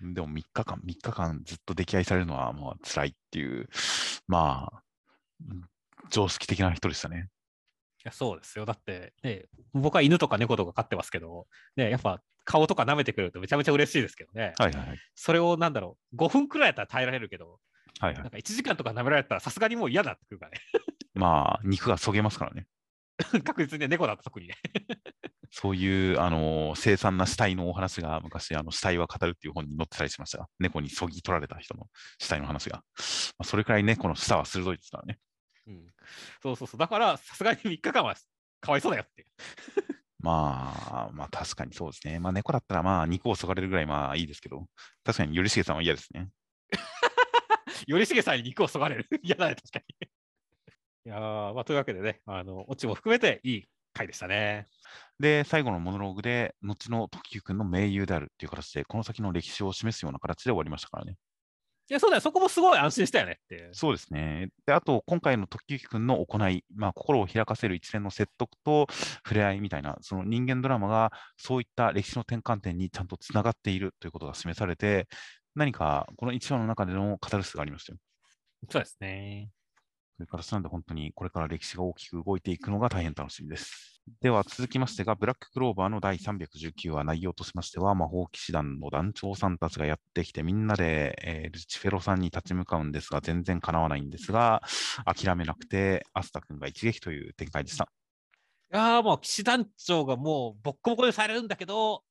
[0.00, 3.68] でも3日間、3日間ずっと溺愛されるのはもう辛いっていう、
[4.26, 4.82] まあ、
[5.48, 5.68] うん
[6.10, 7.28] 常識的な人でしたね。
[8.04, 8.66] いやそうですよ。
[8.66, 14.52] だって、ね、僕は犬とか猫とか飼ってますけど、ね、やっぱ顔とか舐めてくれるとめちゃめちゃ嬉しいですけどね。
[14.58, 14.98] はいはいはい。
[15.14, 17.60] それをなんだろう、5分くらいやったら耐えられるけど、
[18.00, 18.30] はいはいなん。
[18.30, 20.58] か1時間とか舐められたらさすがにもう嫌だってくるからね。
[21.14, 22.66] まあ、肉がそげますからね。
[23.44, 24.56] 確実にね猫だと特にね。
[25.50, 31.86] そういう、あの凄惨な死体のお話が昔、あの死体は語るっていう本に載ってたりしましたが、猫にそぎ取られた人の
[32.18, 32.78] 死体の話が。
[32.78, 32.82] ま
[33.38, 35.18] あ、それくらい猫の舌は鋭いですからね。
[35.66, 35.92] うん、
[36.42, 36.78] そうそうそう。
[36.78, 38.14] だから、さすがに3日間は
[38.60, 39.26] かわいそうだよって。
[40.20, 42.18] まあ、まあ確かにそうですね。
[42.18, 44.66] まあ猫だったらまあ肉をそがれるぐらいまあいいですけど、
[45.04, 46.30] 確かに頼重さんは嫌ですね。
[47.86, 49.08] 頼重さんに肉をそがれる。
[49.22, 50.08] 嫌だね、確かに。
[51.06, 54.68] いやーまあ、というわけでね、あの、オチも含めていい回でしたね。
[55.18, 61.16] で、最後のモノローグで、後の時生君の盟友であるっていう形で、この先の歴史を示すような形で終わりましたからね。
[61.90, 63.68] いや、そうだよ、そこもすごい安心したよねって。
[63.72, 64.48] そうですね。
[64.64, 68.86] で、あと、今回の時行君の行い、まあ、心を開かせる一連の説得と
[69.26, 75.08] 触れ合いみたいな、その人間ドラマが、そういった歴史の転換点にちゃんとつながっているということが示されて、
[75.54, 77.98] 何かこの一話の中でのカタルスがありましたよ。
[78.70, 79.50] そうですね。
[80.16, 83.93] それからなんで本当にこれから歴史が大きく動いていくのが大変楽しみです。
[84.20, 94.62] では続きましてが、ブラッククローバーの第319話、内容としましては、魔法騎士団の団長さんたちがやってきて、みんなで、えールチフェロさんに立ち向かうんですが、全然叶わないんですが、
[95.06, 97.88] 諦めなくて、アスタ君が一撃という展開でした。
[98.72, 102.02] いやもう騎士団長がもうボッコボコにされるんだけど、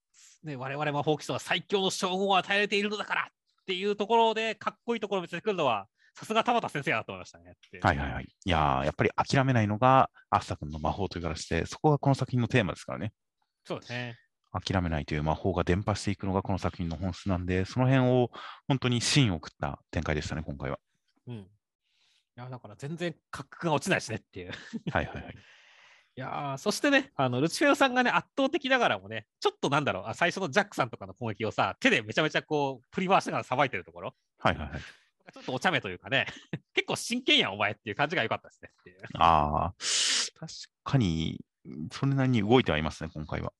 [0.43, 3.29] ね、我々魔法騎士は最強の称号を与えているのだから
[3.61, 7.55] っていうところで、かっこいいところを見せてくるのは、さすが田畑先生だと思いましたね。
[7.81, 8.25] はいはいはい。
[8.45, 13.13] いやーやっぱり諦めないのがアスタ君の魔法というからして、そこがこの作品のテーマですからね。
[13.65, 14.17] そうですね。
[14.51, 18.29] 諦めないという魔法が伝播していくのがこの作品の本質なんで、その辺を
[18.67, 20.79] 本当に芯を食った展開でしたね、今回は。
[21.27, 21.35] うん。
[21.35, 21.45] い
[22.35, 24.51] や、だから全然価格が落ちないしねっていう。
[24.91, 25.35] はいはいはい。
[26.15, 34.81] いやーそしてね、あのルチフェロさんがね、圧倒的ながらもね、ちょっとなんだろう、あ最初のジャックさんとかの攻撃をさ、手でめちゃめちゃこう、振り回しながらさばいてるところ、はいはいはい。
[35.31, 36.25] ちょっとお茶目というかね、
[36.73, 38.71] 結構真剣やん、お前っていう感じが良かったですね。
[39.15, 39.73] ああ、
[40.39, 41.39] 確かに、
[41.91, 43.53] それなりに動いてはいますね、今回は。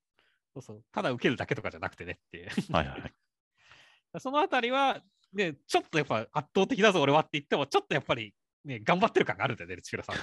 [0.54, 2.50] そうそうただ受けるだけとかじゃなくてねっていう。
[2.72, 3.14] はいはいはい。
[4.20, 5.02] そのあたりは、
[5.34, 10.16] ね、ちょっとやっぱ圧倒的だぞ、俺はって言っても、ちょっとやっぱり、ね、頑張ってる感があるんだよね、ルチフェロさん。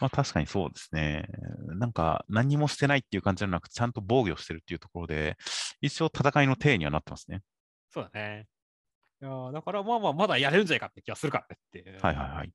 [0.00, 1.28] まあ確かにそうですね。
[1.66, 5.36] なんか何もしてないっていう感じじゃなく、ちゃんと防御してるっていうところで、
[5.80, 7.42] 一応戦いの体にはなってますね。
[7.90, 8.46] そうだね。
[9.22, 11.98] いやーだからまあまあ、まだやれるんじゃないかって気がするからねって。
[12.02, 12.52] はいはいはい。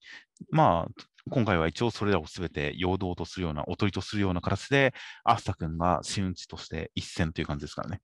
[0.52, 8.02] まあ、今回は一応それらをすべて陽動とするような、おとりとするような形で、アスタ君が真打ちとして一戦という感じですからね。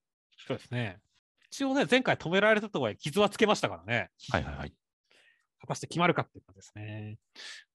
[0.47, 0.99] そうですね。
[1.51, 4.09] 一応ね、前回止められたとはいえ傷はつけましたからね。
[4.31, 4.73] はいはいはい。
[5.59, 7.17] 果たして決まるかっていう感じですね。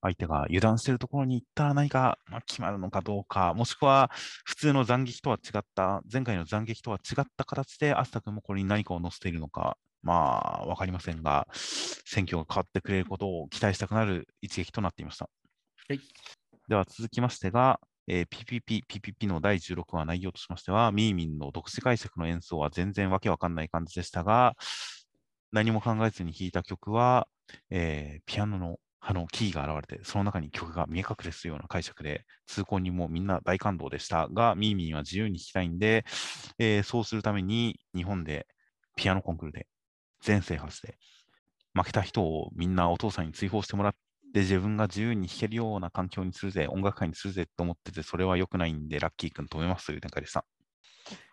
[0.01, 4.11] 相手が油断しているところに行ったら何か、まあ、決まるのかどうか、もしくは
[4.45, 15.29] 普通の斬撃とは違った、前回の斬撃とは違った形で、アスタ君もこれに何かを乗せているのか、まあ、わかりませんが、戦況が変わってくれることを期待したくなる一撃となっていました。
[15.89, 16.01] はい
[16.69, 24.55] では続きましてが、えー PPP、PPP の第16話内容としましては、ミーミンの独自解釈の演奏は全然わけわかんない感じでしたが、
[25.51, 27.27] 何も考えずに弾いた曲は、
[27.71, 36.05] えーピアノのあのキーが現れて、その中に曲が見え隠れするような解釈で、通行人もみんな大感動でしたが、ミーミンは自由に弾きたいんで、
[36.59, 38.47] えーそうするために日本で
[38.97, 39.67] ピアノコンクールで
[40.21, 40.99] 全制覇して、
[41.75, 50.45] 負けた人をみんなお父さんに追放してもらって、自分が自由に弾けるような環境にするぜ、音楽会にするぜと思ってて、それは良くないんで、ラッキー君止めますという展開でした。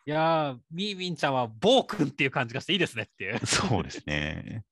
[0.05, 3.45] いやー、みーみんちゃんはボー君っていう感じがしていいですねっていう。
[3.45, 4.63] そうですね。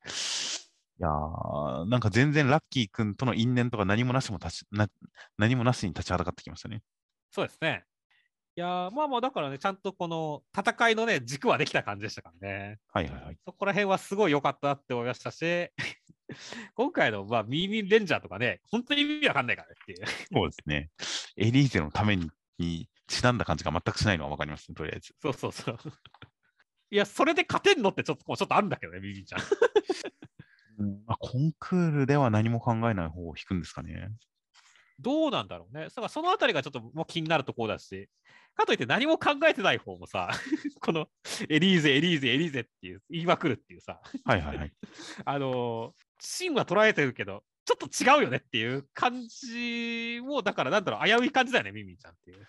[1.00, 4.88] いやーなんか全然ラッキー君との因縁とか何もなしも立ちな
[5.38, 6.84] 何もなしに立ちはだかってきましたね。
[7.32, 7.84] そうですね。
[8.56, 12.80] いやー、まあまあ、だからね、ちゃんとこの戦いのね、軸はできた感じでしたからね。
[12.92, 13.38] はいはいはい。
[13.46, 15.72] そこら辺はすごい良かったなって思いましたし、
[16.76, 20.08] 今回の、まあ、ミーミンレンジャーとかね、本当に意味わかんないからねっていう。
[20.32, 20.90] そうですね。
[21.36, 25.16] エリーゼのためににちなんだ感じが全くしないのは分かりますね、とりあえず。
[25.20, 25.78] そうそうそう。
[26.92, 29.38] いや、それで勝てんのってちょっと、ちょっとあるんだけどね、ミーミンちゃ
[30.84, 31.04] ん。
[31.08, 34.10] まあ、コンクールでは何も考えない方を弾くんですかね。
[35.04, 35.86] どうなんだろうね。
[35.86, 38.10] だからそのあたりがちょっともう気になるところだし、
[38.56, 40.32] かといって何も考えてない方もさ、
[40.82, 41.08] この
[41.50, 44.74] エリーゼ、エリーゼ、エリーゼっていう言いまくるっていうさ、はいはいはい。
[45.26, 52.48] あのー、芯は捉えてるけど、ちょっと違うよねっていう感じも、だからなんだろう、危うい感じだよね、ミミンちゃんっていう。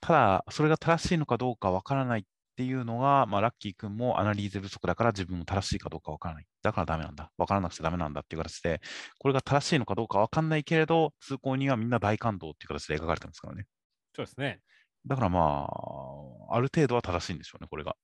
[0.00, 2.24] ただ、それが正しいのかどうか分からないっ
[2.56, 6.46] ていうのが、まあ、ラッキー君もアナリーゼ不足だから自分も正しいかどうか分からない。
[6.62, 7.30] だからダメなんだ。
[7.36, 8.80] 分からなくちゃダメなんだっていう形で、
[9.18, 13.66] これが正しいのかどうか分かんないけれど、通行人はみんな大感動っていう形で描かれてますからね。
[14.14, 14.60] そうですね。
[15.06, 17.96] だからまあ、ある程度は正しいんでしょうね、これが。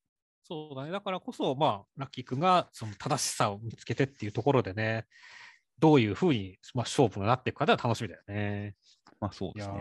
[0.43, 0.91] そうだね。
[0.91, 5.07] だからこそ、まあ、ラッキー君がその正しさを見つけてっていうところでね、
[5.79, 8.75] どういうふうに、まあ、勝負になっていくかでは楽しみだよね。
[9.21, 9.77] まあそうですね。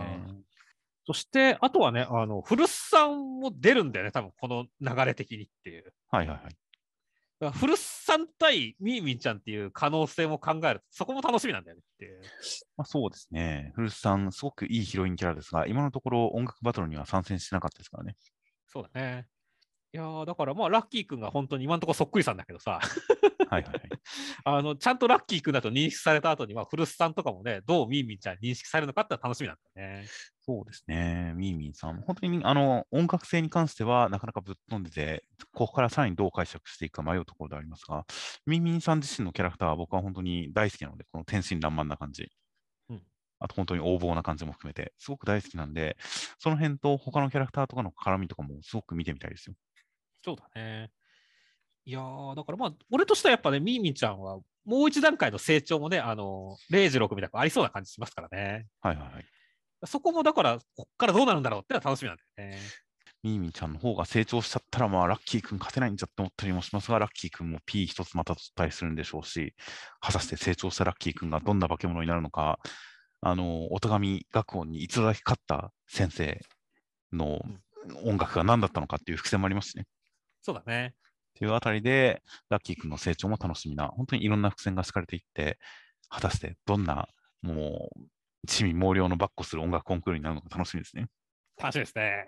[1.10, 5.94] ーそして、あとはね、あの、古巣さんも出るんだよね、多分この流れ的にっていう。
[6.10, 7.54] はいはいはい。
[7.54, 12.22] 古巣さん対ミーミンちゃんっていう可能性も考えると、そこも楽しみなんだよねっていう。
[12.76, 13.72] まあそうですね。
[13.76, 18.16] 古巣さん、すごくいいヒロインキャラですが、今のところ音楽バトルには参戦してなかったですからね。
[18.68, 19.28] そうだね。
[19.94, 22.80] いやーだからまあ、ラッキー君が本当に今のところそっくりさんだけどさ、
[23.50, 23.90] はいはいはい。
[24.46, 30.08] あのちゃんとラッキー君だと認識された後に、まあ、古巣さんとかもね、どうミーミンちゃん認識されるのかって楽しみなんだよね。
[30.40, 31.34] そうですね。
[31.36, 38.06] ミーミンさん、本当にあの音楽性に関してはなかなかぶっ飛んでて、ここからさらにどう解釈していくか迷うところでありますが、
[38.46, 42.32] ミーミンさん自身のキャラクターは僕は本当に大好きなので、この天真爛漫な感じ。
[42.90, 43.04] うん
[43.40, 45.98] あと本当に横暴な感じも含めて、すごく大好きなんで、
[46.40, 49.56] その辺と他のキャラクターとかの絡みとかもすごく見てみたいですよ。
[50.24, 50.92] そうだね。
[51.86, 58.68] いやーだからまあ、俺としてはやっぱね、ミーミンちゃんはもう一段階の成長もね、あの、0時6みたいなありそうな感じしますからね。
[58.82, 59.26] はいはいはい。
[59.86, 62.60] そこもだから、こっからどうなるんだろうってのは楽しみなんだよね。
[63.24, 69.56] ミーミンちゃんの方が成長しちゃったら、まあ、ラッキー君勝てないんじゃって思ったりもしますが、ラッキー君も P 一つまた取ったりするんでしょうし、
[70.00, 72.60] 果たして成長したラッキー君がどんな化け物になるのか、
[73.22, 76.40] あの、音神学音にいつだけ勝った先生
[77.12, 77.42] の
[78.06, 79.86] 音楽が何だったのかっていう伏線もありますしね。
[80.42, 80.94] そうだね。
[81.36, 85.58] というあたりで、ラッキー君の成長も楽しみな、本当にいろんな伏線が敷かれていって、
[86.10, 87.08] 果たしてどんな、
[87.42, 88.00] もう、
[88.48, 91.08] 魑魅魍魎の跋扈する音楽コンクールになるのか楽しみですね。
[91.58, 92.28] 楽しみですね。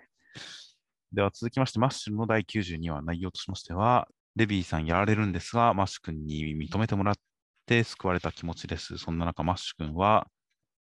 [1.12, 7.14] では続きまして、マッシュルの第92話、内容としましては、レビーさんやられるんですが、マッシュ君に認めてもらっ
[7.66, 8.96] て救われた気持ちです。
[8.96, 10.26] そんな中、マッシュ君は、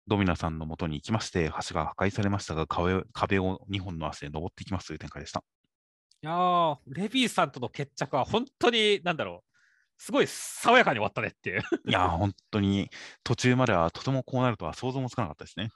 [0.07, 5.43] ドミナさんの元に行きまして、橋が破壊されましたが、壁壁を2本の足で登っていきますという展開でした。
[6.23, 9.52] いやーレビーさんとの決着は本当に、なんだろう、
[9.98, 11.61] すごい爽やかに終わったねっていう。
[11.85, 12.89] いいやー、本当に
[13.23, 15.72] 途中まではとてもこうなるとは想像もつかなかったですね。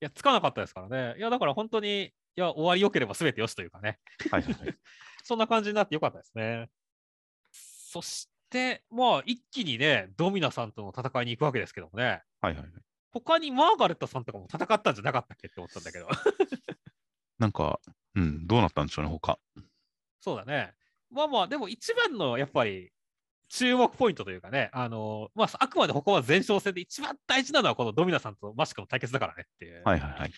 [0.00, 1.18] や、つかなかったですからね。
[1.18, 3.98] いや、だから本当に、いや、終わり良ければ全てよしというかね。
[4.30, 4.78] はいはいはい。
[5.24, 6.70] そんな感じになってよかったですね。
[7.50, 12.70] そして、まあ、一気にね、ドミナさんとの戦いに行くわけですけどもね、はいはいはい。
[13.10, 16.08] 他にマーガレットさんとかも戦ったんじゃなかったっけって思ったんだけど。
[17.38, 17.80] なんか、
[18.14, 19.38] うん、どうなったんでしょうね、他。
[20.20, 20.72] そうだね。
[21.10, 22.90] まあまあ、でも一番のやっぱり
[23.48, 29.82] 注目ポイントというかね、あのまあ、あくまで他は前哨戦で一番大事なのはこのドミナさんとマシクの対決だからねっていう。
[29.84, 30.30] はいはいはい。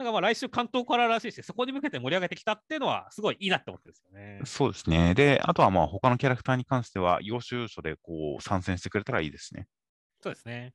[0.00, 4.40] だからまあ来週関東かららしいし、そこに向けて盛り上げてきたっていうのはすごいいいなって思ってるんですよね。
[4.46, 5.14] そうですね。
[5.14, 9.66] で、あとはまあ他のキャラクターに関しては、要所要所でこう参戦してくれたらいいですね。
[10.22, 10.72] そうですね。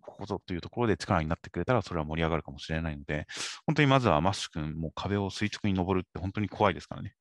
[0.00, 3.26] ここぞというところで力になってくれたら、それは盛り上がるかもしれないので、
[3.66, 7.14] 本当にまずはマッシュ君、もう壁を垂直に登るって本当に怖いですからね。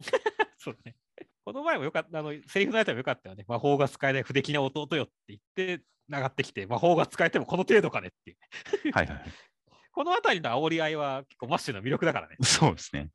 [0.58, 0.96] そうだね。
[1.44, 3.44] この前もよかった、あの、セリフのやつもよかったよね。
[3.48, 8.92] 魔法が使えない不出来な弟よって言って、上がってきて、魔法が使えてもこの程度かねっていう。
[8.92, 9.32] はいはいはい。
[9.92, 12.36] このあたりの煽り合いは結構マッシュの魅力だからね。
[12.42, 13.10] そうですね。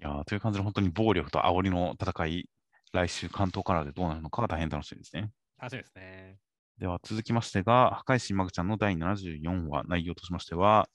[0.00, 2.48] いやーという感じで本当に暴力と煽りの戦い、
[2.92, 5.30] 来週関東からでどうなるのかが大変楽しみですね。
[5.58, 6.38] 楽しみですね。
[6.78, 10.88] では続きましてが、破壊神マグちゃんの第74話、内容としましては、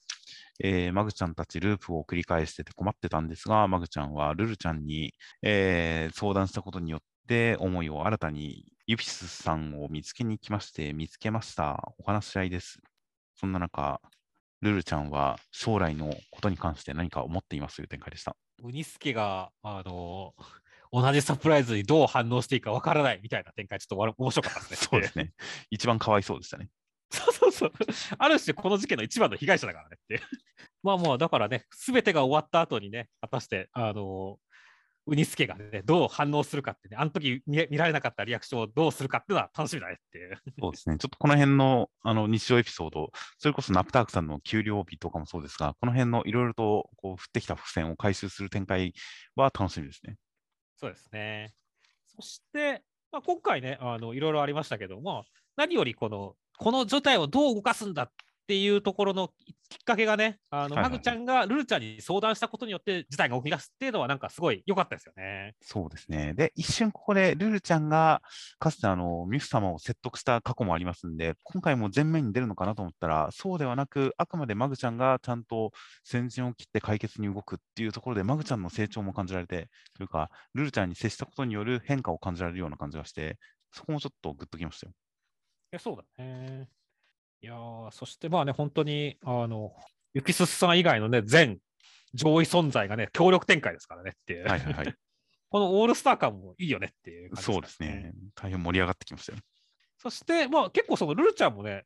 [0.62, 5.12] えーマグちゃんたちループを繰り返してて困ってたんですが、マグちゃんはルルちゃんに、
[5.42, 11.92] えー相談したことによって、思いを新たにユピスさんを見つけに行きまして、見つけました。
[11.98, 12.78] お話し合いです。
[13.34, 14.00] そんな中、
[14.62, 18.34] ルルちゃんは将来のことに関して何か思っていますという展開でした。
[18.62, 20.32] ウニスケが、あの
[20.94, 24.76] 同じサプライズにどう反応していいかわからないみたいな展開、ちょっと面白かったですね。
[24.90, 25.32] そうですね。
[25.70, 26.68] 一番かわいそうでしたね。
[27.10, 27.72] そうそうそう。
[28.16, 30.20] ある種、この事件の一番の被害者だからねって。
[30.84, 34.38] まあまあ、だからね、すべてが終わった後にね、果たして、あの
[35.06, 40.40] ウニスケがね、どう反応するかってね、あの時見見られなかったリアクションをどうするかっていうのは楽しみだねっていう。
[40.58, 40.96] そうですね。
[40.96, 48.94] ちょっとこの辺のあの日常エピソード、それこそナプタークさんの給料日とかもそうですが、この辺のいろいろとこう降ってきた伏線を回収する展開
[49.36, 50.16] は楽しみですね。
[50.76, 51.54] そうですね。
[52.16, 52.82] そして、
[53.12, 55.24] まあ、今回ね、あのいろいろありましたけども、
[55.56, 58.10] 何よりこの、この状態をどう動かすんだっ
[58.46, 59.28] ていうところの
[59.68, 65.54] きっかけがね、あのはいはいマグちゃんがルルちゃんに相談したことによって事態が起き出すっていうのは、なんかすごい良かったですよね。
[65.62, 66.34] そうですね。
[66.34, 68.22] で、一瞬ここでルルちゃんが
[68.58, 75.72] かつてあのミフ様を説得した過去もありますんで、今回も前面に出るのかなと思ったら、そうではなく、あくまでマグちゃんがちゃんと
[76.04, 83.38] 先陣を切って解決に動くっていうところで、マグちゃんの成長も感じられて、というか、ルルちゃんに接したことによる変化を感じられるような感じがして、
[83.72, 84.92] そこもちょっとグッときましたよ。
[84.92, 84.94] い
[85.72, 86.68] や、そうだね。
[87.44, 89.74] いやーそしてまあね、本当に、あの、
[90.14, 91.58] ユキススさん以外のね、全
[92.14, 94.46] 上位存在がね、協力展開ですからねっていう。
[94.48, 94.94] はいはいはい。
[95.50, 98.14] このオールスター感もいいよねっていう感じそうですね。
[98.34, 99.38] 大変盛り上がってきましたよ。
[99.98, 101.84] そして、まあ結構そのルルちゃんもね、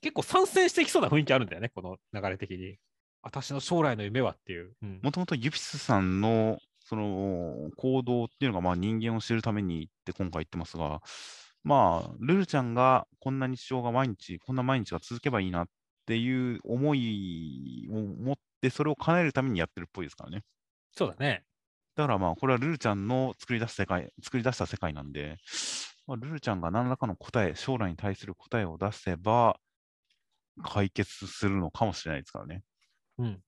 [0.00, 2.76] 結構参戦していきそうな雰囲気あるんだよね、この流れ的に。
[3.22, 4.74] 私の将来の夢はっていう。
[4.82, 11.00] うんもともとユピスさんのその行動っていうのがまあ人間を知るためにって今回言ってますが、
[11.66, 15.68] まあ、ルルちゃんがこんな日常が毎日、こんな毎日が続けばいいなっ
[16.06, 20.44] ていう思いを持って、それを叶えるためにやってるっぽいですからね。
[20.92, 21.46] そうだね。
[21.96, 25.38] だからまあ、これはルルちゃんの作り出す世界、作り出した世界なんで、
[26.06, 29.58] まあ、ルルちゃんが何らかの答え、将来に対する答えを出せば、
[30.62, 32.62] 解決するのかもしれないですからね。
[33.18, 33.42] うん。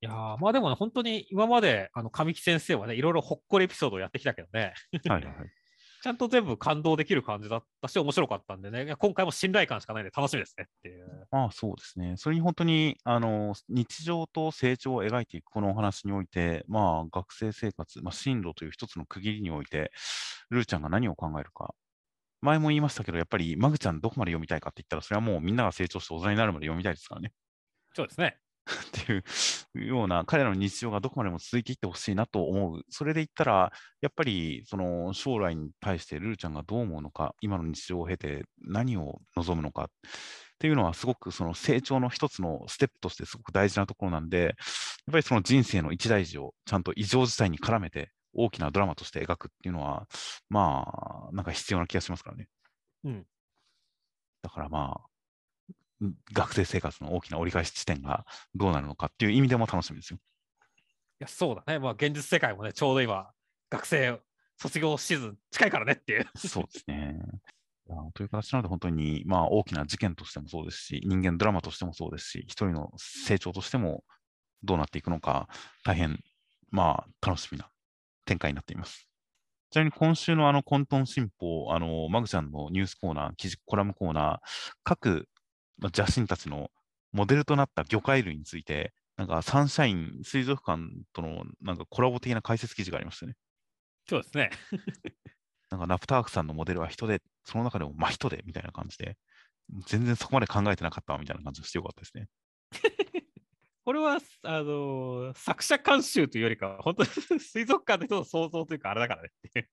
[0.00, 4.74] いやーまあでもね、本当に今まで、あの、神木先生はね、いろいろほっこりエピソードをやってきたけどね、
[5.06, 5.63] はいはいはい。
[6.04, 11.26] ちゃんと全部感動できる感じだったし、面白かったんでね、今回も信頼感しかないんで楽しみですねっていう。
[11.30, 12.16] まあそうですね。
[12.18, 19.92] それに本当に、あの、日常と成長を描いていくこのお話において、まあ学生生活、まあ進路という一つの区切りにおいて、
[20.50, 21.74] ルルちゃんが何を考えるか。
[22.42, 27.32] 前も言いましたけど、やっぱりマグちゃんどこまで読みたいかって言ったら、それはもうみんなが成長して大人になるまで読みたいですからね。
[27.94, 28.43] そうですね。
[28.70, 29.16] ってい
[29.82, 32.82] うような、彼らの日常がどこまでも続いていってほしいなと思う。
[32.88, 39.88] それで言ったら、やっぱりその将来に対してルルちゃんがどう思うのか、今の日常を経て何を望むのかっ
[40.58, 44.54] ていうのは、すごくその成長の一つのステップとしてすごく大事なところなんで、やっ
[45.12, 50.06] ぱりその人生の一大事をちゃんと異常事態に絡めて、大きなドラマとして描くっていうのは、
[50.48, 52.48] まあ、なんか必要な気がしますからね。
[53.04, 53.26] うん。
[54.42, 55.13] だからまあ、
[56.32, 58.24] 学生生活の大きな折り返し地点が
[58.54, 60.18] どうなるのかっていう意味でも楽しみですよ。
[60.18, 60.20] い
[61.20, 61.78] や、そうだね。
[61.78, 63.30] まあ、現実世界もね、ちょうど今、
[63.70, 64.20] 学生
[64.56, 66.26] 卒業シーズン近いからねっていう。
[66.36, 67.18] そうですね。
[68.14, 74.04] という形なので、本当に、まあ、大きな事件としてもそうですし、人間ドラマとしてもそうですし、一人の成長としても
[74.62, 75.48] どうなっていくのか、
[75.84, 76.18] 大変、
[76.70, 77.68] まあ、楽しみな
[78.24, 79.08] 展開になっています。
[79.70, 84.38] ちなみに今週のあの、混沌新報、あの、マグちゃんのニュースコーナー、記事、コラムコーナー、
[84.82, 85.28] 各
[85.78, 86.70] まあ邪神たちの
[87.12, 90.82] モデルとなった魚介類について、なんかサンシャイン水族館
[91.12, 93.34] とのなんかコラボ的な解説記事がありましたね。
[94.08, 94.50] そうですね。
[95.70, 99.16] なんかナプタークさんのモデルは人で、その中でも真人でみたいな感じで、
[99.86, 102.28] 全然そこまで考えてなかったわみたいな感じがしてよかったですね。
[103.84, 107.02] これは、あのー作者監修というよりかは、本当
[107.34, 109.70] に水族館の人の想像というか、あれだからねっていう。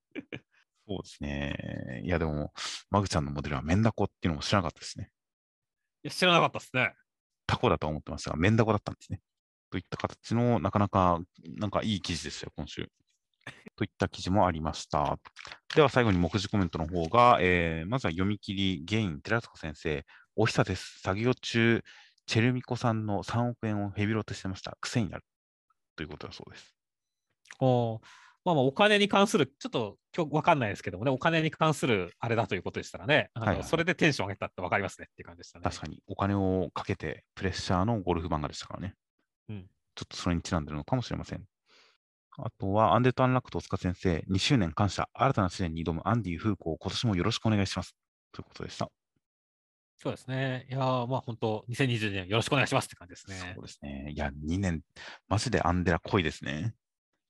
[0.86, 2.02] そうですね。
[2.04, 2.52] いやでも、
[2.90, 5.10] マグちゃんのモデルはメンダコっていうのも知らなかったですね。
[6.04, 6.94] いや、知らなかったですね。
[7.46, 9.20] タコだと思ってましたが、メンダコだったんですね。
[9.70, 11.20] といった形の、なかなか、
[11.56, 12.88] なんかいい記事ですよ、今週。
[13.76, 15.18] といった記事もありました。
[15.74, 20.04] では最後に目次コメントの方が、えーまずは読み切り、ゲイン、寺塚先生、
[20.36, 21.00] お久です。
[21.00, 21.82] 作業中、
[22.26, 24.76] チェルミコさんの3億円をヘビロテしてました。
[24.80, 25.24] 癖になる。
[25.96, 26.74] ということだそうです。
[27.60, 28.00] お
[28.44, 35.62] まあまあ、お金に関する、ちょっと今日わかんないですけどもね、お金に関するあれだということでしたらね、あのはいはいそれでテンション上げたってわかりますねっていう感じでしたね。
[35.64, 38.94] 確かに、お金をかけてプレッシャーのゴルフ漫画でしたからね。
[39.48, 41.44] うんちょっとそれにちなんでるのかもしれません。
[42.38, 47.94] あとは、アンデッド・アンラックと塚先生、2周年感謝、新たな試練に挑むアンディ・フーコー、今年もよろしくお願いします。
[48.32, 48.90] ということでした。
[49.98, 50.66] そうですね。
[50.68, 53.66] いやーまあ本当、2020年よろしくお願いしますって感じですねそう。
[53.66, 54.12] ですね。
[54.12, 54.80] いや、2年、
[55.28, 56.74] マジでアンデラ濃いですね。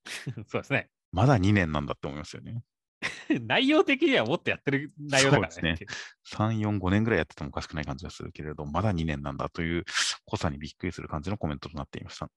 [0.46, 0.88] そうですね。
[1.12, 2.62] まだ2年なんだって思いますよね。
[3.46, 5.86] 内容的にはもっとやってる内容だからそうですね。
[6.30, 9.84] 3、4、5年ぐらいやっててもおかしくない感じがするけれど、まだ2年なんだという
[10.26, 12.30] 濃さにびっくりする感じのコメントとなっていました。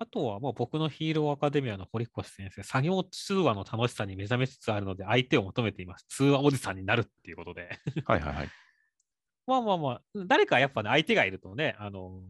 [0.00, 6.06] あとは、まあ、僕のヒーローアカデミアの堀越先生、作業通話の楽しさに目覚めつつあるので、相手を求めています。
[6.08, 7.78] 通話おじさんになるっていうことで。
[8.04, 8.48] はいはいはい。
[9.46, 12.22] まあまあまあ、誰かやっぱね、相手がいるとね、あの、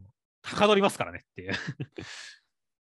[0.42, 1.52] はかどりますからねっていう。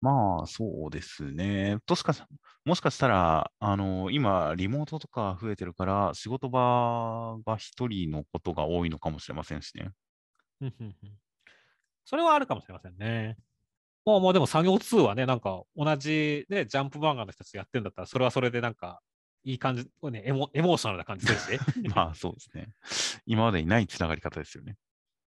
[0.06, 1.78] まあ、そうですね。
[1.84, 2.22] としかし、
[2.64, 9.90] もしかしたら、あの、今、リモートとか増えてるから、仕事場が一人のことが多いのかもしれませんしね。
[12.04, 13.36] それはあるかもしれませんね。
[14.04, 19.00] まあまあでも作業2はね、なんか同じね、ジャンプ漫画の人たちやってんだったら、それはそれでなんか、
[19.42, 21.60] いい感じ、ね、エモエモーショナルな感じするし。
[21.96, 22.68] まあ、そうですね。
[23.26, 24.76] 今までにないつながり方ですよね。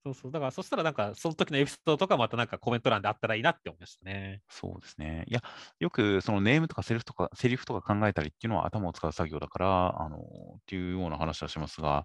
[0.04, 0.32] そうそう。
[0.32, 4.42] だから、そしたらなんか、その時のエピソードとかまたなんかコメント欄であったらいいなって思いましたね。
[4.50, 5.24] そうですね。
[5.28, 5.42] いや、
[5.80, 10.20] よくそのネームとかセリフとか、セリフとか考えたりっていうのは頭を使う作業だから、あの、っ
[10.66, 12.04] ていうような話はしますが、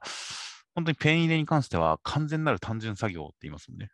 [0.76, 3.90] 本当にペン入れに関しては完全なる単純作業って言いますもんね。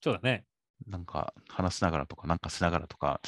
[0.00, 0.46] そうだね。
[0.86, 3.20] なんか話しながらとか、なんかしながらとか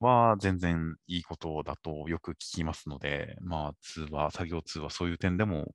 [0.00, 5.74] は全然いいことだとよく聞きますので、まあ通話、作業通話、そういう点でも、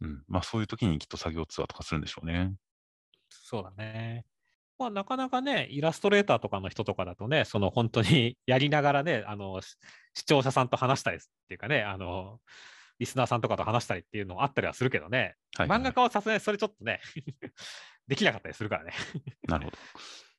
[0.00, 2.54] うん、まあそういう時にきっと作業通話とかするんでしょうね。
[3.30, 4.24] そうだね。
[4.78, 9.76] まあ、なかなかね、イラストレーターとかの人とかだとね、その本当にやりながらね、あの、し
[10.14, 12.40] 視聴者さんと話したりっていうかね、あの、
[12.98, 17.00] リスナーさんとかと話したりっていうのあったりはするけどね、はい、漫画家はさすがにそれちょっとね、
[18.06, 18.92] できなかったりするからね。
[19.48, 19.78] なるほど。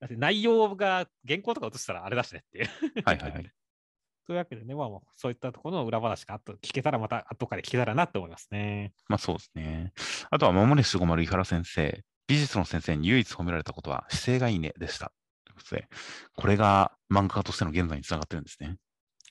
[0.01, 2.69] だって内容が原稿とか映したらあれだしねっていう。
[3.05, 3.51] はいはいはい。
[4.27, 8.93] というわけでね、まあ、もうそういったところの裏話があと聞けたら、また後から聞けたらなと思いますね。
[9.07, 9.93] まあそうですね。
[10.30, 12.03] あとは、まもねしごまる井原先生。
[12.32, 15.12] 美術の先生に唯一褒められたことは、姿勢がいいねでした。
[15.44, 15.90] ということで、
[16.34, 18.78] これが漫画家としての現在につながってるんですね。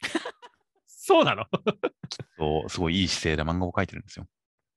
[0.86, 1.46] そうなの？
[2.36, 4.26] そうすごいいい姿勢で漫画を描いてるんですよ。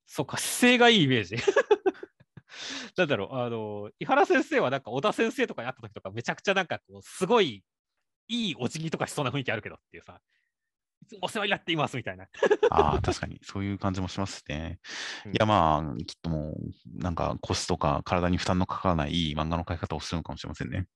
[0.05, 1.35] そうか、姿勢がいいイメージ。
[2.95, 7.61] なんだろう、あの、井原先生はなんか小田先生とかに会った時とか、めちゃくちゃなんかこう、すごい
[8.29, 10.42] いいお辞儀とかしそうな雰囲気あるけどっていうさ、い
[11.13, 12.25] つもお世話になっていますみたいな。
[12.69, 14.79] ああ、確かに、そういう感じもしますね。
[15.25, 20.87] うんいや、まあ、きっともう、なんか腰とか体に負担のかからないいい漫画の描き方をするのかもしれませんね。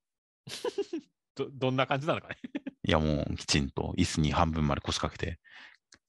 [1.36, 2.38] どどんな感じなのかね。
[2.84, 5.40] いや、もうきちんと椅子に半分まで腰掛けて、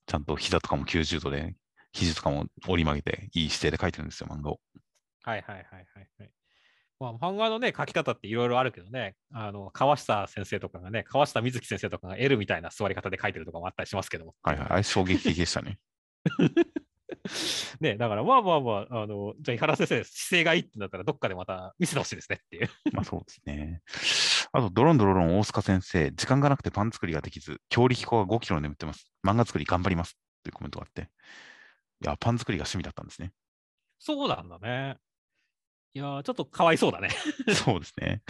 [0.07, 1.55] ちゃんと膝とかも90度で、
[1.91, 4.61] 肘とかも折り曲げて、いい姿勢で描いてるんですよ、漫画を。
[5.23, 6.31] はいはいはいはい、はい。
[6.99, 14.35] まあ、漫画のね、書き方っていろいろあるけどね、あの、川下先生とかがね、川下美月先生とかが L みたいな座り方で書いてるとかもあったりしますけども。
[14.43, 14.67] はいはい。
[14.69, 15.79] あれ衝撃的でしたね。
[17.79, 22.69] ね、だからまあまあまあ、あの、じゃあ井原先生、姿勢がいいってなったら、どっかでまた見せてほしいですねっていう。
[22.91, 23.81] まあそうですね。
[24.51, 29.09] あと、ドロンドロロン大塚先生、時間がなくてパン作りができず、強力粉が5キロ眠ってます。
[29.25, 30.17] 漫画作り頑張ります。
[30.43, 31.09] というコメントがあって。
[32.01, 33.31] いや、パン作りが趣味だったんですね。
[33.99, 34.97] そうなんだね。
[35.95, 37.09] いやー、ちょっとかわいそうだね。
[37.65, 38.21] そうですね。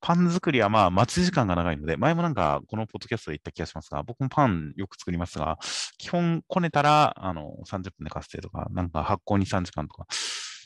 [0.00, 5.58] パン作りはまあ待ち時間が長いので、前もなんかこのポッドキャストで言った気がしますが、僕もパンよく作りますが、
[5.98, 10.06] 基本こねたらあの30分で活性とか、なんか発酵に3時間とか、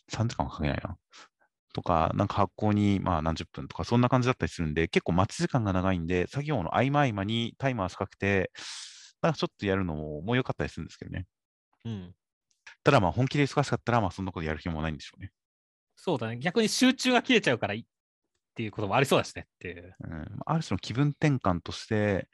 [0.08, 0.96] 3時間はかけないな。
[1.72, 8.52] とか、なんか発酵にまあ何十分とか、そんな感じだったりするんで、結構待ち時間が長いんで、作業の合間合間にタイマー仕掛けて、
[9.22, 11.26] なんかちょっとやるのももう良かったりするんですけどね。
[11.84, 12.14] うん。
[12.84, 15.32] ただまあ本気で忙しかったら、まあそんなことやる気もないんでしょうね。
[16.04, 16.36] そうだね。
[16.36, 17.84] 逆に集中が切れちゃうからいいっ
[18.54, 19.96] ていうこともありそうだしねっていう。
[20.00, 22.28] うん、ある種の気分転換として、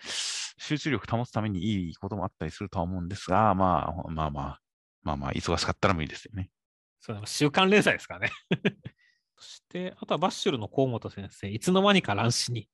[0.59, 4.61] 集中力保つためにいいこともあったりするとは思うんですが、まあ、まあまあ、
[5.05, 6.51] まあまあ、忙しかったら無理ですよね。
[6.99, 8.31] そう週刊連載ですからね。
[9.39, 12.69] そして、あとはバッシュルの河本先生、いつの間にか乱視に、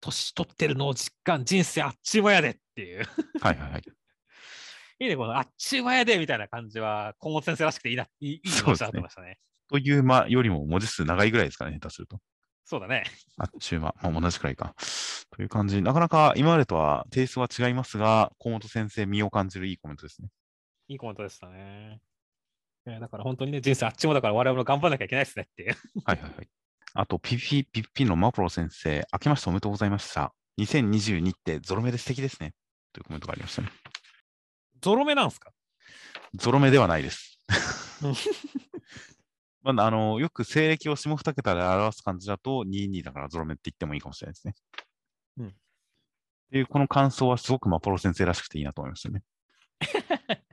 [0.00, 3.04] 年取ってるのを実感、人生あっちゅう間やでっていう。
[3.40, 3.82] はいはいはい。
[5.00, 9.40] いいね、このあっちゅう間やでみたいな感じは、河本先生らしくていいな、いいいいと思いましたね。
[9.68, 12.20] という間よりも文字数長いぐらいですかね、下手すると。
[12.64, 13.04] そうだね。
[13.38, 14.74] あっちゅう間、まあ、同じくらいか。
[15.30, 15.80] という感じ。
[15.82, 20.28] なかなか今までとはテイストは違いますが、河本先生、身を感じるいいコメントですね。
[20.88, 22.00] いいコメントでしたね。
[22.86, 25.76] いやだから本当にね、人生あっちもだから我々も頑張らなきゃいけないですねっていう。
[26.04, 26.48] はいはいはい。
[26.94, 30.32] あと、ピピピッピのマプロ先生、明けましておめでとうございました。
[30.60, 32.54] 2022ってゾロ目で素敵ですね。
[32.92, 33.68] というコメントがありましたね。
[34.80, 35.50] ゾロ目なんすか？
[36.34, 37.40] ゾロ目ではないです
[38.02, 38.14] うん。
[39.72, 44.54] まあ、あのよく西暦を下2桁で表す感じだと、22だからゾロ目って言ってもいいかもしれないですね。
[45.38, 45.54] うん
[46.46, 49.22] っていう、この感想はすごくマポロ先生らしくていいなと思いましたね。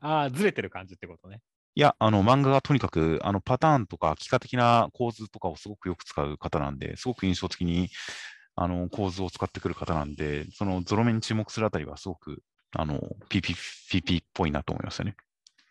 [0.00, 1.40] ああ、ずれてる感じってことね。
[1.74, 7.88] いや、あの漫画がとにかくあのパターンとか、幾何的な構図とかをすごくよく使う方なんで、すごく印象的に
[8.56, 12.42] あの構図を使ってくる方なんで、そのゾロ目に注目するあたりはすごく
[12.72, 15.14] あの PP っぽいなと思いましたね。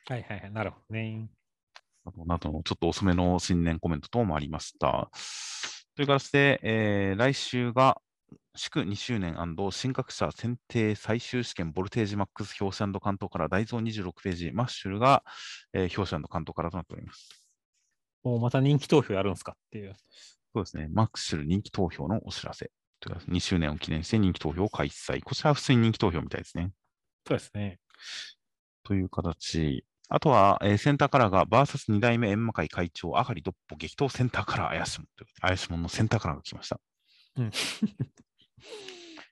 [0.08, 1.28] はいはいはい、なるほどね。
[2.08, 5.10] あとなどのちょっと遅めの新年コメント等もありました。
[5.96, 8.02] という形で、えー来週が
[8.56, 9.36] 祝2周年
[9.72, 15.24] 新格者選定最終試験ボルテージマックス表紙関東から大蔵26ページ、マッシュルが、
[15.74, 17.30] えー表紙関東からとなっております。
[18.24, 19.96] もうまた人気投票やるんすかっていう。
[20.54, 22.72] そうですね、マッシュル人気投票のお知らせ。
[23.00, 25.22] というか2周年を記念して人気投票を開催。
[25.22, 26.72] こちらは普通に人気投票みたいですね。
[27.28, 27.80] そうですね。
[28.84, 29.84] という形。
[30.10, 35.26] あとは、えーセンターカラーが VS2 代目閻魔会会長、あがりどっぽ激闘センターカラー怪しもんと。
[35.42, 36.80] 怪しもんのセンターカラーが来ました。
[37.40, 37.42] い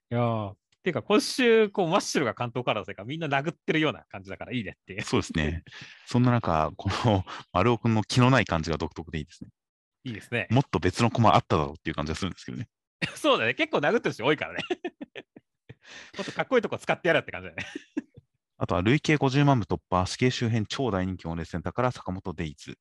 [0.10, 0.54] やー
[0.86, 5.02] ていうか今週、こう、マッシュルが関東からだせいか、みんな殴ってるような感じだからいいねって。
[5.02, 5.64] そうですね。
[6.06, 9.50] そんな中、この 丸尾君の気のない感じが独特でいいですね。
[10.06, 10.48] いいですね。
[10.52, 12.70] もっと別の駒あっただろうっていう感じがするんですけどね。
[13.16, 13.56] そうだね。
[13.56, 14.64] 結構殴ってる人多いからね。
[16.18, 17.66] もっとかっこいいとこ使ってやるって感じだよね。
[18.58, 22.78] あとは累計50万部突破、死刑周辺超大人気オネセンターから坂本デイズ。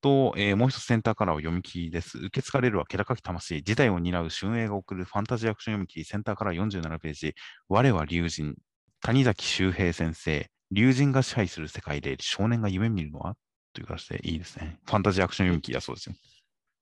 [0.00, 2.18] と、えーもう一つセンターカラーを読み切りです。
[2.18, 7.34] 受け継がれるは気高き魂、時代を担う春英が送るファンタジーアクション読み切り、センターカラー47ページ、
[7.68, 8.54] 我は竜神、
[9.00, 13.36] 谷崎周平先生、竜神が支配する世界で少年が夢見るのは？
[13.74, 14.78] という形でいいですね。
[14.86, 16.14] ファンタジーアクション読み切りだそうですよ。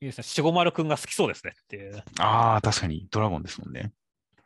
[0.01, 0.25] いいですね。
[0.25, 2.03] しごまるくんが好きそうですねっていう。
[2.19, 3.93] ああ、確かにドラゴンですもんね。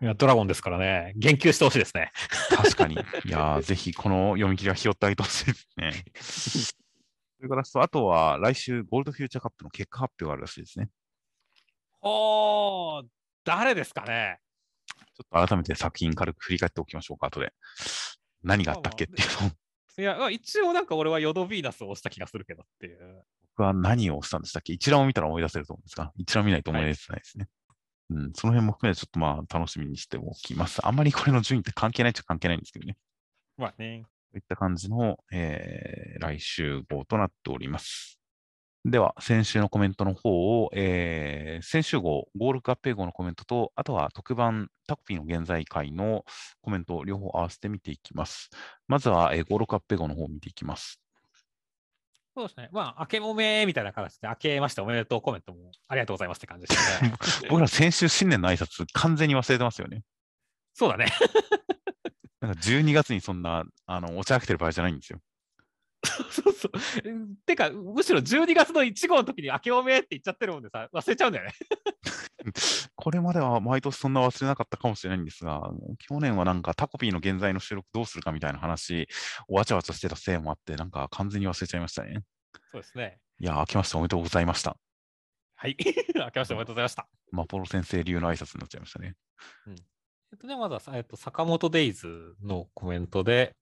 [0.04, 1.14] いや、ドラゴンですからね。
[1.16, 2.12] 言及してほしいですね。
[2.50, 2.94] 確かに。
[2.94, 2.98] い
[3.30, 6.04] やー、 ぜひこの読み切りは拾ってあげてほしいですね。
[6.20, 10.90] それからと、あとは来週、ゴールドフューチャーカップの結果発表があるらしいですね。
[12.02, 13.06] おー、
[13.44, 14.40] 誰ですかね。
[15.14, 17.54] ちょっと改めて作品軽く振り返っておきましょうか、後で。
[18.42, 19.50] 何があったっけっていうのを。
[19.96, 23.24] いや、まあ一応なんか俺はヨドヴィーナスを押した気がするけどっていう。
[23.56, 24.74] 僕は何をしたんでしたっけ？
[24.74, 27.48] 一覧を見たら思い出せると思うんですが、一覧見ないと思い出せないですね。
[28.14, 30.86] うん、その辺も含めてちょっとまあ楽しみにしておきます。
[30.86, 32.96] あんまりこれの順位って関係ないっちゃ関係ないんですけどね。
[33.56, 34.04] まあね。
[34.30, 38.20] といった感じの、えー来週号となっております。
[38.84, 46.24] では、先週のコメントの方を、えー先週号、ゴールク合併号のコメントと、あとは特番タコピーの現在回の
[46.62, 48.50] コメントを両方合わせて見ていきます。
[48.86, 51.03] まずは、えーゴールク合併号の方を見ていきます。
[52.36, 52.68] そうですね。
[52.72, 57.16] まあ、明けもめみたいな形で、明けましておめでとうコメントもありがとうございますって感じですよね。
[57.48, 60.02] 僕ら先週新年の挨拶完全に忘れてますよね。
[60.72, 61.06] そうだね。
[62.40, 65.20] なんか12月にそんな、あの、お茶開けてる場合じゃないんですよ。
[66.04, 66.72] そうそう。
[67.46, 71.52] てか、むしろ12月の1号の時に明けおめって言っちゃってるもんでさ、忘れちゃうんだよね。
[72.94, 79.08] これまでは毎年そんな忘れなかったかもしれないんですが、去年はなんかタコピーの現在の収録どうするかみたいな話、
[79.48, 82.22] わちゃわちゃしてたせいもあって、なんか完全に忘れちゃいましたね。
[82.70, 83.18] そうですね。
[83.40, 84.76] いや、明けましておめでとうございました。
[85.56, 85.76] はい。
[86.14, 87.08] 明けましておめでとうございました。
[87.30, 89.14] マポロ先生流の挨拶になっちゃいましたね。
[90.32, 93.54] えっとね、まずはさ、えっと、坂本デイズのコメントで、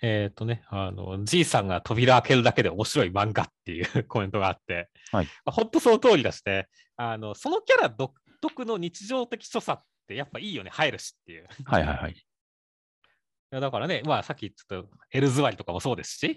[0.00, 11.42] えっとね、あの、じいさんが扉開けるだけで面白い漫画っていう コメントがあって、はいまあ、本当その通りだして、あの、そのキャラ独特の日常的所作ってやっぱいいよね、入るしっていう。
[11.42, 12.24] いはいはいはい。
[13.50, 16.36] やだからね、まあさっきちょっとエルズワリとかもそうですし、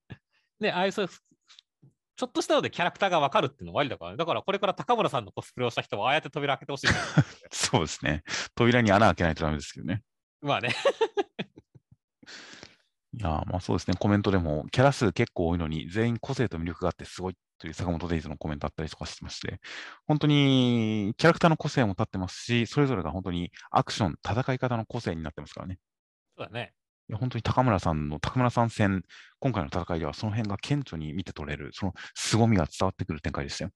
[0.60, 6.92] ね、ああいうそうちょっとしたのでキャラクターがわかるっていうのもありだから、ね、だからこれから高村さんのコスプレをした人はああやって扉開けてほしいな。
[7.50, 8.22] そうですね。
[8.54, 10.02] 扉に穴開けないとダメですけどね。
[10.40, 10.74] まあね。
[13.14, 13.96] いやー、まあそうですね。
[13.98, 19.60] コメントでも、キャラ数結構多いのに、全員個性と魅力があってすごいという坂本デイズのコメントあったりとかしてまして、
[20.06, 25.78] 本当にキャラクターの個性も立ってますし、それぞれが本当にアクション、戦い方の個性になってますからね。
[26.36, 26.74] そうだね。
[27.08, 29.02] いや本当に高村さんの、高村さん戦、
[29.40, 33.70] 今回の戦いではその辺が顕著に見て取れる、その凄みが伝わってくる展開でしたよ。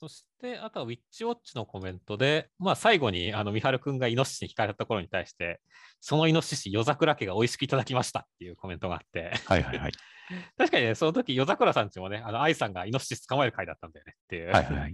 [0.00, 5.60] そして、あとはウィッチウォッチのコメントで、まあ最後に、あの、三春くんがイノシシに引かれたところに対して、
[6.00, 9.92] そのイノシシ、夜桜家が美味しくいただきましたっていうコメントがあって、はいはいはい。
[10.56, 14.50] 確かにね、その時、夜桜さんちもね、あの、愛さんがイノシシ捕まえる回だったんだよねっていう。
[14.50, 14.92] はいはいはい。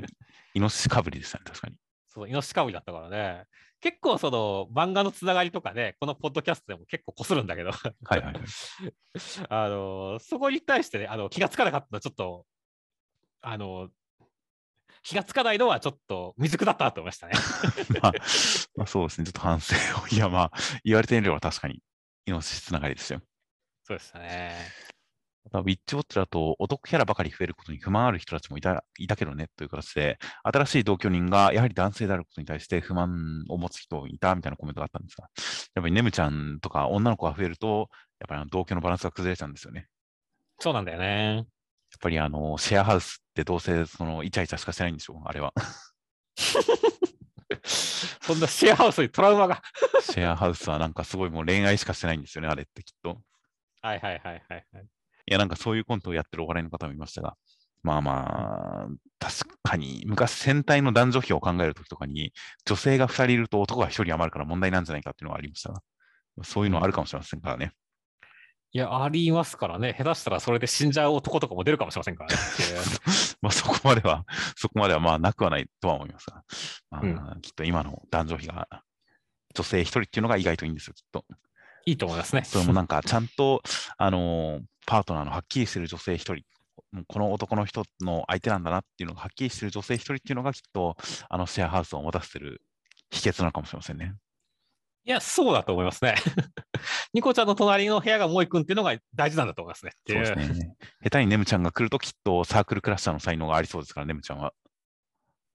[0.55, 1.77] イノシシかぶりでしたね、確かに。
[2.07, 3.45] そう、イノシシかぶりだったからね、
[3.81, 8.35] 結構その、漫画のつながりとかね、このポッドキャストでも結構こするんだけど、はいはいはい。
[9.51, 12.47] あの、そこに対してね、あの、気がつかなかったのはちょっと、
[13.43, 13.91] あの、
[15.05, 17.35] 気がつかないのはちょっと未熟だったなと思いましたね。
[18.03, 18.13] まあ、
[18.75, 20.09] まあそうですね、ちょっと反省を。
[20.11, 20.53] いやまあ、
[20.83, 21.83] 言われてみれば確かに、
[22.27, 23.21] イノシシつながりですよ。
[23.85, 24.57] そうでしたね。
[25.45, 35.29] また、ウィッチウォッチだと、お得キャラばかり増えることに不満ある人たちもいたいたけどね、という形で、新しい同居人がやはり男性であることに対して不満を持つ人いたみたいなコメントがあったんですが、
[35.75, 37.91] やっぱりネムちゃんとか女の子が増えると、
[38.21, 39.89] やっぱり同居のバランスが崩れちゃうんですよね。
[40.61, 41.45] そうなんだよね。
[41.95, 45.55] やっぱりあの、シェアハウスってどうせそのイチャイチャしかしてないんでしょう、あれは。
[48.21, 49.63] そんなシェアハウスにトラウマが。
[50.03, 53.23] シェアハウスはなんかすごいもう恋愛しかしてないんですよね、あれってきっと。
[53.81, 54.85] はいはいはいはい、はい。
[55.27, 57.37] いや、なんかそういうコントをやってるお笑いの方もいましたが、
[57.85, 58.89] まあまあ、
[59.21, 62.33] 確かに、昔戦隊の男女比を考えるときとかに、
[62.65, 65.83] 女性が2人いると男が1人余るから問題なんじゃないかっていうのがありましたが、
[66.43, 67.73] そういうのはあるかもしれませんからね。
[68.75, 69.95] いや、ありますからね。
[69.97, 72.37] 下手したらそれで死んじゃう男とかも出るかもしれませんからね。
[73.41, 74.27] まあそこまでは、
[74.57, 76.43] そこまではまあなくはないとは思いますが、
[76.91, 78.67] まあうきっと今の男女比が
[79.55, 81.25] 女性1人っていうのが意外といいんですよ、きっと。
[81.87, 82.43] いいと思いますね。
[82.43, 83.63] それもなんかちゃんと、
[83.97, 86.37] あのーパートナーのはっきりしてる女性1人、
[87.07, 90.97] この男の人の相手なんだなっていうのがはっきりしてる女性1人っていうのがきっと、
[91.31, 92.61] あのシェアハウスを持たせてる
[93.11, 94.15] 秘訣なのかもしれませんね。
[95.07, 96.15] いや、そうだと思いますね。
[97.13, 99.93] ニコちゃんの隣の部屋が萌えくんっていうのが大事なんだと思いますね。
[100.09, 100.77] そうですね。
[101.03, 104.55] 下手にネムちゃんが来るときっとサークルクラッシャーの才能がありそうですから、ネムちゃんは。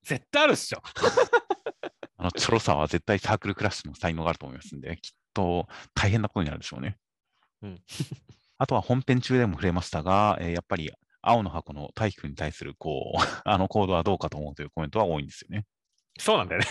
[0.04, 0.82] 絶対あるっしょ。
[2.16, 6.96] あの、チョロさは絶対サークルクラッシュの才能があると思いますんで、きっと大変なことになるでしょうね。
[7.62, 7.82] うん
[8.58, 15.66] あとは本編中でも触れましたが、えーやっぱり青の箱の大輝くんに対する、こう、あの行動はどうかと思うというコメントは多いんですよね。
[16.18, 16.66] そうなんだよね。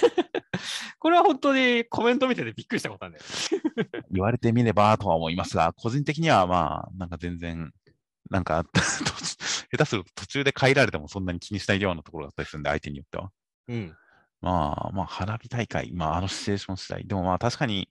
[1.00, 4.04] これは本当にコメント見ててびっくりしたことなんだよね。
[4.12, 7.72] 言われてみればとは思いますが、個人的にはまあ、なんか全然、
[8.30, 8.66] なんか、
[9.72, 13.32] 下手すると途中で帰られてもそんなに気にしないようなところだったりするんで、相手によっては。
[13.70, 13.98] うん。
[14.42, 17.08] まあ、まあ、花火大会、まあ、あのシチュエーション次第。
[17.08, 17.90] でもまあ、確かに、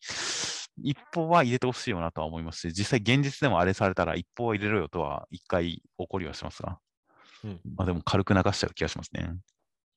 [0.82, 6.78] 一報は入れてほしいよなとは思いますし、実際現実でもあれされたら一報は入れろよとは一回怒りはしますが、
[7.44, 9.34] うんまあでも軽く流しちゃう気がしますね。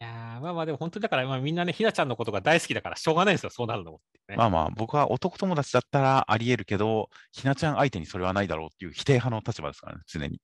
[0.02, 4.36] いやーまあまあでも本当にだから、まあ、みんなね、ひなちゃんのことが大好きだからしょうがないですよ、そうなるのもね。
[4.36, 10.42] まあまあ、僕は男友達だったらあり得るけど、ひなちゃん相手にそれはないだろうっていう否定派の立場ですからね、常に。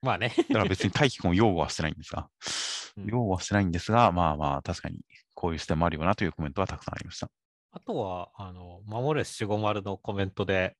[0.00, 0.32] まあね。
[0.34, 2.28] だから別に大輝くんを擁護はしてないんですが、
[2.96, 5.00] うん擁護はしてないんですが、まあまあ、確かに
[5.34, 7.28] こういう視点もあるよなというコメントはたくさんありました。
[7.72, 10.76] あとは、あの、守れ守護丸のコメントで、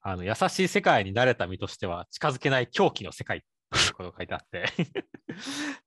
[0.00, 3.42] あの優しい世界に慣れた身としては近づけない狂気の世界
[3.96, 4.66] ことが書いてあって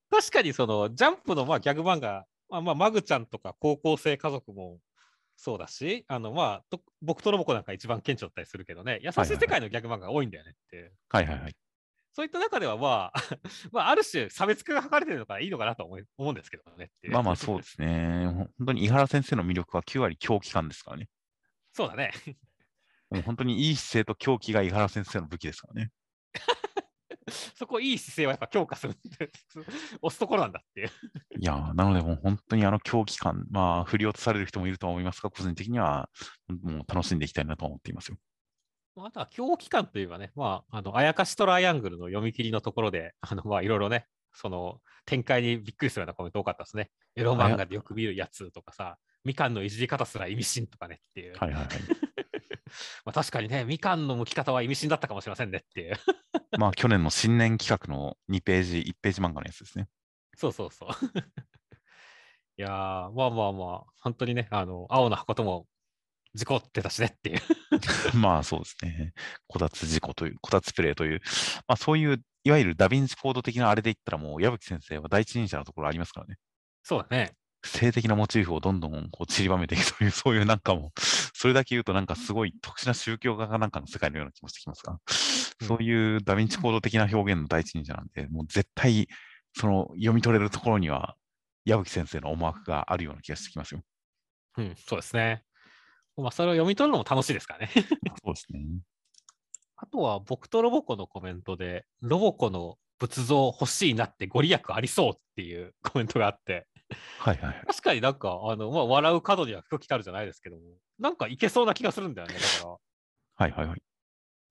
[0.09, 4.79] 確かにそのジャンプのまあギャグ漫画、まあ、まあマグちゃんとか高校生家族も
[5.35, 10.91] そうだし、あのまあと僕とロボコなんか一番顕著だったりするけどね、優しい世界のギャグ漫画が多いんだよねって。
[11.09, 11.55] はいはいはい。
[12.11, 13.23] そういった中では、まあ、
[13.71, 16.91] まあ、ある種差別化が図れてるのからいいのかなと思い思うんですけどね。
[17.03, 18.25] まあまあそうですね。
[18.57, 21.07] 本当に井原先生の魅力は9割狂気感ですからね。
[21.71, 22.11] そうだね。
[23.09, 25.91] もう本当にいい姿勢と狂気が井原先生の武器ですからね。
[27.55, 28.95] そこいい姿勢はやっぱ強化する
[30.01, 30.89] 押すところなんだっていう。
[31.39, 36.09] いやーなのでもう本当にあの狂気感、まあ振り落とされる人もいるとは思いますが、個人的には
[36.47, 38.17] もう楽しんでいきたいなと思っていますよ。
[39.05, 46.91] あとは狂気感といえばね、まあ、あの、あやかしトライアングルの読み切りのところで、 あの、まあ、いろいろね、その、展開にびっくりするようなコメント多かったですね。
[47.15, 51.37] エロ漫画でよく見るやつとかさ、みかんのいじり方すら意味深とかねっていう。
[51.37, 51.67] はいはいはい。
[53.05, 55.95] まあ確かにね、みかんの剥き方は意味深だったかもしれませんねっていう。
[56.57, 59.87] まあ去年の新年企画の2ページ、1ページ漫画のやつですね。
[60.35, 60.89] そうそうそう。
[62.57, 65.67] いやー、まあまあまあ、本当にね、あの、青の箱とも
[66.33, 67.41] 事故ってたしねっていう。
[68.17, 69.13] まあそうですね。
[69.47, 71.21] こたつ事故という、こたつプレイという、
[71.67, 76.37] まあそういう、いわゆるダヴィンチコード的なあれで言ったらもう矢吹先生は第一人者のところありますからね。
[76.83, 77.33] そうだね。
[77.63, 81.01] 性的なモチーフをどんどんこう散りばめていくという、 そういうなんかもう、
[81.33, 84.99] それだけ言うとなんかすごい特殊な宗教画がなんかの世界のような気もしてきますが、うん
[85.61, 89.09] そういうダヴィンチコード的な表現の第一人者なんで、もう絶対
[89.53, 91.17] その読み取れるところには
[91.65, 93.81] 矢吹先生の思惑があるような気がしてきますよ。
[94.57, 95.43] うん、そうですね。
[96.17, 97.71] まあ、それを読み取るのも楽しいですからね。
[98.23, 98.61] そうですね。
[99.75, 106.67] あとは僕とロボコのコメントで、ロボコの仏像欲しいなってご利益ありそうっていうコメントがあって、
[107.19, 107.63] はいはいはい。
[107.67, 110.61] 確かになんか、あの、まあ、笑う角には服着たるじゃないですけども、
[110.99, 112.33] なんかいけそうな気がするんだよね。
[112.33, 112.67] だか
[113.39, 113.81] ら、はいはいはい。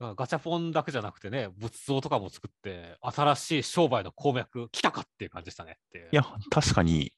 [0.01, 6.09] あガチャポンだけじゃなくてね、仏像とかも作って、新しい商売の鉱脈来たかっていう感じでしたねって。
[6.13, 7.13] いや、確かに、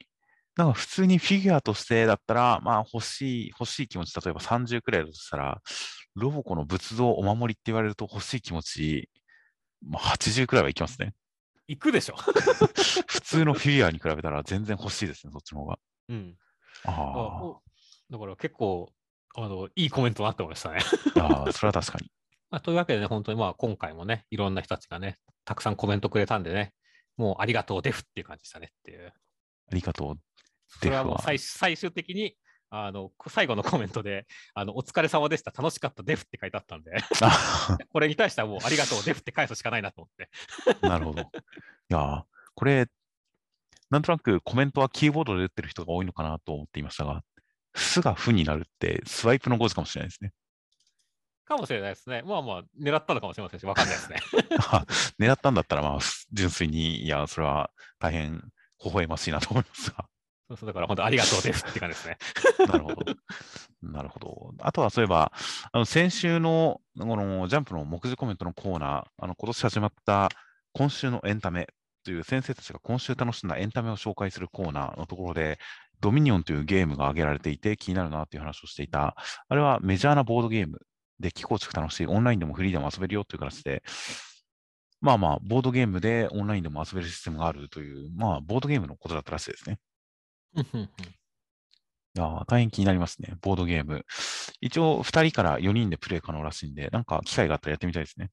[0.57, 5.61] なんか普通にフィギュアとしてだったら、まあ欲しい、欲しい気持ち、例えば30くらいだとしたら、
[6.15, 9.09] ロボコの仏像お守りって言われると欲しい気持ち、
[9.85, 11.13] まあ80くらいはいきますね。
[11.67, 12.15] 行くでしょ。
[13.07, 15.79] 普通のフィギュアに比べたら全然欲しいですね、そっちの方が。
[16.09, 16.37] うん。
[16.85, 17.61] ああお
[18.09, 18.93] だから結構、
[19.35, 20.79] あの、いいコメントだって思いましたね。
[20.79, 22.11] ーあー、それは確かに。
[22.51, 26.73] まあ、というわけでね、本当にまあ今回もね、いろんな人たちがね、たくさんコメントくれたんでね、
[27.15, 29.13] もうありがとうデフっていう感じでしたねっていう。
[29.71, 30.19] ありがとう。
[30.67, 32.35] それはもう最終的に、
[32.73, 34.25] あの、最後のコメントで、
[34.55, 40.29] あの、お疲れ様でした、楽しかったデフって書いてあったんで、あ これに対してはもうありがとうデフって返すしかないなと思って。
[40.87, 41.21] なるほど。
[41.21, 41.25] い
[41.89, 42.23] やー、
[42.55, 42.87] これ、
[43.89, 47.23] なんとなくコメントはキーボードで打ってる人が多いのかなと思っていましたが、
[47.75, 50.31] すが負になるってスワイプの5時かもしれないですね。
[51.45, 52.21] かもしれないですね。
[52.25, 54.17] まあまあ、狙ったのかもしれませんし、わかんないですね。
[54.69, 54.85] あ
[55.19, 55.99] 狙ったんだったら、まあ、
[56.31, 58.41] 純粋に、いや、それは大変
[58.83, 60.05] 微笑ましいなと思いますが。
[60.51, 62.17] そうそうだから本当ありがとうデフって感じですね。
[62.67, 63.15] なるほど。
[63.81, 64.53] なるほど。
[64.59, 65.31] あとはそういえば、
[65.71, 70.29] あの先週のこのジャンプの目次コメントのコーナー、あの今年始まった
[70.73, 71.67] 今週のエンタメ
[72.03, 75.57] という先生たちが今週楽しんだエンタメを紹介するコーナーのところで、
[76.01, 79.15] ドミニオンというゲームが挙げられていて気になるなという話をしていた。
[79.47, 80.79] あれはメジャーなボードゲーム
[81.19, 83.83] で気構築楽しい、オンラインでもフリーでも遊べるよという形で、
[84.99, 89.79] まあまあ、ボードゲームでオンラインでも遊べるシステムがあるという、まあ、ボードゲームのことだったらしいですね。
[90.55, 90.89] うんうんうん
[92.13, 94.05] いやー大変気になりますね、ボードゲーム。
[94.59, 98.31] 一応、2人から4人でプレイ可能らしいんで、なんか機会があったらやってみたいですね。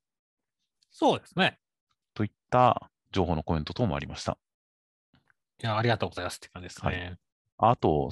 [0.91, 1.59] そうですね。
[2.13, 4.37] といった情報のコメント等もありました。
[5.63, 7.19] いや、ありがとうございますって感じですね。
[7.57, 8.11] あと、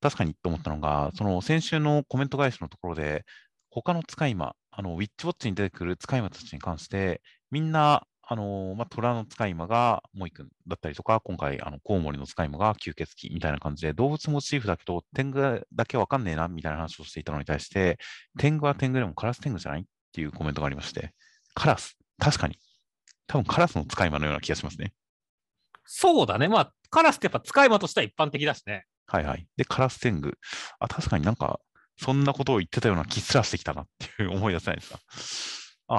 [0.00, 3.26] 確かにと思ったのが、その先週のコメント返しのところで、
[3.70, 7.20] 他の使い魔、あのウィッチウォッチに出てくる使い魔たちに関して、
[7.50, 17.98] みんな、あのまあ、虎の使い魔がモイ君だったりとか、今回、あのコウモリの使い魔が吸血鬼みたいな感じで、動物モチーフだけど、天狗だけわかんねえなみたいな話をしていたのに対して、
[18.38, 21.12] 天狗は天狗でもカラス天狗じゃないっていうコメントがありまして、
[21.54, 22.56] カラス、確かに、
[23.26, 24.92] 多分カラスの使い魔のような気がしますね。
[25.84, 26.48] そうだね。
[26.48, 28.86] まあ、カラスってやっぱ使い魔としては一般的だしね。
[29.06, 29.46] はいはい。
[29.56, 30.38] で、カラス天狗。
[30.78, 31.60] あ、確かになんか、
[31.98, 35.00] そんなことを言ってたような気すらしてきたなっていう思い出せないですか。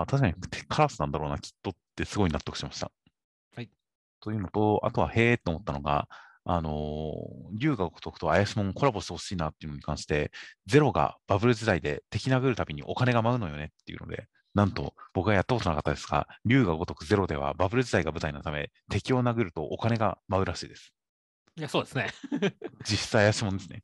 [0.02, 2.91] あ、確かにてカラスなんだろうな、きっとってすごい納得しました。
[3.56, 3.70] はい。
[4.20, 6.07] というのと、あとは、へえと思ったのが、
[6.45, 10.32] あのー、龍が如くと怪しもんコラボしてほしいなっていうのに関して、
[10.65, 20.94] ゼロがバブル時代で敵殴るたびにお金が舞うのよねっていうので、なんと僕はやったことなかったですが、龍が如くゼロではバブル時代が舞台のため、敵を殴るとお金が舞うらしいです。
[21.56, 22.10] いや、そうですね。
[22.84, 23.84] 実際怪しもんですね。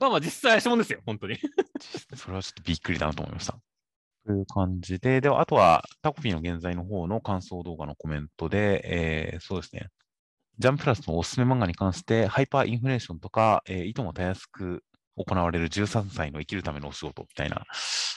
[0.00, 1.36] まあまあ実際怪しいもんですよ、本当に。
[2.16, 3.58] それはちょっとびっくりだなと思いました。
[4.24, 9.88] という感じで、では、あとはタコピーの現在の方の感想動画のコメントで、えー、そうですね。
[10.58, 14.84] ジャンププラスのおすすめ漫画に関して、ハイパーインフレーションとか、えー、いともたやすく
[15.16, 17.64] 行われる13歳の生きるためのお仕事みたいな、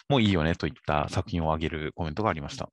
[0.09, 2.69] もういいよねといった作品を挙げるコメントがありました。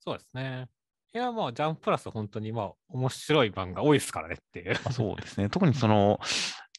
[0.00, 0.68] そうですね。
[1.14, 4.74] いや、まあ、ジャンププラス本当にまあ面白い漫画多いですからねっていう。
[4.92, 5.48] そうですね。
[5.48, 6.18] 特にその、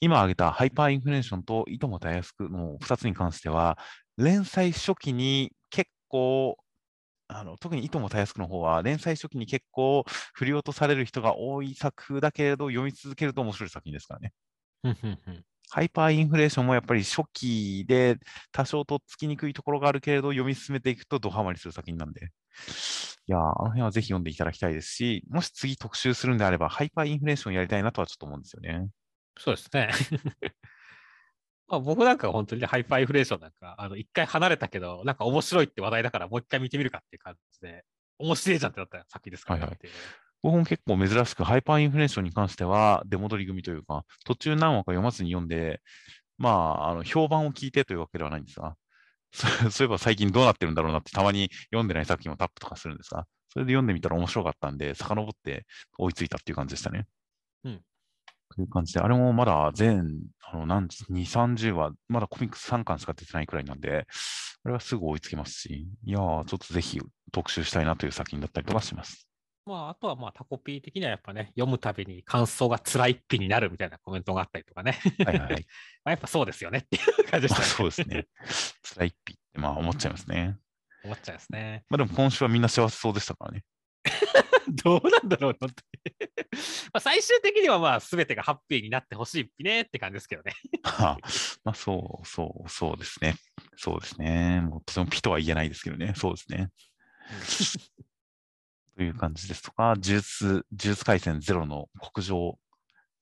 [0.01, 3.77] 今挙げたハイパーインフレーションといともたやすくの2つに関しては、
[4.17, 6.57] 連載初期に結構、
[7.27, 10.03] あの特にいともたやすくの方は、連載初期に結構
[10.33, 14.33] 振り落とされる人が多い作風だけれど、読み続けると面白い作品ですからね。
[15.69, 18.17] ハイパーインフレーションもやっぱり初期で
[18.51, 22.31] 多少とっつきにくいところがあるけれど、読み進めていくとドハマりする作品なんで。
[23.27, 28.87] いやあの辺はぜひ読んでいただきたいですし、もし次特集するんであれば、ハイパーインフレーションやりたいなとはちょっと思うんですよね。
[29.37, 29.91] そうですね。
[31.67, 37.83] まあ、僕なんか本当に、ハイパーインフレーションなんか、あの一回離れたけど、なんか面白いって話題だからもう一回見てみるかっていう感じで、
[38.19, 39.91] 面白いじゃんってなった作品ですから、ね、はいはい
[40.43, 45.81] 僕も結構珍しく、ハイパーインフレーションに関しては、出戻り組というか、途中何話か読まずに読んで、
[46.37, 48.75] まあ、あの評判を聞いてというわけではないんですが、
[49.71, 55.65] そういえば最近どうなってるんだろうなってたまに読んでない作品をタップとかするんですが、それで読んでみたら面白かったんで、遡って
[55.97, 57.07] 追いついたっていう感じでしたね。
[57.63, 57.81] うん。
[58.53, 60.19] という感じで、あれもまだ全、
[60.51, 64.07] あの、何、2、30話、まだコミックス3巻しか出てないくらいなんで、
[64.63, 66.99] あれはすぐ追いつけますし、いやー、ちょっとぜひ
[67.31, 69.27] 特集したいなという作品だったりとかします。
[69.65, 74.99] まあ、あとはまあタコピー的にはやっぱね、読むたびに感想が辛いっぴになるみたいなコメントがあったりとかね。
[75.25, 75.65] はいはい。
[76.05, 77.65] まあやっぱそうですよねっていう感じでしたね。
[77.65, 78.27] そうですね。
[78.83, 80.59] 辛いっぴってまあ思っちゃいますね。
[81.03, 81.83] 思っちゃいますね。
[81.89, 83.63] まあでも今週はみんな幸せそうでしたからね。
[84.83, 86.15] どうなんだろう、本当に
[86.93, 90.53] まあ最終的にはまあ全てがハッピーになってほしいねって感じですけどね
[90.83, 91.17] はあ、
[91.63, 93.35] まあそうそうそうですね。
[93.77, 94.61] そうですね。
[94.61, 96.13] もうとてもピとは言えないですけどね。
[96.15, 96.69] そうですね。
[98.95, 102.57] という感じですとか、呪術、呪術回戦ゼロの国上、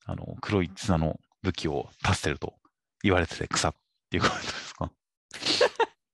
[0.04, 2.54] あの、黒い綱の武器を足してると
[3.02, 3.74] 言われてて草っ
[4.10, 4.92] ていうことですか。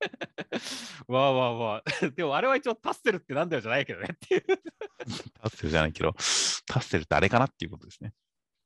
[1.09, 2.09] わあわあわあ。
[2.10, 4.44] でもあれは一応タッセルってなんだよじゃないけどねっていう。
[5.40, 6.12] タッセルじゃないけど、
[6.66, 8.12] タッセルってあれかなっていうことですね。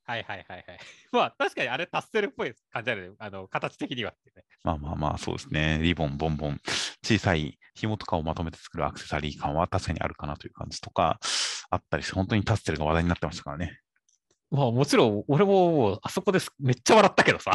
[0.07, 0.79] はいはいはいはい。
[1.13, 3.17] まあ確かにあれタッセルっぽい感じあるね。
[3.19, 4.45] あの形的にはね。
[4.63, 5.79] まあまあまあそうですね。
[5.83, 6.61] リボン、ボンボン、
[7.03, 11.19] 小さい紐とかをまとめて作るアクセサリー感は確かにあるかなという感じとか
[11.71, 13.81] あったりして、本当にタッセルが話題になってましたからね。
[14.51, 17.53] まあもちろん俺もあそこですめっちゃ笑ったけどさ。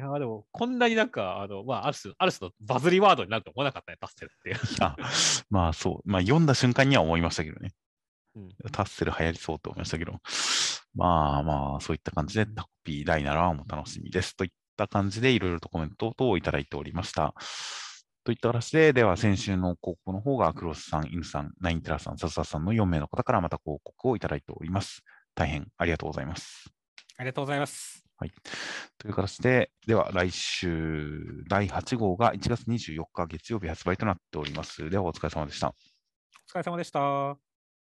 [0.00, 4.50] いやでも、こんなになんか、あの、まあ、ある種、ある種のバズりワードになると思わなかったね、タッセルって。
[4.50, 4.96] いや、
[5.50, 7.72] まあそう、まあ読んだ瞬間には思いましたけどね。
[8.34, 10.14] うん、タッセル流行りそうと思いましたけど、
[10.94, 17.34] まあまあ、そういった感じで、タコピー第7話も楽しみですといった感じで、いろいろとコメント等をいただいておりました。
[18.24, 25.02] といった形で、では先週の広告の方が、クロスさん、インさん、ナインテラさん、サスサさんの4名の方からまた広告をいただいております。
[25.34, 26.70] 大変ありがとうございます。
[27.16, 28.09] ありがとうございます。
[28.20, 28.32] はい。
[28.98, 34.90] という形で、では来週第8号が1月24日月曜日発売となっております。
[34.90, 35.68] ではお疲れ様でした。
[35.68, 35.72] お
[36.52, 37.49] 疲れ様でした。